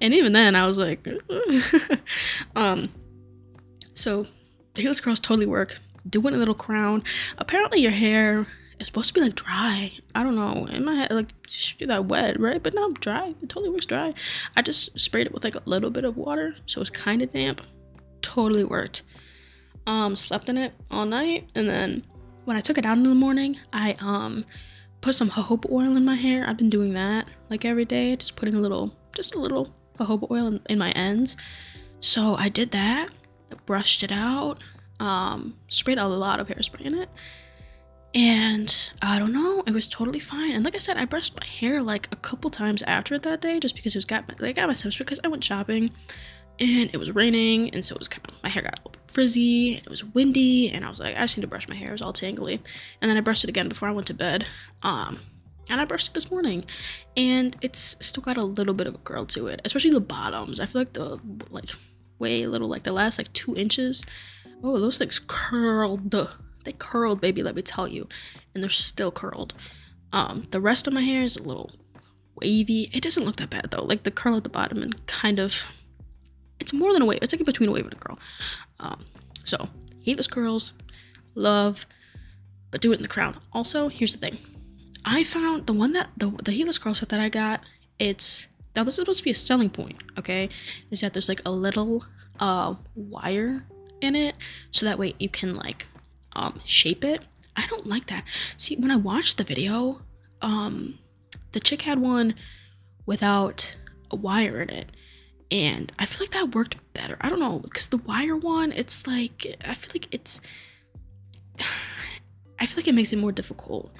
and 0.00 0.14
even 0.14 0.32
then, 0.32 0.56
I 0.56 0.66
was 0.66 0.78
like, 0.78 1.06
um. 2.56 2.88
So, 3.94 4.26
the 4.74 4.82
heatless 4.82 5.00
curls 5.00 5.20
totally 5.20 5.46
work. 5.46 5.78
Do 6.08 6.20
one 6.20 6.34
a 6.34 6.36
little 6.36 6.54
crown. 6.54 7.02
Apparently, 7.38 7.80
your 7.80 7.92
hair 7.92 8.46
is 8.78 8.86
supposed 8.86 9.08
to 9.08 9.14
be 9.14 9.20
like 9.20 9.34
dry. 9.34 9.90
I 10.14 10.22
don't 10.22 10.36
know. 10.36 10.66
In 10.66 10.84
my 10.84 10.96
head, 10.96 11.12
like 11.12 11.32
should 11.48 11.78
be 11.78 11.86
that 11.86 12.06
wet, 12.06 12.38
right? 12.38 12.62
But 12.62 12.74
no, 12.74 12.92
dry. 12.92 13.28
It 13.28 13.48
totally 13.48 13.70
works 13.70 13.86
dry. 13.86 14.12
I 14.54 14.62
just 14.62 14.98
sprayed 14.98 15.26
it 15.26 15.32
with 15.32 15.44
like 15.44 15.54
a 15.54 15.62
little 15.64 15.90
bit 15.90 16.04
of 16.04 16.16
water, 16.16 16.56
so 16.66 16.80
it's 16.80 16.90
kind 16.90 17.22
of 17.22 17.30
damp. 17.30 17.62
Totally 18.20 18.64
worked. 18.64 19.02
Um, 19.86 20.16
slept 20.16 20.48
in 20.48 20.58
it 20.58 20.72
all 20.90 21.06
night, 21.06 21.48
and 21.54 21.68
then 21.68 22.04
when 22.44 22.56
I 22.56 22.60
took 22.60 22.76
it 22.76 22.84
out 22.84 22.96
in 22.96 23.02
the 23.02 23.14
morning, 23.14 23.58
I 23.72 23.96
um 24.00 24.44
put 25.06 25.14
some 25.14 25.30
jojoba 25.30 25.70
oil 25.70 25.96
in 25.96 26.04
my 26.04 26.16
hair. 26.16 26.44
I've 26.48 26.56
been 26.56 26.68
doing 26.68 26.94
that 26.94 27.30
like 27.48 27.64
every 27.64 27.84
day, 27.84 28.16
just 28.16 28.34
putting 28.34 28.56
a 28.56 28.58
little, 28.58 28.92
just 29.14 29.36
a 29.36 29.38
little 29.38 29.72
jojoba 30.00 30.28
oil 30.32 30.48
in, 30.48 30.60
in 30.68 30.78
my 30.78 30.90
ends. 30.90 31.36
So 32.00 32.34
I 32.34 32.48
did 32.48 32.72
that. 32.72 33.10
brushed 33.66 34.02
it 34.02 34.10
out. 34.10 34.58
Um, 34.98 35.54
sprayed 35.68 35.98
a 35.98 36.08
lot 36.08 36.40
of 36.40 36.48
hairspray 36.48 36.80
in 36.80 36.94
it. 36.94 37.08
And 38.16 38.90
I 39.00 39.20
don't 39.20 39.32
know, 39.32 39.62
it 39.64 39.72
was 39.72 39.86
totally 39.86 40.18
fine. 40.18 40.50
And 40.50 40.64
like 40.64 40.74
I 40.74 40.78
said, 40.78 40.96
I 40.96 41.04
brushed 41.04 41.38
my 41.38 41.46
hair 41.46 41.82
like 41.82 42.08
a 42.10 42.16
couple 42.16 42.50
times 42.50 42.82
after 42.82 43.16
that 43.16 43.40
day 43.40 43.60
just 43.60 43.76
because 43.76 43.94
it 43.94 43.98
was 43.98 44.06
got 44.06 44.26
my, 44.26 44.34
like, 44.40 44.56
got 44.56 44.66
my 44.66 44.74
steps 44.74 44.98
because 44.98 45.20
I 45.22 45.28
went 45.28 45.44
shopping 45.44 45.92
and 46.58 46.90
it 46.92 46.96
was 46.96 47.14
raining 47.14 47.70
and 47.70 47.84
so 47.84 47.94
it 47.94 47.98
was 47.98 48.08
kind 48.08 48.26
of 48.28 48.42
my 48.42 48.48
hair 48.48 48.64
got 48.64 48.80
a 48.80 48.82
little 48.82 48.95
frizzy 49.08 49.74
it 49.76 49.88
was 49.88 50.04
windy 50.04 50.68
and 50.68 50.84
I 50.84 50.88
was 50.88 51.00
like 51.00 51.16
I 51.16 51.20
just 51.20 51.36
need 51.36 51.42
to 51.42 51.48
brush 51.48 51.68
my 51.68 51.74
hair 51.74 51.88
it 51.88 51.92
was 51.92 52.02
all 52.02 52.12
tangly. 52.12 52.60
And 53.00 53.10
then 53.10 53.16
I 53.16 53.20
brushed 53.20 53.44
it 53.44 53.50
again 53.50 53.68
before 53.68 53.88
I 53.88 53.92
went 53.92 54.06
to 54.08 54.14
bed 54.14 54.46
um 54.82 55.20
and 55.68 55.80
I 55.80 55.84
brushed 55.84 56.08
it 56.08 56.14
this 56.14 56.30
morning. 56.30 56.64
And 57.16 57.56
it's 57.60 57.96
still 58.00 58.22
got 58.22 58.36
a 58.36 58.44
little 58.44 58.74
bit 58.74 58.86
of 58.86 58.94
a 58.94 58.98
curl 58.98 59.26
to 59.26 59.46
it 59.48 59.60
especially 59.64 59.90
the 59.90 60.00
bottoms. 60.00 60.60
I 60.60 60.66
feel 60.66 60.80
like 60.80 60.92
the 60.92 61.20
like 61.50 61.70
way 62.18 62.46
little 62.46 62.68
like 62.68 62.84
the 62.84 62.92
last 62.92 63.18
like 63.18 63.32
two 63.32 63.54
inches. 63.56 64.02
Oh 64.62 64.78
those 64.78 64.98
things 64.98 65.20
curled. 65.26 66.14
They 66.64 66.72
curled 66.72 67.20
baby 67.20 67.42
let 67.42 67.56
me 67.56 67.62
tell 67.62 67.88
you. 67.88 68.08
And 68.54 68.62
they're 68.62 68.70
still 68.70 69.10
curled. 69.10 69.54
Um 70.12 70.46
the 70.50 70.60
rest 70.60 70.86
of 70.86 70.92
my 70.92 71.02
hair 71.02 71.22
is 71.22 71.36
a 71.36 71.42
little 71.42 71.70
wavy. 72.34 72.90
It 72.92 73.02
doesn't 73.02 73.24
look 73.24 73.36
that 73.36 73.50
bad 73.50 73.70
though. 73.70 73.84
Like 73.84 74.02
the 74.02 74.10
curl 74.10 74.36
at 74.36 74.44
the 74.44 74.50
bottom 74.50 74.82
and 74.82 75.06
kind 75.06 75.38
of 75.38 75.66
it's 76.60 76.72
more 76.72 76.92
than 76.92 77.02
a 77.02 77.04
wave. 77.04 77.18
It's 77.22 77.32
like 77.32 77.44
between 77.44 77.68
a 77.68 77.72
wave 77.72 77.84
and 77.84 77.92
a 77.92 77.96
curl. 77.96 78.18
Um, 78.80 79.04
so 79.44 79.68
heatless 80.00 80.26
curls, 80.26 80.72
love, 81.34 81.86
but 82.70 82.80
do 82.80 82.92
it 82.92 82.96
in 82.96 83.02
the 83.02 83.08
crown. 83.08 83.38
Also, 83.52 83.88
here's 83.88 84.14
the 84.14 84.18
thing. 84.18 84.38
I 85.04 85.22
found 85.22 85.66
the 85.66 85.72
one 85.72 85.92
that 85.92 86.10
the 86.16 86.30
the 86.42 86.52
heatless 86.52 86.78
curl 86.78 86.94
set 86.94 87.08
that 87.10 87.20
I 87.20 87.28
got. 87.28 87.60
It's 87.98 88.46
now 88.74 88.84
this 88.84 88.94
is 88.94 89.00
supposed 89.00 89.18
to 89.18 89.24
be 89.24 89.30
a 89.30 89.34
selling 89.34 89.70
point. 89.70 90.02
Okay, 90.18 90.48
is 90.90 91.00
that 91.00 91.12
there's 91.12 91.28
like 91.28 91.42
a 91.46 91.50
little 91.50 92.04
uh 92.40 92.74
wire 92.94 93.64
in 94.00 94.16
it, 94.16 94.36
so 94.70 94.84
that 94.86 94.98
way 94.98 95.14
you 95.18 95.28
can 95.28 95.54
like 95.54 95.86
um 96.34 96.60
shape 96.64 97.04
it. 97.04 97.22
I 97.56 97.66
don't 97.68 97.86
like 97.86 98.06
that. 98.06 98.24
See, 98.56 98.76
when 98.76 98.90
I 98.90 98.96
watched 98.96 99.38
the 99.38 99.44
video, 99.44 100.02
um, 100.42 100.98
the 101.52 101.60
chick 101.60 101.82
had 101.82 101.98
one 101.98 102.34
without 103.06 103.76
a 104.10 104.16
wire 104.16 104.60
in 104.60 104.68
it 104.68 104.90
and 105.50 105.92
I 105.98 106.06
feel 106.06 106.24
like 106.24 106.32
that 106.32 106.54
worked 106.54 106.76
better. 106.92 107.16
I 107.20 107.28
don't 107.28 107.40
know 107.40 107.58
because 107.60 107.88
the 107.88 107.98
wire 107.98 108.36
one, 108.36 108.72
it's 108.72 109.06
like 109.06 109.46
I 109.64 109.74
feel 109.74 109.90
like 109.94 110.08
it's. 110.12 110.40
I 112.58 112.64
feel 112.64 112.78
like 112.78 112.88
it 112.88 112.94
makes 112.94 113.12
it 113.12 113.18
more 113.18 113.32
difficult. 113.32 113.92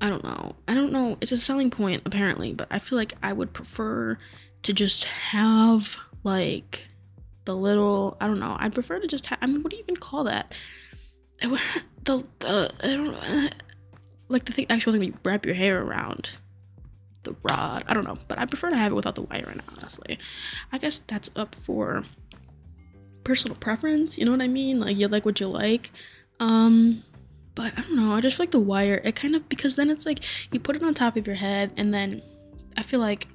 I 0.00 0.08
don't 0.08 0.22
know. 0.22 0.54
I 0.68 0.74
don't 0.74 0.92
know. 0.92 1.18
It's 1.20 1.32
a 1.32 1.36
selling 1.36 1.70
point 1.70 2.02
apparently, 2.04 2.52
but 2.52 2.68
I 2.70 2.78
feel 2.78 2.96
like 2.96 3.14
I 3.22 3.32
would 3.32 3.52
prefer 3.52 4.18
to 4.62 4.72
just 4.72 5.04
have 5.04 5.96
like 6.22 6.84
the 7.44 7.56
little. 7.56 8.16
I 8.20 8.26
don't 8.26 8.40
know. 8.40 8.56
I'd 8.58 8.74
prefer 8.74 9.00
to 9.00 9.06
just 9.06 9.26
have. 9.26 9.38
I 9.42 9.46
mean, 9.46 9.62
what 9.62 9.70
do 9.70 9.76
you 9.76 9.82
even 9.82 9.96
call 9.96 10.24
that? 10.24 10.52
The 12.04 12.22
the 12.40 12.70
I 12.82 12.86
don't 12.88 13.12
know. 13.12 13.48
Like 14.28 14.44
the 14.44 14.52
thing, 14.52 14.66
actual 14.68 14.92
thing 14.92 15.02
you 15.02 15.14
wrap 15.24 15.46
your 15.46 15.54
hair 15.54 15.82
around 15.82 16.36
the 17.24 17.34
rod. 17.48 17.84
I 17.86 17.94
don't 17.94 18.04
know, 18.04 18.18
but 18.28 18.38
I 18.38 18.46
prefer 18.46 18.70
to 18.70 18.76
have 18.76 18.92
it 18.92 18.94
without 18.94 19.14
the 19.14 19.22
wire 19.22 19.52
honestly. 19.76 20.18
I 20.72 20.78
guess 20.78 20.98
that's 20.98 21.30
up 21.36 21.54
for 21.54 22.04
personal 23.24 23.56
preference, 23.56 24.18
you 24.18 24.24
know 24.24 24.30
what 24.30 24.42
I 24.42 24.48
mean? 24.48 24.80
Like 24.80 24.96
you 24.98 25.08
like 25.08 25.24
what 25.24 25.40
you 25.40 25.48
like. 25.48 25.90
Um 26.40 27.02
but 27.54 27.72
I 27.78 27.82
don't 27.82 27.96
know, 27.96 28.12
I 28.12 28.20
just 28.20 28.36
feel 28.36 28.44
like 28.44 28.50
the 28.50 28.60
wire, 28.60 29.00
it 29.04 29.14
kind 29.14 29.36
of 29.36 29.48
because 29.48 29.76
then 29.76 29.90
it's 29.90 30.06
like 30.06 30.20
you 30.52 30.60
put 30.60 30.76
it 30.76 30.82
on 30.82 30.94
top 30.94 31.16
of 31.16 31.26
your 31.26 31.36
head 31.36 31.72
and 31.76 31.92
then 31.94 32.22
I 32.76 32.82
feel 32.82 33.00
like 33.00 33.28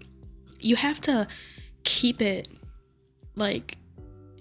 you 0.60 0.76
have 0.76 1.00
to 1.02 1.28
keep 1.84 2.22
it 2.22 2.48
like 3.36 3.78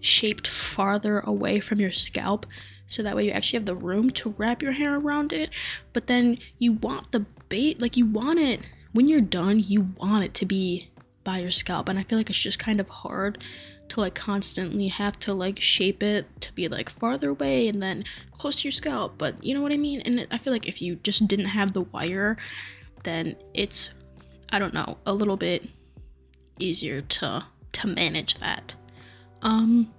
shaped 0.00 0.46
farther 0.46 1.20
away 1.20 1.60
from 1.60 1.80
your 1.80 1.92
scalp 1.92 2.46
so 2.86 3.02
that 3.02 3.14
way 3.14 3.26
you 3.26 3.30
actually 3.30 3.58
have 3.58 3.66
the 3.66 3.74
room 3.74 4.10
to 4.10 4.34
wrap 4.38 4.62
your 4.62 4.72
hair 4.72 4.96
around 4.96 5.32
it 5.32 5.50
but 5.92 6.06
then 6.06 6.38
you 6.58 6.72
want 6.72 7.12
the 7.12 7.20
bait 7.48 7.80
like 7.80 7.96
you 7.96 8.06
want 8.06 8.38
it 8.38 8.66
when 8.92 9.08
you're 9.08 9.20
done, 9.20 9.60
you 9.60 9.88
want 9.96 10.24
it 10.24 10.34
to 10.34 10.46
be 10.46 10.88
by 11.24 11.38
your 11.38 11.50
scalp. 11.50 11.88
And 11.88 11.98
I 11.98 12.02
feel 12.02 12.18
like 12.18 12.30
it's 12.30 12.38
just 12.38 12.58
kind 12.58 12.80
of 12.80 12.88
hard 12.88 13.42
to 13.88 14.00
like 14.00 14.14
constantly 14.14 14.88
have 14.88 15.18
to 15.20 15.32
like 15.32 15.60
shape 15.60 16.02
it 16.02 16.26
to 16.40 16.52
be 16.52 16.68
like 16.68 16.90
farther 16.90 17.30
away 17.30 17.68
and 17.68 17.82
then 17.82 18.04
close 18.32 18.60
to 18.60 18.68
your 18.68 18.72
scalp. 18.72 19.14
But 19.18 19.42
you 19.42 19.54
know 19.54 19.60
what 19.60 19.72
I 19.72 19.76
mean? 19.76 20.00
And 20.02 20.26
I 20.30 20.38
feel 20.38 20.52
like 20.52 20.66
if 20.66 20.80
you 20.82 20.96
just 20.96 21.26
didn't 21.26 21.46
have 21.46 21.72
the 21.72 21.82
wire, 21.82 22.36
then 23.04 23.36
it's, 23.54 23.90
I 24.50 24.58
don't 24.58 24.74
know, 24.74 24.98
a 25.06 25.14
little 25.14 25.36
bit 25.36 25.68
easier 26.58 27.00
to 27.00 27.44
to 27.72 27.86
manage 27.86 28.36
that. 28.36 28.74
Um 29.42 29.92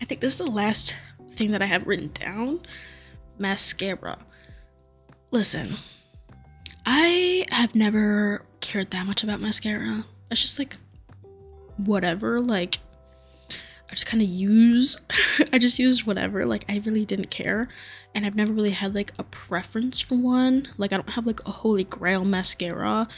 I 0.00 0.04
think 0.04 0.20
this 0.20 0.32
is 0.32 0.46
the 0.46 0.50
last 0.50 0.96
thing 1.34 1.50
that 1.50 1.62
I 1.62 1.66
have 1.66 1.86
written 1.86 2.10
down. 2.12 2.60
Mascara. 3.38 4.18
Listen, 5.30 5.76
I 6.84 7.46
have 7.50 7.74
never 7.74 8.42
cared 8.60 8.90
that 8.90 9.06
much 9.06 9.22
about 9.22 9.40
mascara. 9.40 10.04
It's 10.30 10.40
just 10.40 10.58
like 10.58 10.76
whatever. 11.76 12.40
Like 12.40 12.78
I 13.50 13.92
just 13.92 14.06
kind 14.06 14.22
of 14.22 14.28
use 14.28 14.96
I 15.52 15.58
just 15.58 15.78
used 15.78 16.06
whatever. 16.06 16.46
Like 16.46 16.64
I 16.68 16.82
really 16.84 17.04
didn't 17.04 17.30
care. 17.30 17.68
And 18.14 18.26
I've 18.26 18.34
never 18.34 18.52
really 18.52 18.70
had 18.70 18.94
like 18.94 19.12
a 19.18 19.24
preference 19.24 20.00
for 20.00 20.16
one. 20.16 20.68
Like 20.78 20.92
I 20.92 20.96
don't 20.96 21.10
have 21.10 21.26
like 21.26 21.40
a 21.46 21.50
holy 21.50 21.84
grail 21.84 22.24
mascara. 22.24 23.08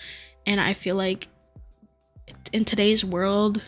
And 0.46 0.61
I 0.61 0.72
feel 0.72 0.96
like 0.96 1.29
in 2.53 2.64
today's 2.64 3.05
world 3.05 3.62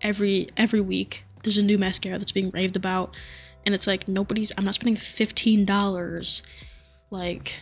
every 0.00 0.46
every 0.56 0.80
week 0.80 1.24
there's 1.42 1.58
a 1.58 1.62
new 1.62 1.76
mascara 1.76 2.18
that's 2.18 2.32
being 2.32 2.50
raved 2.50 2.76
about 2.76 3.14
and 3.66 3.74
it's 3.74 3.86
like 3.86 4.06
nobody's 4.06 4.52
I'm 4.56 4.64
not 4.64 4.74
spending 4.74 4.96
$15 4.96 6.42
like 7.10 7.54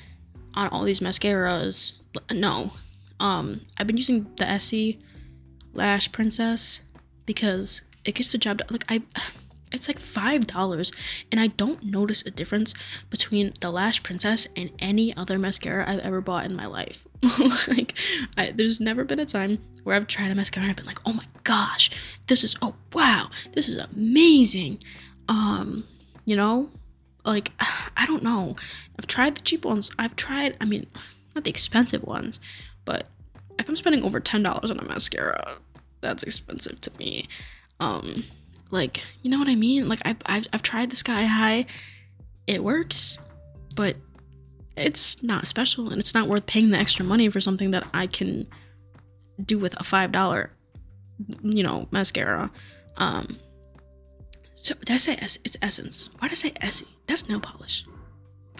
on 0.56 0.68
all 0.68 0.82
these 0.82 1.00
mascaras. 1.00 1.92
No. 2.32 2.72
Um, 3.20 3.62
I've 3.76 3.86
been 3.86 3.96
using 3.96 4.30
the 4.36 4.48
Essie 4.48 4.98
Lash 5.74 6.10
Princess 6.12 6.80
because 7.26 7.82
it 8.04 8.14
gets 8.14 8.32
the 8.32 8.38
job 8.38 8.58
done. 8.58 8.68
Like 8.70 8.84
I 8.88 9.02
it's 9.72 9.88
like 9.88 9.98
five 9.98 10.46
dollars 10.46 10.92
and 11.30 11.40
I 11.40 11.48
don't 11.48 11.82
notice 11.82 12.22
a 12.24 12.30
difference 12.30 12.72
between 13.10 13.52
the 13.60 13.70
Lash 13.70 14.02
Princess 14.02 14.46
and 14.56 14.70
any 14.78 15.14
other 15.16 15.38
mascara 15.38 15.88
I've 15.88 16.00
ever 16.00 16.20
bought 16.20 16.46
in 16.46 16.54
my 16.56 16.66
life. 16.66 17.06
like 17.68 17.94
I, 18.36 18.52
there's 18.52 18.80
never 18.80 19.04
been 19.04 19.18
a 19.18 19.26
time 19.26 19.58
where 19.84 19.96
I've 19.96 20.06
tried 20.06 20.30
a 20.30 20.34
mascara 20.34 20.64
and 20.64 20.70
I've 20.70 20.76
been 20.76 20.86
like, 20.86 21.00
oh 21.04 21.12
my 21.12 21.26
gosh, 21.44 21.90
this 22.26 22.44
is 22.44 22.56
oh 22.62 22.74
wow, 22.92 23.30
this 23.52 23.68
is 23.68 23.76
amazing. 23.76 24.78
Um, 25.28 25.84
you 26.24 26.36
know, 26.36 26.70
like 27.26 27.52
I 27.96 28.06
don't 28.06 28.22
know. 28.22 28.56
I've 28.98 29.06
tried 29.06 29.36
the 29.36 29.42
cheap 29.42 29.64
ones. 29.64 29.90
I've 29.98 30.16
tried, 30.16 30.56
I 30.60 30.64
mean, 30.64 30.86
not 31.34 31.44
the 31.44 31.50
expensive 31.50 32.02
ones, 32.04 32.40
but 32.84 33.08
if 33.58 33.68
I'm 33.68 33.76
spending 33.76 34.04
over 34.04 34.20
ten 34.20 34.42
dollars 34.42 34.70
on 34.70 34.78
a 34.78 34.84
mascara, 34.84 35.58
that's 36.00 36.22
expensive 36.22 36.80
to 36.82 36.98
me. 36.98 37.28
Um, 37.80 38.24
like 38.70 39.02
you 39.22 39.30
know 39.30 39.38
what 39.38 39.48
I 39.48 39.54
mean? 39.54 39.88
Like 39.88 40.00
I've 40.04 40.16
I've, 40.26 40.46
I've 40.52 40.62
tried 40.62 40.90
the 40.90 40.96
Sky 40.96 41.24
High, 41.24 41.64
it 42.46 42.62
works, 42.64 43.18
but 43.74 43.96
it's 44.76 45.22
not 45.22 45.46
special 45.46 45.90
and 45.90 45.98
it's 45.98 46.14
not 46.14 46.28
worth 46.28 46.46
paying 46.46 46.70
the 46.70 46.78
extra 46.78 47.04
money 47.04 47.28
for 47.28 47.40
something 47.40 47.70
that 47.70 47.86
I 47.94 48.06
can 48.06 48.46
do 49.42 49.58
with 49.58 49.78
a 49.80 49.84
five 49.84 50.12
dollar, 50.12 50.50
you 51.42 51.62
know, 51.62 51.88
mascara. 51.90 52.50
Um, 52.96 53.38
so 54.54 54.74
did 54.74 54.90
I 54.90 54.96
say 54.96 55.16
es- 55.20 55.38
it's 55.44 55.56
Essence? 55.62 56.10
Why 56.18 56.28
did 56.28 56.32
I 56.32 56.36
say 56.36 56.52
Essie? 56.60 56.95
That's 57.06 57.28
nail 57.28 57.40
polish. 57.40 57.86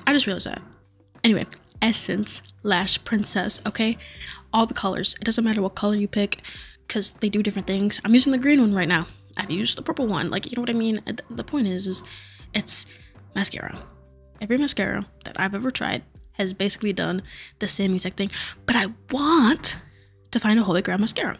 I 0.06 0.12
just 0.12 0.26
realized 0.26 0.46
that. 0.46 0.62
Anyway, 1.24 1.46
Essence 1.82 2.42
Lash 2.62 3.02
Princess. 3.04 3.60
Okay, 3.66 3.98
all 4.52 4.66
the 4.66 4.74
colors. 4.74 5.14
It 5.20 5.24
doesn't 5.24 5.44
matter 5.44 5.62
what 5.62 5.74
color 5.74 5.96
you 5.96 6.08
pick, 6.08 6.42
because 6.86 7.12
they 7.12 7.28
do 7.28 7.42
different 7.42 7.66
things. 7.66 8.00
I'm 8.04 8.14
using 8.14 8.32
the 8.32 8.38
green 8.38 8.60
one 8.60 8.72
right 8.74 8.88
now. 8.88 9.06
I've 9.36 9.50
used 9.50 9.76
the 9.76 9.82
purple 9.82 10.06
one. 10.06 10.30
Like 10.30 10.46
you 10.46 10.56
know 10.56 10.62
what 10.62 10.70
I 10.70 10.74
mean. 10.74 11.02
The 11.28 11.44
point 11.44 11.66
is, 11.66 11.86
is 11.86 12.02
it's 12.54 12.86
mascara. 13.34 13.78
Every 14.40 14.58
mascara 14.58 15.06
that 15.24 15.38
I've 15.38 15.54
ever 15.54 15.70
tried 15.70 16.02
has 16.32 16.52
basically 16.52 16.92
done 16.92 17.22
the 17.58 17.68
same 17.68 17.94
exact 17.94 18.16
thing. 18.16 18.30
But 18.66 18.76
I 18.76 18.86
want 19.10 19.76
to 20.30 20.40
find 20.40 20.60
a 20.60 20.62
holy 20.62 20.82
grail 20.82 20.98
mascara. 20.98 21.38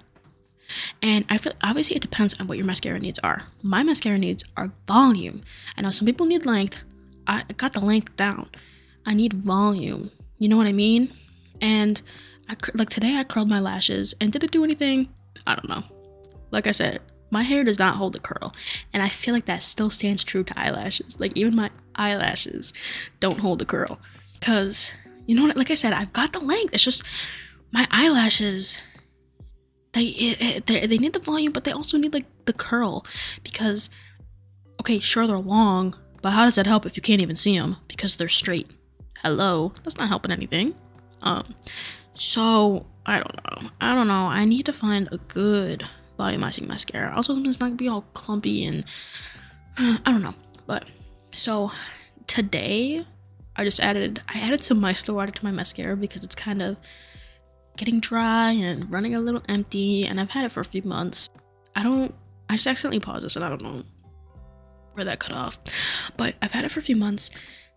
And 1.00 1.24
I 1.28 1.38
feel 1.38 1.52
obviously 1.62 1.96
it 1.96 2.02
depends 2.02 2.34
on 2.40 2.48
what 2.48 2.58
your 2.58 2.66
mascara 2.66 2.98
needs 2.98 3.20
are. 3.20 3.44
My 3.62 3.82
mascara 3.82 4.18
needs 4.18 4.44
are 4.56 4.72
volume. 4.88 5.42
I 5.76 5.82
know 5.82 5.90
some 5.90 6.06
people 6.06 6.26
need 6.26 6.44
length. 6.44 6.82
I 7.26 7.44
got 7.56 7.72
the 7.72 7.80
length 7.80 8.16
down. 8.16 8.48
I 9.04 9.14
need 9.14 9.32
volume. 9.32 10.10
You 10.38 10.48
know 10.48 10.56
what 10.56 10.66
I 10.66 10.72
mean? 10.72 11.12
And 11.60 12.00
I 12.48 12.56
like 12.74 12.90
today 12.90 13.16
I 13.16 13.24
curled 13.24 13.48
my 13.48 13.60
lashes 13.60 14.14
and 14.20 14.32
did 14.32 14.44
it 14.44 14.50
do 14.50 14.64
anything? 14.64 15.08
I 15.46 15.54
don't 15.54 15.68
know. 15.68 15.84
Like 16.50 16.66
I 16.66 16.72
said, 16.72 17.00
my 17.30 17.42
hair 17.42 17.64
does 17.64 17.78
not 17.78 17.96
hold 17.96 18.14
a 18.14 18.20
curl, 18.20 18.54
and 18.92 19.02
I 19.02 19.08
feel 19.08 19.34
like 19.34 19.46
that 19.46 19.62
still 19.62 19.90
stands 19.90 20.22
true 20.22 20.44
to 20.44 20.58
eyelashes. 20.58 21.18
Like 21.18 21.36
even 21.36 21.56
my 21.56 21.70
eyelashes 21.96 22.72
don't 23.18 23.40
hold 23.40 23.62
a 23.62 23.64
curl, 23.64 23.98
cause 24.40 24.92
you 25.26 25.34
know 25.34 25.44
what? 25.44 25.56
Like 25.56 25.70
I 25.70 25.74
said, 25.74 25.92
I've 25.92 26.12
got 26.12 26.32
the 26.32 26.38
length. 26.38 26.72
It's 26.72 26.84
just 26.84 27.02
my 27.72 27.88
eyelashes 27.90 28.78
they, 29.96 30.62
they 30.66 30.86
they 30.86 30.98
need 30.98 31.14
the 31.14 31.18
volume, 31.18 31.52
but 31.52 31.64
they 31.64 31.72
also 31.72 31.96
need 31.96 32.12
like 32.12 32.26
the 32.44 32.52
curl 32.52 33.06
because 33.42 33.88
okay, 34.80 34.98
sure 35.00 35.26
they're 35.26 35.38
long, 35.38 35.96
But 36.22 36.30
how 36.30 36.44
does 36.44 36.56
that 36.56 36.66
help 36.66 36.86
if 36.86 36.96
you 36.96 37.02
can't 37.02 37.22
even 37.22 37.36
see 37.36 37.54
them 37.54 37.76
because 37.88 38.16
they're 38.16 38.28
straight? 38.28 38.70
Hello, 39.22 39.72
that's 39.82 39.96
not 39.96 40.08
helping 40.08 40.30
anything. 40.30 40.74
Um, 41.22 41.54
so 42.14 42.86
I 43.04 43.20
don't 43.20 43.36
know. 43.44 43.70
I 43.80 43.94
don't 43.94 44.08
know. 44.08 44.26
I 44.26 44.44
need 44.44 44.66
to 44.66 44.72
find 44.72 45.08
a 45.12 45.18
good 45.18 45.88
volumizing 46.18 46.66
mascara. 46.66 47.14
Also, 47.14 47.34
something's 47.34 47.60
not 47.60 47.66
gonna 47.66 47.76
be 47.76 47.88
all 47.88 48.02
clumpy 48.14 48.64
and 48.64 48.84
I 49.78 50.12
don't 50.12 50.22
know. 50.22 50.34
But 50.66 50.84
so 51.34 51.70
today 52.26 53.06
I 53.56 53.64
just 53.64 53.80
added 53.80 54.22
I 54.28 54.40
added 54.40 54.64
some 54.64 54.80
micellar 54.80 55.14
water 55.14 55.32
to 55.32 55.44
my 55.44 55.50
mascara 55.50 55.96
because 55.96 56.24
it's 56.24 56.34
kind 56.34 56.62
of 56.62 56.76
getting 57.76 58.00
dry 58.00 58.52
and 58.52 58.90
running 58.90 59.14
a 59.14 59.20
little 59.20 59.42
empty 59.48 60.06
and 60.06 60.20
I've 60.20 60.30
had 60.30 60.44
it 60.44 60.52
for 60.52 60.60
a 60.60 60.64
few 60.64 60.82
months. 60.82 61.28
I 61.74 61.82
don't 61.82 62.14
I 62.48 62.56
just 62.56 62.66
accidentally 62.66 63.00
paused 63.00 63.24
this 63.24 63.36
and 63.36 63.44
I 63.44 63.48
don't 63.48 63.62
know 63.62 63.82
where 64.96 65.04
that 65.04 65.18
cut 65.18 65.32
off. 65.32 65.58
But 66.16 66.34
I've 66.42 66.52
had 66.52 66.64
it 66.64 66.70
for 66.70 66.80
a 66.80 66.82
few 66.82 66.96
months. 66.96 67.30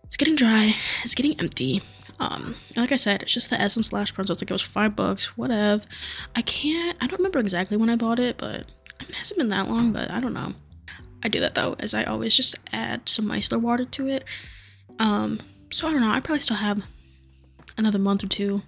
It's 0.04 0.16
getting 0.16 0.34
dry, 0.34 0.74
it's 1.04 1.14
getting 1.14 1.38
empty. 1.38 1.82
Um, 2.18 2.56
like 2.76 2.92
I 2.92 2.96
said, 2.96 3.22
it's 3.22 3.32
just 3.32 3.48
the 3.48 3.60
Essence 3.60 3.92
Lash 3.92 4.12
Bronzer. 4.12 4.30
It's 4.30 4.42
like 4.42 4.50
it 4.50 4.54
was 4.54 4.62
five 4.62 4.94
bucks, 4.94 5.36
whatever. 5.38 5.84
I 6.36 6.42
can't, 6.42 6.96
I 7.00 7.06
don't 7.06 7.18
remember 7.18 7.38
exactly 7.38 7.76
when 7.76 7.88
I 7.88 7.96
bought 7.96 8.18
it, 8.18 8.36
but 8.36 8.66
I 8.98 9.04
mean, 9.04 9.10
it 9.10 9.16
hasn't 9.16 9.38
been 9.38 9.48
that 9.48 9.68
long, 9.68 9.92
but 9.92 10.10
I 10.10 10.20
don't 10.20 10.34
know. 10.34 10.54
I 11.22 11.28
do 11.28 11.40
that 11.40 11.54
though, 11.54 11.76
as 11.78 11.94
I 11.94 12.04
always 12.04 12.36
just 12.36 12.56
add 12.72 13.08
some 13.08 13.26
micellar 13.26 13.60
water 13.60 13.84
to 13.84 14.08
it. 14.08 14.24
Um, 14.98 15.40
so 15.70 15.88
I 15.88 15.92
don't 15.92 16.00
know. 16.00 16.10
I 16.10 16.20
probably 16.20 16.40
still 16.40 16.56
have 16.56 16.82
another 17.78 17.98
month 17.98 18.24
or 18.24 18.28
two. 18.28 18.62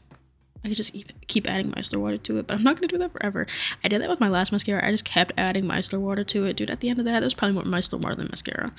I 0.64 0.68
could 0.68 0.76
just 0.76 0.94
keep, 1.26 1.48
adding 1.48 1.72
micellar 1.72 1.98
water 1.98 2.18
to 2.18 2.38
it, 2.38 2.46
but 2.46 2.56
I'm 2.56 2.62
not 2.62 2.76
gonna 2.76 2.86
do 2.86 2.98
that 2.98 3.12
forever. 3.12 3.46
I 3.82 3.88
did 3.88 4.00
that 4.00 4.08
with 4.08 4.20
my 4.20 4.28
last 4.28 4.52
mascara. 4.52 4.86
I 4.86 4.90
just 4.90 5.04
kept 5.04 5.32
adding 5.36 5.64
micellar 5.64 6.00
water 6.00 6.24
to 6.24 6.44
it, 6.46 6.56
dude. 6.56 6.70
At 6.70 6.80
the 6.80 6.88
end 6.88 6.98
of 6.98 7.04
that, 7.04 7.20
there's 7.20 7.34
probably 7.34 7.54
more 7.54 7.64
micellar 7.64 8.00
water 8.00 8.14
than 8.14 8.28
mascara. 8.28 8.70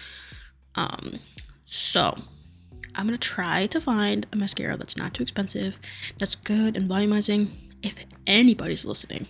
Um, 0.75 1.19
so 1.65 2.17
I'm 2.95 3.05
gonna 3.05 3.17
try 3.17 3.65
to 3.67 3.81
find 3.81 4.25
a 4.31 4.35
mascara 4.35 4.77
that's 4.77 4.95
not 4.95 5.13
too 5.13 5.23
expensive, 5.23 5.79
that's 6.17 6.35
good 6.35 6.77
and 6.77 6.89
volumizing. 6.89 7.49
If 7.81 8.05
anybody's 8.25 8.85
listening, 8.85 9.27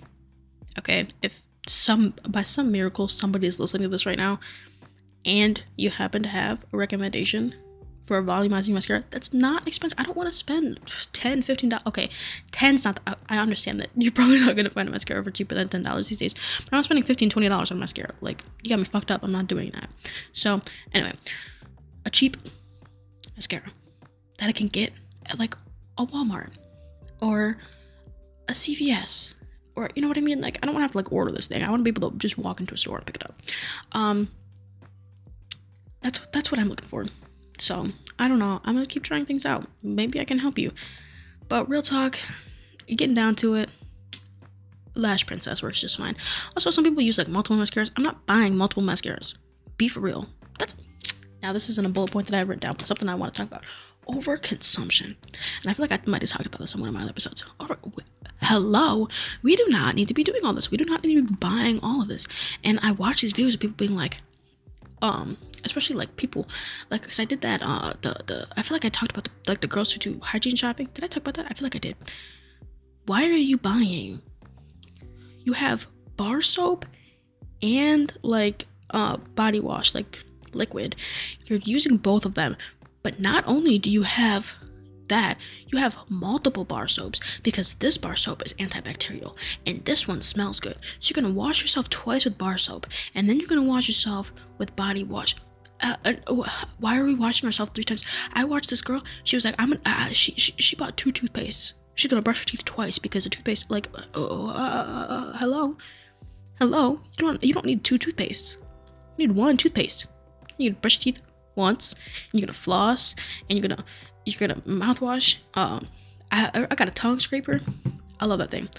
okay, 0.78 1.08
if 1.24 1.42
some 1.68 2.14
by 2.28 2.44
some 2.44 2.72
miracle 2.72 3.08
somebody 3.08 3.48
is 3.48 3.60
listening 3.60 3.84
to 3.84 3.90
this 3.90 4.06
right 4.06 4.18
now, 4.18 4.40
and 5.26 5.64
you 5.76 5.90
happen 5.90 6.22
to 6.24 6.30
have 6.30 6.64
a 6.72 6.78
recommendation 6.78 7.56
for 8.06 8.18
a 8.18 8.24
volumizing 8.24 8.74
mascara 8.74 9.02
that's 9.10 9.34
not 9.34 9.68
expensive. 9.68 9.98
I 10.00 10.04
don't 10.04 10.18
want 10.18 10.30
to 10.30 10.36
spend 10.36 10.80
10 11.14 11.42
$15. 11.42 11.88
Okay, 11.88 12.10
10's 12.52 12.86
not, 12.86 12.96
the, 13.04 13.18
I 13.30 13.38
understand 13.38 13.80
that 13.80 13.90
you're 13.96 14.12
probably 14.20 14.40
not 14.40 14.56
going 14.56 14.66
to 14.66 14.72
find 14.72 14.88
a 14.88 14.92
mascara 14.92 15.24
for 15.24 15.32
cheaper 15.32 15.56
than 15.56 15.70
$10 15.70 16.10
these 16.10 16.18
days, 16.18 16.34
but 16.34 16.68
I'm 16.72 16.78
not 16.78 16.86
spending 16.86 17.04
$15, 17.04 17.30
$20 17.30 17.72
on 17.72 17.80
mascara. 17.80 18.14
Like, 18.22 18.44
you 18.62 18.70
got 18.70 18.80
me 18.80 18.86
fucked 18.86 19.12
up. 19.12 19.24
I'm 19.24 19.32
not 19.32 19.48
doing 19.48 19.72
that. 19.72 19.90
So, 20.34 20.62
anyway, 20.94 21.14
a 22.06 22.10
cheap 22.10 22.38
mascara 23.36 23.72
that 24.40 24.50
I 24.50 24.52
can 24.52 24.68
get 24.68 24.92
at 25.28 25.40
like 25.40 25.56
a 25.98 26.06
Walmart 26.06 26.54
or 27.22 27.58
a 28.50 28.54
CVS 28.54 29.34
or 29.76 29.90
you 29.96 30.02
know 30.02 30.08
what 30.08 30.18
I 30.18 30.22
mean? 30.22 30.40
Like, 30.42 30.60
I 30.62 30.66
don't 30.66 30.76
want 30.76 30.82
to 30.82 30.86
have 30.86 30.92
to 30.92 30.98
like 30.98 31.12
order 31.12 31.32
this 31.32 31.48
thing. 31.48 31.64
I 31.64 31.70
want 31.70 31.80
to 31.80 31.84
be 31.84 31.90
able 31.90 32.12
to 32.12 32.18
just 32.18 32.38
walk 32.38 32.60
into 32.60 32.74
a 32.74 32.78
store 32.78 32.98
and 32.98 33.06
pick 33.06 33.16
it 33.16 33.24
up. 33.24 33.36
Um, 33.92 34.30
that's 36.02 36.20
that's 36.32 36.52
what 36.52 36.60
I'm 36.60 36.70
looking 36.70 36.88
for. 36.88 37.06
So 37.64 37.88
I 38.20 38.28
don't 38.28 38.40
know. 38.40 38.60
I'm 38.66 38.76
gonna 38.76 38.86
keep 38.86 39.04
trying 39.04 39.24
things 39.24 39.46
out. 39.46 39.68
Maybe 39.82 40.20
I 40.20 40.26
can 40.26 40.40
help 40.40 40.60
you. 40.60 40.74
But 41.48 41.70
real 41.70 41.82
talk, 41.82 42.20
getting 42.88 43.14
down 43.14 43.36
to 43.36 43.56
it, 43.56 43.70
Lash 44.96 45.26
Princess 45.26 45.64
works 45.64 45.80
just 45.80 45.98
fine. 45.98 46.18
Also, 46.58 46.72
some 46.72 46.84
people 46.84 47.02
use 47.02 47.18
like 47.18 47.30
multiple 47.30 47.56
mascaras. 47.56 47.90
I'm 47.96 48.04
not 48.04 48.26
buying 48.26 48.58
multiple 48.58 48.84
mascaras. 48.84 49.36
Be 49.78 49.88
for 49.88 50.02
real. 50.02 50.28
That's 50.60 50.76
now 51.42 51.54
this 51.54 51.70
isn't 51.70 51.86
a 51.86 51.90
bullet 51.90 52.12
point 52.12 52.28
that 52.28 52.38
I've 52.38 52.50
written 52.50 52.60
down, 52.60 52.76
but 52.78 52.86
something 52.86 53.08
I 53.08 53.16
want 53.16 53.34
to 53.34 53.42
talk 53.42 53.48
about. 53.48 53.64
Overconsumption. 54.08 55.16
And 55.62 55.68
I 55.68 55.74
feel 55.74 55.86
like 55.88 55.94
I 55.94 56.00
might 56.06 56.22
have 56.22 56.32
talked 56.32 56.46
about 56.46 56.60
this 56.60 56.76
in 56.76 56.82
one 56.82 56.90
of 56.90 56.96
my 56.96 57.02
other 57.02 57.12
episodes. 57.12 57.46
Over 57.62 57.78
hello. 58.42 59.08
We 59.42 59.56
do 59.56 59.66
not 59.70 59.96
need 59.96 60.10
to 60.10 60.14
be 60.14 60.26
doing 60.26 60.44
all 60.44 60.52
this. 60.52 60.70
We 60.70 60.78
do 60.78 60.84
not 60.84 61.02
need 61.02 61.16
to 61.16 61.24
be 61.24 61.36
buying 61.36 61.80
all 61.82 62.02
of 62.02 62.10
this. 62.10 62.28
And 62.62 62.78
I 62.84 62.92
watch 62.92 63.22
these 63.22 63.32
videos 63.32 63.54
of 63.54 63.62
people 63.62 63.78
being 63.78 63.96
like, 63.96 64.18
um, 65.04 65.38
especially 65.66 65.96
like 65.96 66.16
people 66.16 66.48
like 66.90 67.02
because 67.02 67.20
i 67.20 67.26
did 67.26 67.42
that 67.42 67.62
uh 67.62 67.94
the 68.02 68.16
the 68.26 68.48
i 68.58 68.62
feel 68.62 68.76
like 68.76 68.86
i 68.86 68.90
talked 68.90 69.12
about 69.12 69.26
the, 69.26 69.32
like 69.48 69.62
the 69.62 69.68
girls 69.68 69.92
who 69.92 70.00
do 70.00 70.20
hygiene 70.22 70.56
shopping. 70.56 70.90
Did 70.94 71.04
i 71.04 71.08
talk 71.08 71.18
about 71.18 71.36
that? 71.36 71.46
I 71.50 71.54
feel 71.54 71.66
like 71.66 71.76
i 71.76 71.80
did. 71.80 71.96
Why 73.06 73.26
are 73.26 73.44
you 73.52 73.58
buying? 73.58 74.22
You 75.40 75.54
have 75.54 75.88
bar 76.16 76.42
soap 76.42 76.86
and 77.62 78.14
like 78.24 78.66
uh 78.92 79.18
body 79.36 79.60
wash 79.60 79.94
like 79.94 80.20
liquid. 80.54 80.96
You're 81.46 81.60
using 81.60 81.98
both 81.98 82.26
of 82.26 82.36
them. 82.36 82.56
But 83.04 83.20
not 83.20 83.46
only 83.46 83.78
do 83.78 83.90
you 83.90 84.04
have 84.04 84.56
that, 85.10 85.38
you 85.68 85.78
have 85.78 85.98
multiple 86.10 86.66
bar 86.66 86.88
soaps 86.88 87.20
because 87.42 87.76
this 87.76 87.98
bar 87.98 88.16
soap 88.16 88.44
is 88.46 88.54
antibacterial 88.54 89.36
and 89.66 89.78
this 89.86 90.08
one 90.08 90.22
smells 90.22 90.60
good. 90.60 90.78
So 91.00 91.12
you're 91.12 91.22
gonna 91.22 91.34
wash 91.34 91.62
yourself 91.62 91.90
twice 91.90 92.26
with 92.26 92.38
bar 92.38 92.58
soap 92.58 92.88
and 93.16 93.30
then 93.30 93.40
you're 93.40 93.48
gonna 93.48 93.64
wash 93.64 93.88
yourself 93.88 94.34
with 94.58 94.76
body 94.76 95.04
wash 95.04 95.36
uh, 95.82 95.96
uh, 96.06 96.14
why 96.80 96.98
are 96.98 97.04
we 97.04 97.14
washing 97.14 97.46
ourselves 97.46 97.72
three 97.74 97.84
times? 97.84 98.04
I 98.34 98.46
watched 98.46 98.70
this 98.70 98.82
girl. 98.82 99.04
She 99.24 99.36
was 99.36 99.44
like, 99.46 99.56
I'm. 99.60 99.74
An, 99.74 99.82
uh, 99.86 100.08
she, 100.08 100.32
she 100.34 100.54
she 100.58 100.76
bought 100.76 100.96
two 100.96 101.12
toothpastes. 101.12 101.74
She's 101.96 102.10
gonna 102.10 102.22
brush 102.22 102.40
her 102.40 102.46
teeth 102.46 102.64
twice 102.64 102.98
because 102.98 103.26
the 103.26 103.30
toothpaste. 103.30 103.70
Like, 103.70 103.88
uh, 104.16 104.24
uh, 104.24 104.52
uh, 104.52 105.38
hello, 105.38 105.76
hello. 106.60 106.92
You 106.92 107.18
don't 107.18 107.44
you 107.44 107.54
don't 107.54 107.66
need 107.66 107.84
two 107.84 108.00
toothpastes. 108.00 108.58
You 109.18 109.28
need 109.28 109.36
one 109.36 109.58
toothpaste. 109.58 110.08
You 110.58 110.70
need 110.70 110.76
to 110.76 110.82
brush 110.82 111.06
your 111.06 111.14
teeth 111.14 111.22
once. 111.56 111.96
You're 112.32 112.42
gonna 112.42 112.54
floss, 112.54 113.16
and 113.50 113.58
you're 113.58 113.68
gonna 113.68 113.84
you're 114.26 114.40
gonna 114.40 114.62
mouthwash. 114.62 115.38
Um, 115.54 115.88
I 116.32 116.68
I 116.70 116.76
got 116.76 116.88
a 116.88 116.92
tongue 116.92 117.20
scraper. 117.20 117.62
I 118.20 118.26
love 118.26 118.40
that 118.40 118.52
thing. 118.52 118.70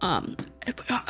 Um, 0.00 0.36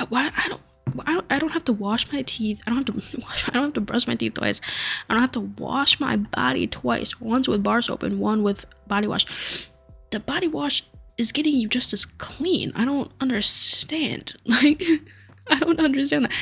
why 0.09 0.31
I 0.37 0.49
don't 0.49 0.61
I 1.07 1.14
don't, 1.14 1.27
I 1.31 1.39
don't 1.39 1.53
have 1.53 1.64
to 1.64 1.73
wash 1.73 2.11
my 2.12 2.23
teeth. 2.23 2.61
I 2.66 2.71
don't 2.71 2.87
have 2.87 2.97
to 2.97 3.23
I 3.49 3.51
don't 3.53 3.64
have 3.64 3.73
to 3.75 3.81
brush 3.81 4.07
my 4.07 4.14
teeth 4.14 4.35
twice. 4.35 4.61
I 5.09 5.14
don't 5.14 5.23
have 5.23 5.33
to 5.33 5.41
wash 5.41 6.01
my 6.01 6.16
body 6.16 6.66
twice. 6.66 7.21
Once 7.21 7.49
with 7.49 7.62
bar 7.62 7.83
soap 7.83 8.03
and 8.03 8.18
one 8.18 8.43
with 8.43 8.66
body 8.87 9.07
wash. 9.07 9.68
The 10.11 10.21
body 10.21 10.49
wash 10.49 10.85
is 11.18 11.33
getting 11.33 11.57
you 11.57 11.68
just 11.68 11.93
as 11.93 12.05
clean. 12.05 12.73
I 12.75 12.85
don't 12.85 13.11
understand. 13.21 14.35
Like 14.45 14.83
I 15.49 15.59
don't 15.59 15.81
understand 15.81 16.27
that. 16.27 16.33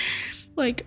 Like 0.56 0.86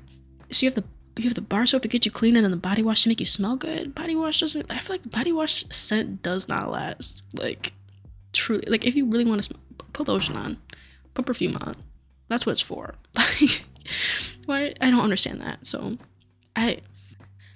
so 0.52 0.66
you 0.66 0.72
have 0.72 0.76
the 0.76 0.84
you 1.18 1.26
have 1.26 1.36
the 1.36 1.42
bar 1.42 1.66
soap 1.66 1.82
to 1.84 1.88
get 1.88 2.06
you 2.06 2.12
clean 2.12 2.36
and 2.36 2.44
then 2.44 2.52
the 2.52 2.58
body 2.58 2.82
wash 2.82 3.04
to 3.04 3.10
make 3.10 3.20
you 3.20 3.26
smell 3.26 3.56
good. 3.56 3.94
Body 3.94 4.16
wash 4.16 4.40
doesn't 4.40 4.72
I 4.72 4.78
feel 4.78 4.96
like 4.96 5.04
the 5.04 5.10
body 5.10 5.32
wash 5.32 5.66
scent 5.70 6.22
does 6.22 6.48
not 6.48 6.72
last. 6.72 7.22
Like 7.34 7.74
truly 8.34 8.64
like 8.68 8.86
if 8.86 8.96
you 8.96 9.06
really 9.06 9.26
want 9.26 9.42
to 9.42 9.48
smell, 9.50 9.62
put 9.94 10.08
lotion 10.08 10.36
on. 10.36 10.58
Put 11.14 11.26
perfume 11.26 11.58
on 11.58 11.76
that's 12.32 12.46
what 12.46 12.54
it's 12.54 12.62
for. 12.62 12.96
Like, 13.42 13.66
why? 14.46 14.74
I 14.80 14.90
don't 14.90 15.02
understand 15.02 15.42
that. 15.42 15.66
So, 15.66 15.98
I. 16.56 16.80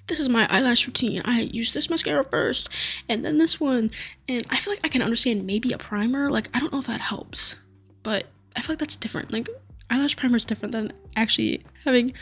This 0.08 0.20
is 0.20 0.28
my 0.28 0.46
eyelash 0.48 0.86
routine. 0.86 1.22
I 1.24 1.40
use 1.40 1.72
this 1.72 1.90
mascara 1.90 2.22
first, 2.24 2.68
and 3.08 3.24
then 3.24 3.38
this 3.38 3.58
one, 3.58 3.90
and 4.28 4.44
I 4.50 4.56
feel 4.56 4.72
like 4.72 4.84
I 4.84 4.88
can 4.88 5.02
understand 5.02 5.46
maybe 5.46 5.72
a 5.72 5.78
primer. 5.78 6.30
Like, 6.30 6.48
I 6.54 6.60
don't 6.60 6.72
know 6.72 6.78
if 6.78 6.86
that 6.86 7.00
helps, 7.00 7.56
but 8.02 8.26
I 8.54 8.60
feel 8.60 8.74
like 8.74 8.78
that's 8.78 8.96
different. 8.96 9.32
Like, 9.32 9.48
eyelash 9.90 10.16
primer 10.16 10.36
is 10.36 10.44
different 10.44 10.72
than 10.72 10.92
actually 11.16 11.62
having 11.84 12.12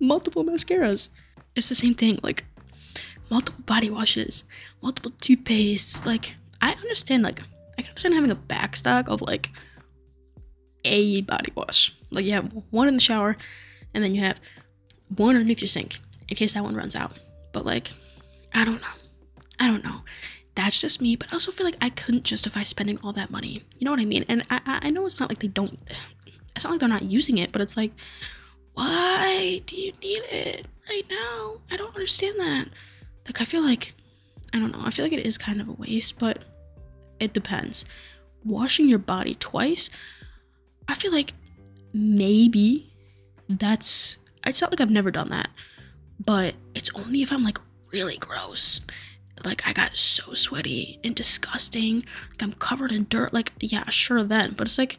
multiple 0.00 0.44
mascaras. 0.44 1.08
It's 1.54 1.68
the 1.68 1.74
same 1.74 1.94
thing. 1.94 2.18
Like, 2.22 2.44
multiple 3.30 3.62
body 3.64 3.90
washes, 3.90 4.44
multiple 4.82 5.12
toothpastes. 5.12 6.06
Like, 6.06 6.34
I 6.60 6.72
understand. 6.72 7.22
Like, 7.22 7.40
I 7.78 7.82
can 7.82 7.90
understand 7.90 8.14
having 8.14 8.30
a 8.30 8.36
backstock 8.36 9.08
of 9.08 9.22
like 9.22 9.50
a 10.84 11.20
body 11.22 11.52
wash. 11.54 11.94
Like 12.10 12.24
you 12.24 12.32
have 12.32 12.52
one 12.70 12.88
in 12.88 12.94
the 12.94 13.00
shower, 13.00 13.36
and 13.94 14.02
then 14.02 14.14
you 14.14 14.22
have 14.22 14.40
one 15.16 15.36
underneath 15.36 15.60
your 15.60 15.68
sink 15.68 16.00
in 16.28 16.36
case 16.36 16.54
that 16.54 16.64
one 16.64 16.74
runs 16.74 16.96
out. 16.96 17.18
But 17.52 17.64
like, 17.64 17.92
I 18.52 18.64
don't 18.64 18.80
know. 18.80 18.88
I 19.60 19.66
don't 19.66 19.84
know. 19.84 20.00
That's 20.54 20.80
just 20.80 21.00
me, 21.00 21.14
but 21.14 21.28
I 21.30 21.34
also 21.34 21.52
feel 21.52 21.66
like 21.66 21.76
I 21.80 21.90
couldn't 21.90 22.24
justify 22.24 22.64
spending 22.64 22.98
all 23.02 23.12
that 23.12 23.30
money. 23.30 23.62
You 23.78 23.84
know 23.84 23.92
what 23.92 24.00
I 24.00 24.04
mean? 24.04 24.24
And 24.28 24.42
I, 24.50 24.60
I 24.64 24.90
know 24.90 25.06
it's 25.06 25.20
not 25.20 25.30
like 25.30 25.38
they 25.38 25.48
don't. 25.48 25.78
It's 26.56 26.64
not 26.64 26.72
like 26.72 26.80
they're 26.80 26.88
not 26.88 27.02
using 27.02 27.38
it, 27.38 27.52
but 27.52 27.60
it's 27.60 27.76
like, 27.76 27.92
why 28.78 29.60
do 29.66 29.76
you 29.76 29.92
need 30.02 30.22
it 30.30 30.66
right 30.88 31.04
now? 31.10 31.58
I 31.70 31.76
don't 31.76 31.94
understand 31.94 32.38
that. 32.38 32.68
Like 33.26 33.40
I 33.40 33.44
feel 33.44 33.62
like, 33.62 33.94
I 34.54 34.58
don't 34.58 34.72
know. 34.72 34.82
I 34.82 34.90
feel 34.90 35.04
like 35.04 35.12
it 35.12 35.26
is 35.26 35.36
kind 35.36 35.60
of 35.60 35.68
a 35.68 35.72
waste, 35.72 36.18
but 36.18 36.44
it 37.18 37.32
depends. 37.32 37.84
Washing 38.44 38.88
your 38.88 38.98
body 38.98 39.34
twice 39.34 39.90
I 40.88 40.94
feel 40.94 41.12
like 41.12 41.34
maybe 41.92 42.90
that's 43.48 44.18
it's 44.46 44.60
not 44.60 44.70
like 44.70 44.80
I've 44.80 44.90
never 44.90 45.10
done 45.10 45.28
that, 45.28 45.50
but 46.18 46.54
it's 46.74 46.90
only 46.94 47.22
if 47.22 47.30
I'm 47.30 47.44
like 47.44 47.58
really 47.92 48.16
gross. 48.16 48.80
Like 49.44 49.66
I 49.68 49.72
got 49.72 49.96
so 49.96 50.34
sweaty 50.34 50.98
and 51.04 51.14
disgusting, 51.14 52.04
like 52.30 52.42
I'm 52.42 52.54
covered 52.54 52.90
in 52.90 53.06
dirt. 53.08 53.32
Like, 53.32 53.52
yeah, 53.60 53.88
sure 53.90 54.24
then. 54.24 54.54
But 54.56 54.66
it's 54.66 54.78
like 54.78 54.98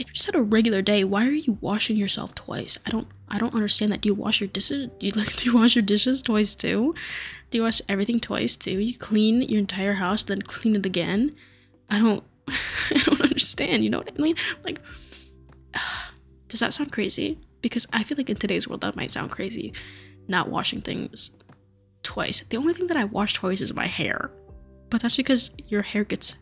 if 0.00 0.08
you 0.08 0.14
just 0.14 0.24
had 0.24 0.34
a 0.34 0.40
regular 0.40 0.80
day, 0.80 1.04
why 1.04 1.26
are 1.26 1.30
you 1.30 1.58
washing 1.60 1.94
yourself 1.94 2.34
twice? 2.34 2.78
I 2.86 2.90
don't 2.90 3.06
I 3.28 3.38
don't 3.38 3.54
understand 3.54 3.92
that. 3.92 4.00
Do 4.00 4.08
you 4.08 4.14
wash 4.14 4.40
your 4.40 4.48
dishes? 4.48 4.88
Do 4.98 5.06
you 5.06 5.12
like 5.12 5.36
do 5.36 5.44
you 5.44 5.54
wash 5.54 5.76
your 5.76 5.82
dishes 5.82 6.22
twice 6.22 6.54
too? 6.54 6.94
Do 7.50 7.58
you 7.58 7.64
wash 7.64 7.82
everything 7.86 8.18
twice 8.18 8.56
too? 8.56 8.80
You 8.80 8.96
clean 8.96 9.42
your 9.42 9.58
entire 9.58 9.94
house, 9.94 10.22
then 10.24 10.40
clean 10.40 10.74
it 10.74 10.86
again? 10.86 11.36
I 11.90 11.98
don't 11.98 12.24
I 12.48 13.02
don't 13.04 13.20
understand, 13.20 13.84
you 13.84 13.90
know 13.90 13.98
what 13.98 14.12
I 14.18 14.22
mean? 14.22 14.36
Like 14.64 14.80
does 16.48 16.60
that 16.60 16.72
sound 16.72 16.92
crazy? 16.92 17.38
Because 17.60 17.86
I 17.92 18.02
feel 18.02 18.16
like 18.16 18.30
in 18.30 18.36
today's 18.36 18.66
world 18.66 18.80
that 18.80 18.96
might 18.96 19.10
sound 19.10 19.30
crazy, 19.30 19.74
not 20.28 20.48
washing 20.48 20.80
things 20.80 21.30
twice. 22.02 22.42
The 22.48 22.56
only 22.56 22.72
thing 22.72 22.86
that 22.86 22.96
I 22.96 23.04
wash 23.04 23.34
twice 23.34 23.60
is 23.60 23.74
my 23.74 23.86
hair. 23.86 24.30
But 24.88 25.02
that's 25.02 25.16
because 25.16 25.50
your 25.68 25.82
hair 25.82 26.04
gets 26.04 26.36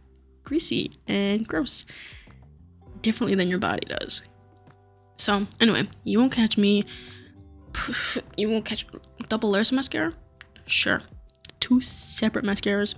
greasy 0.45 0.93
and 1.09 1.47
gross 1.47 1.85
differently 3.03 3.35
than 3.35 3.49
your 3.49 3.59
body 3.59 3.87
does. 3.87 4.23
So, 5.17 5.47
anyway, 5.61 5.89
you 6.05 6.19
won't 6.19 6.33
catch 6.33 6.57
me. 6.57 6.85
You 8.37 8.49
won't 8.51 8.65
catch 8.65 8.87
double 9.29 9.51
layers 9.51 9.71
of 9.71 9.77
mascara? 9.77 10.15
Sure. 10.67 11.03
Two 11.61 11.81
separate 11.81 12.45
mascaras? 12.45 12.95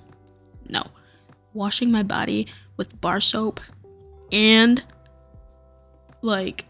No. 0.69 0.85
Washing 1.55 1.91
my 1.91 2.03
body 2.03 2.47
with 2.77 3.01
bar 3.01 3.21
soap 3.21 3.61
and 4.31 4.83
like 6.23 6.65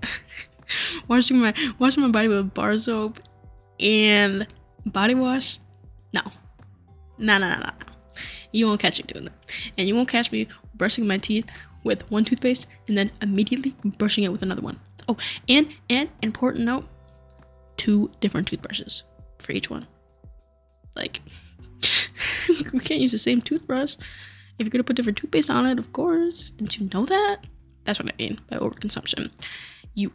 washing 1.09 1.39
my 1.39 1.53
washing 1.79 2.03
my 2.03 2.09
body 2.09 2.29
with 2.29 2.55
bar 2.55 2.79
soap 2.79 3.19
and 3.79 4.47
body 4.87 5.15
wash? 5.15 5.59
No. 6.13 6.23
No, 7.19 7.39
no, 7.39 7.51
no, 7.51 7.57
no. 7.57 7.71
You 8.53 8.67
won't 8.67 8.81
catch 8.81 8.99
me 8.99 9.05
doing 9.07 9.27
that. 9.27 9.35
And 9.77 9.87
you 9.87 9.95
won't 9.95 10.09
catch 10.09 10.33
me 10.33 10.49
brushing 10.75 11.07
my 11.07 11.19
teeth 11.19 11.51
with 11.85 12.11
one 12.11 12.25
toothpaste 12.25 12.67
and 12.89 12.97
then 12.97 13.11
immediately 13.23 13.75
brushing 13.99 14.25
it 14.25 14.33
with 14.33 14.43
another 14.43 14.63
one. 14.63 14.79
Oh, 15.09 15.17
and 15.49 15.69
and 15.89 16.09
important 16.23 16.65
note, 16.65 16.87
two 17.77 18.11
different 18.21 18.49
toothbrushes 18.49 19.03
for 19.39 19.53
each 19.53 19.71
one. 19.71 19.87
Like 20.95 21.21
we 22.49 22.81
can't 22.81 23.01
use 23.01 23.13
the 23.13 23.19
same 23.19 23.41
toothbrush. 23.41 23.97
If 24.59 24.67
you're 24.67 24.71
gonna 24.71 24.85
put 24.85 24.97
different 24.97 25.19
toothpaste 25.19 25.51
on 25.51 25.67
it, 25.67 25.79
of 25.79 25.93
course. 25.93 26.51
Didn't 26.51 26.79
you 26.79 26.91
know 26.93 27.07
that? 27.07 27.39
That's 27.85 27.99
what 27.99 28.13
I 28.13 28.17
mean 28.23 28.41
by 28.49 28.59
overconsumption. 28.59 29.31
You 29.95 30.13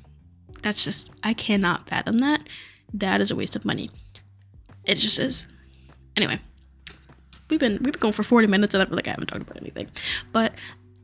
that's 0.62 0.84
just 0.84 1.10
I 1.22 1.32
cannot 1.32 1.88
fathom 1.88 2.18
that. 2.18 2.48
That 2.94 3.20
is 3.20 3.30
a 3.30 3.36
waste 3.36 3.56
of 3.56 3.64
money. 3.64 3.90
It 4.84 4.96
just 4.96 5.18
is. 5.18 5.46
Anyway, 6.16 6.40
we've 7.50 7.60
been 7.60 7.74
we've 7.82 7.92
been 7.92 8.00
going 8.00 8.12
for 8.12 8.22
40 8.22 8.46
minutes 8.46 8.74
and 8.74 8.82
I 8.82 8.86
feel 8.86 8.96
like 8.96 9.06
I 9.06 9.10
haven't 9.10 9.26
talked 9.26 9.42
about 9.42 9.58
anything. 9.58 9.88
But 10.32 10.54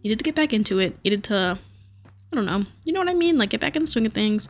needed 0.06 0.18
to 0.18 0.24
get 0.24 0.34
back 0.34 0.52
into 0.52 0.78
it. 0.78 1.02
Needed 1.04 1.24
to 1.24 1.58
I 2.32 2.36
don't 2.36 2.46
know. 2.46 2.64
You 2.84 2.92
know 2.92 3.00
what 3.00 3.08
I 3.08 3.14
mean? 3.14 3.38
Like 3.38 3.50
get 3.50 3.60
back 3.60 3.76
in 3.76 3.82
the 3.82 3.88
swing 3.88 4.06
of 4.06 4.12
things 4.12 4.48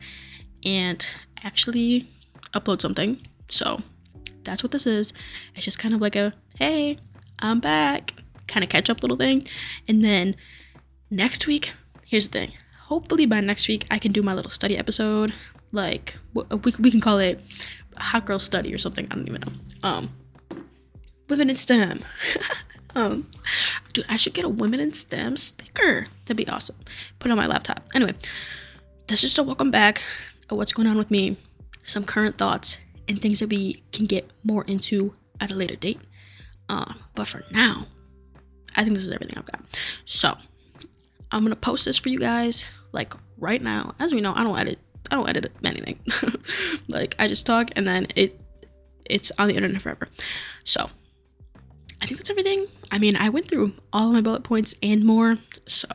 and 0.64 1.06
actually 1.42 2.08
upload 2.52 2.80
something. 2.80 3.18
So 3.48 3.80
that's 4.44 4.62
what 4.62 4.72
this 4.72 4.86
is. 4.86 5.12
It's 5.54 5.64
just 5.64 5.78
kind 5.78 5.94
of 5.94 6.00
like 6.00 6.16
a 6.16 6.32
hey, 6.58 6.98
I'm 7.38 7.60
back 7.60 8.12
kind 8.46 8.62
of 8.62 8.70
catch 8.70 8.90
up 8.90 9.02
little 9.02 9.16
thing. 9.16 9.46
And 9.88 10.04
then 10.04 10.36
next 11.10 11.46
week, 11.46 11.72
here's 12.04 12.28
the 12.28 12.38
thing. 12.38 12.52
Hopefully 12.84 13.26
by 13.26 13.40
next 13.40 13.66
week 13.66 13.86
I 13.90 13.98
can 13.98 14.12
do 14.12 14.22
my 14.22 14.34
little 14.34 14.50
study 14.50 14.76
episode. 14.76 15.34
Like 15.72 16.16
we, 16.34 16.72
we 16.78 16.90
can 16.90 17.00
call 17.00 17.18
it 17.18 17.40
hot 17.96 18.26
girl 18.26 18.38
study 18.38 18.72
or 18.74 18.78
something. 18.78 19.06
I 19.10 19.14
don't 19.14 19.26
even 19.26 19.40
know. 19.40 19.52
Um 19.82 20.10
women 21.28 21.50
in 21.50 21.56
STEM. 21.56 22.04
um, 22.96 23.30
dude, 23.92 24.06
I 24.08 24.16
should 24.16 24.34
get 24.34 24.44
a 24.44 24.48
women 24.48 24.80
in 24.80 24.92
STEM 24.92 25.36
sticker. 25.36 26.08
That'd 26.24 26.36
be 26.36 26.48
awesome. 26.48 26.76
Put 27.18 27.30
it 27.30 27.32
on 27.32 27.38
my 27.38 27.46
laptop. 27.46 27.84
Anyway, 27.94 28.14
that's 29.06 29.20
just 29.20 29.38
a 29.38 29.42
welcome 29.42 29.70
back 29.70 30.02
what's 30.54 30.72
going 30.72 30.86
on 30.86 30.96
with 30.96 31.10
me, 31.10 31.36
some 31.82 32.04
current 32.04 32.38
thoughts, 32.38 32.78
and 33.08 33.20
things 33.20 33.40
that 33.40 33.48
we 33.48 33.82
can 33.92 34.06
get 34.06 34.30
more 34.44 34.64
into 34.64 35.14
at 35.40 35.50
a 35.50 35.54
later 35.54 35.76
date. 35.76 36.00
Um, 36.68 37.00
but 37.14 37.26
for 37.26 37.44
now, 37.50 37.86
I 38.74 38.84
think 38.84 38.94
this 38.94 39.04
is 39.04 39.10
everything 39.10 39.36
I've 39.38 39.46
got. 39.46 39.78
So 40.04 40.36
I'm 41.30 41.42
gonna 41.42 41.56
post 41.56 41.84
this 41.84 41.96
for 41.96 42.08
you 42.08 42.18
guys 42.18 42.64
like 42.92 43.14
right 43.38 43.62
now. 43.62 43.94
As 43.98 44.12
we 44.12 44.20
know, 44.20 44.32
I 44.34 44.44
don't 44.44 44.58
edit. 44.58 44.78
I 45.10 45.16
don't 45.16 45.28
edit 45.28 45.52
anything. 45.64 46.00
like 46.88 47.14
I 47.18 47.28
just 47.28 47.46
talk 47.46 47.70
and 47.76 47.86
then 47.86 48.06
it 48.16 48.40
it's 49.04 49.30
on 49.38 49.48
the 49.48 49.54
internet 49.54 49.82
forever. 49.82 50.08
So 50.64 50.88
I 52.00 52.06
think 52.06 52.18
that's 52.18 52.30
everything. 52.30 52.66
I 52.90 52.98
mean, 52.98 53.16
I 53.16 53.28
went 53.28 53.48
through 53.48 53.74
all 53.92 54.08
of 54.08 54.14
my 54.14 54.20
bullet 54.20 54.44
points 54.44 54.74
and 54.82 55.04
more. 55.04 55.38
So, 55.66 55.88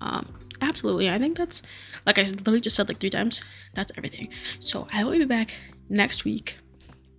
um, 0.00 0.26
absolutely. 0.60 1.08
I 1.08 1.18
think 1.18 1.36
that's, 1.36 1.62
like 2.06 2.18
I 2.18 2.22
literally 2.22 2.60
just 2.60 2.76
said 2.76 2.88
like 2.88 2.98
three 2.98 3.10
times, 3.10 3.40
that's 3.74 3.92
everything. 3.96 4.28
So, 4.58 4.88
I 4.92 5.04
will 5.04 5.12
be 5.12 5.24
back 5.24 5.54
next 5.88 6.24
week 6.24 6.56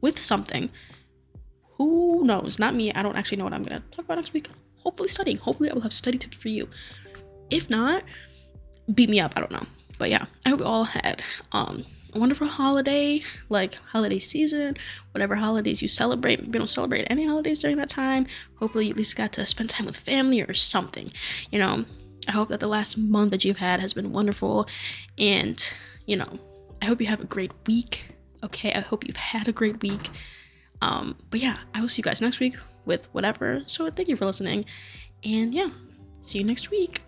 with 0.02 0.20
something. 0.20 0.70
Who 1.78 2.24
knows? 2.24 2.60
Not 2.60 2.76
me. 2.76 2.92
I 2.94 3.02
don't 3.02 3.16
actually 3.16 3.38
know 3.38 3.46
what 3.46 3.54
I'm 3.54 3.66
to 3.66 3.82
talk 3.92 4.06
about 4.06 4.16
next 4.16 4.34
week. 4.34 4.50
Hopefully, 4.84 5.10
studying. 5.10 5.38
Hopefully, 5.38 5.70
I 5.70 5.74
will 5.74 5.82
have 5.82 5.94
study 5.94 6.18
tips 6.18 6.38
for 6.38 6.50
you. 6.50 6.68
If 7.50 7.70
not, 7.70 8.04
beat 8.94 9.10
me 9.10 9.20
up. 9.20 9.34
I 9.36 9.40
don't 9.40 9.52
know. 9.52 9.66
But 9.98 10.10
yeah, 10.10 10.26
I 10.46 10.50
hope 10.50 10.60
you 10.60 10.66
all 10.66 10.86
had 10.86 11.24
um 11.52 11.86
wonderful 12.20 12.48
holiday, 12.48 13.22
like 13.50 13.76
holiday 13.76 14.20
season, 14.20 14.78
whatever 15.12 15.36
holidays 15.36 15.82
you 15.82 15.88
celebrate. 15.88 16.40
Maybe 16.40 16.48
you 16.48 16.60
don't 16.60 16.68
celebrate 16.68 17.08
any 17.10 17.28
holidays 17.28 17.62
during 17.62 17.78
that 17.78 17.90
time. 17.90 18.28
Hopefully, 18.56 18.86
you 18.86 18.92
at 18.92 18.98
least 18.98 19.16
got 19.16 19.32
to 19.34 19.46
spend 19.46 19.70
time 19.70 19.86
with 19.86 19.98
family 19.98 20.42
or 20.42 20.54
something. 20.54 21.12
You 21.52 21.60
know, 21.60 21.86
I 22.28 22.32
hope 22.32 22.50
that 22.50 22.60
the 22.60 22.68
last 22.68 22.98
month 22.98 23.32
that 23.32 23.46
you've 23.46 23.58
had 23.58 23.80
has 23.80 23.94
been 23.94 24.12
wonderful. 24.12 24.68
And, 25.18 25.72
you 26.06 26.18
know, 26.18 26.40
I 26.82 26.86
hope 26.86 27.02
you 27.02 27.08
have 27.08 27.22
a 27.22 27.26
great 27.26 27.52
week. 27.68 28.16
Okay, 28.44 28.74
I 28.74 28.80
hope 28.80 29.06
you've 29.06 29.18
had 29.18 29.48
a 29.48 29.52
great 29.52 29.82
week. 29.82 30.10
Um, 30.82 31.16
but 31.30 31.40
yeah, 31.40 31.58
I 31.74 31.82
will 31.82 31.90
see 31.90 32.00
you 32.00 32.04
guys 32.04 32.22
next 32.22 32.40
week 32.40 32.56
with 32.86 33.08
whatever. 33.12 33.64
So 33.68 33.90
thank 33.92 34.10
you 34.10 34.16
for 34.16 34.26
listening. 34.26 34.66
And 35.24 35.54
yeah, 35.54 35.70
see 36.24 36.40
you 36.40 36.44
next 36.44 36.72
week. 36.72 37.02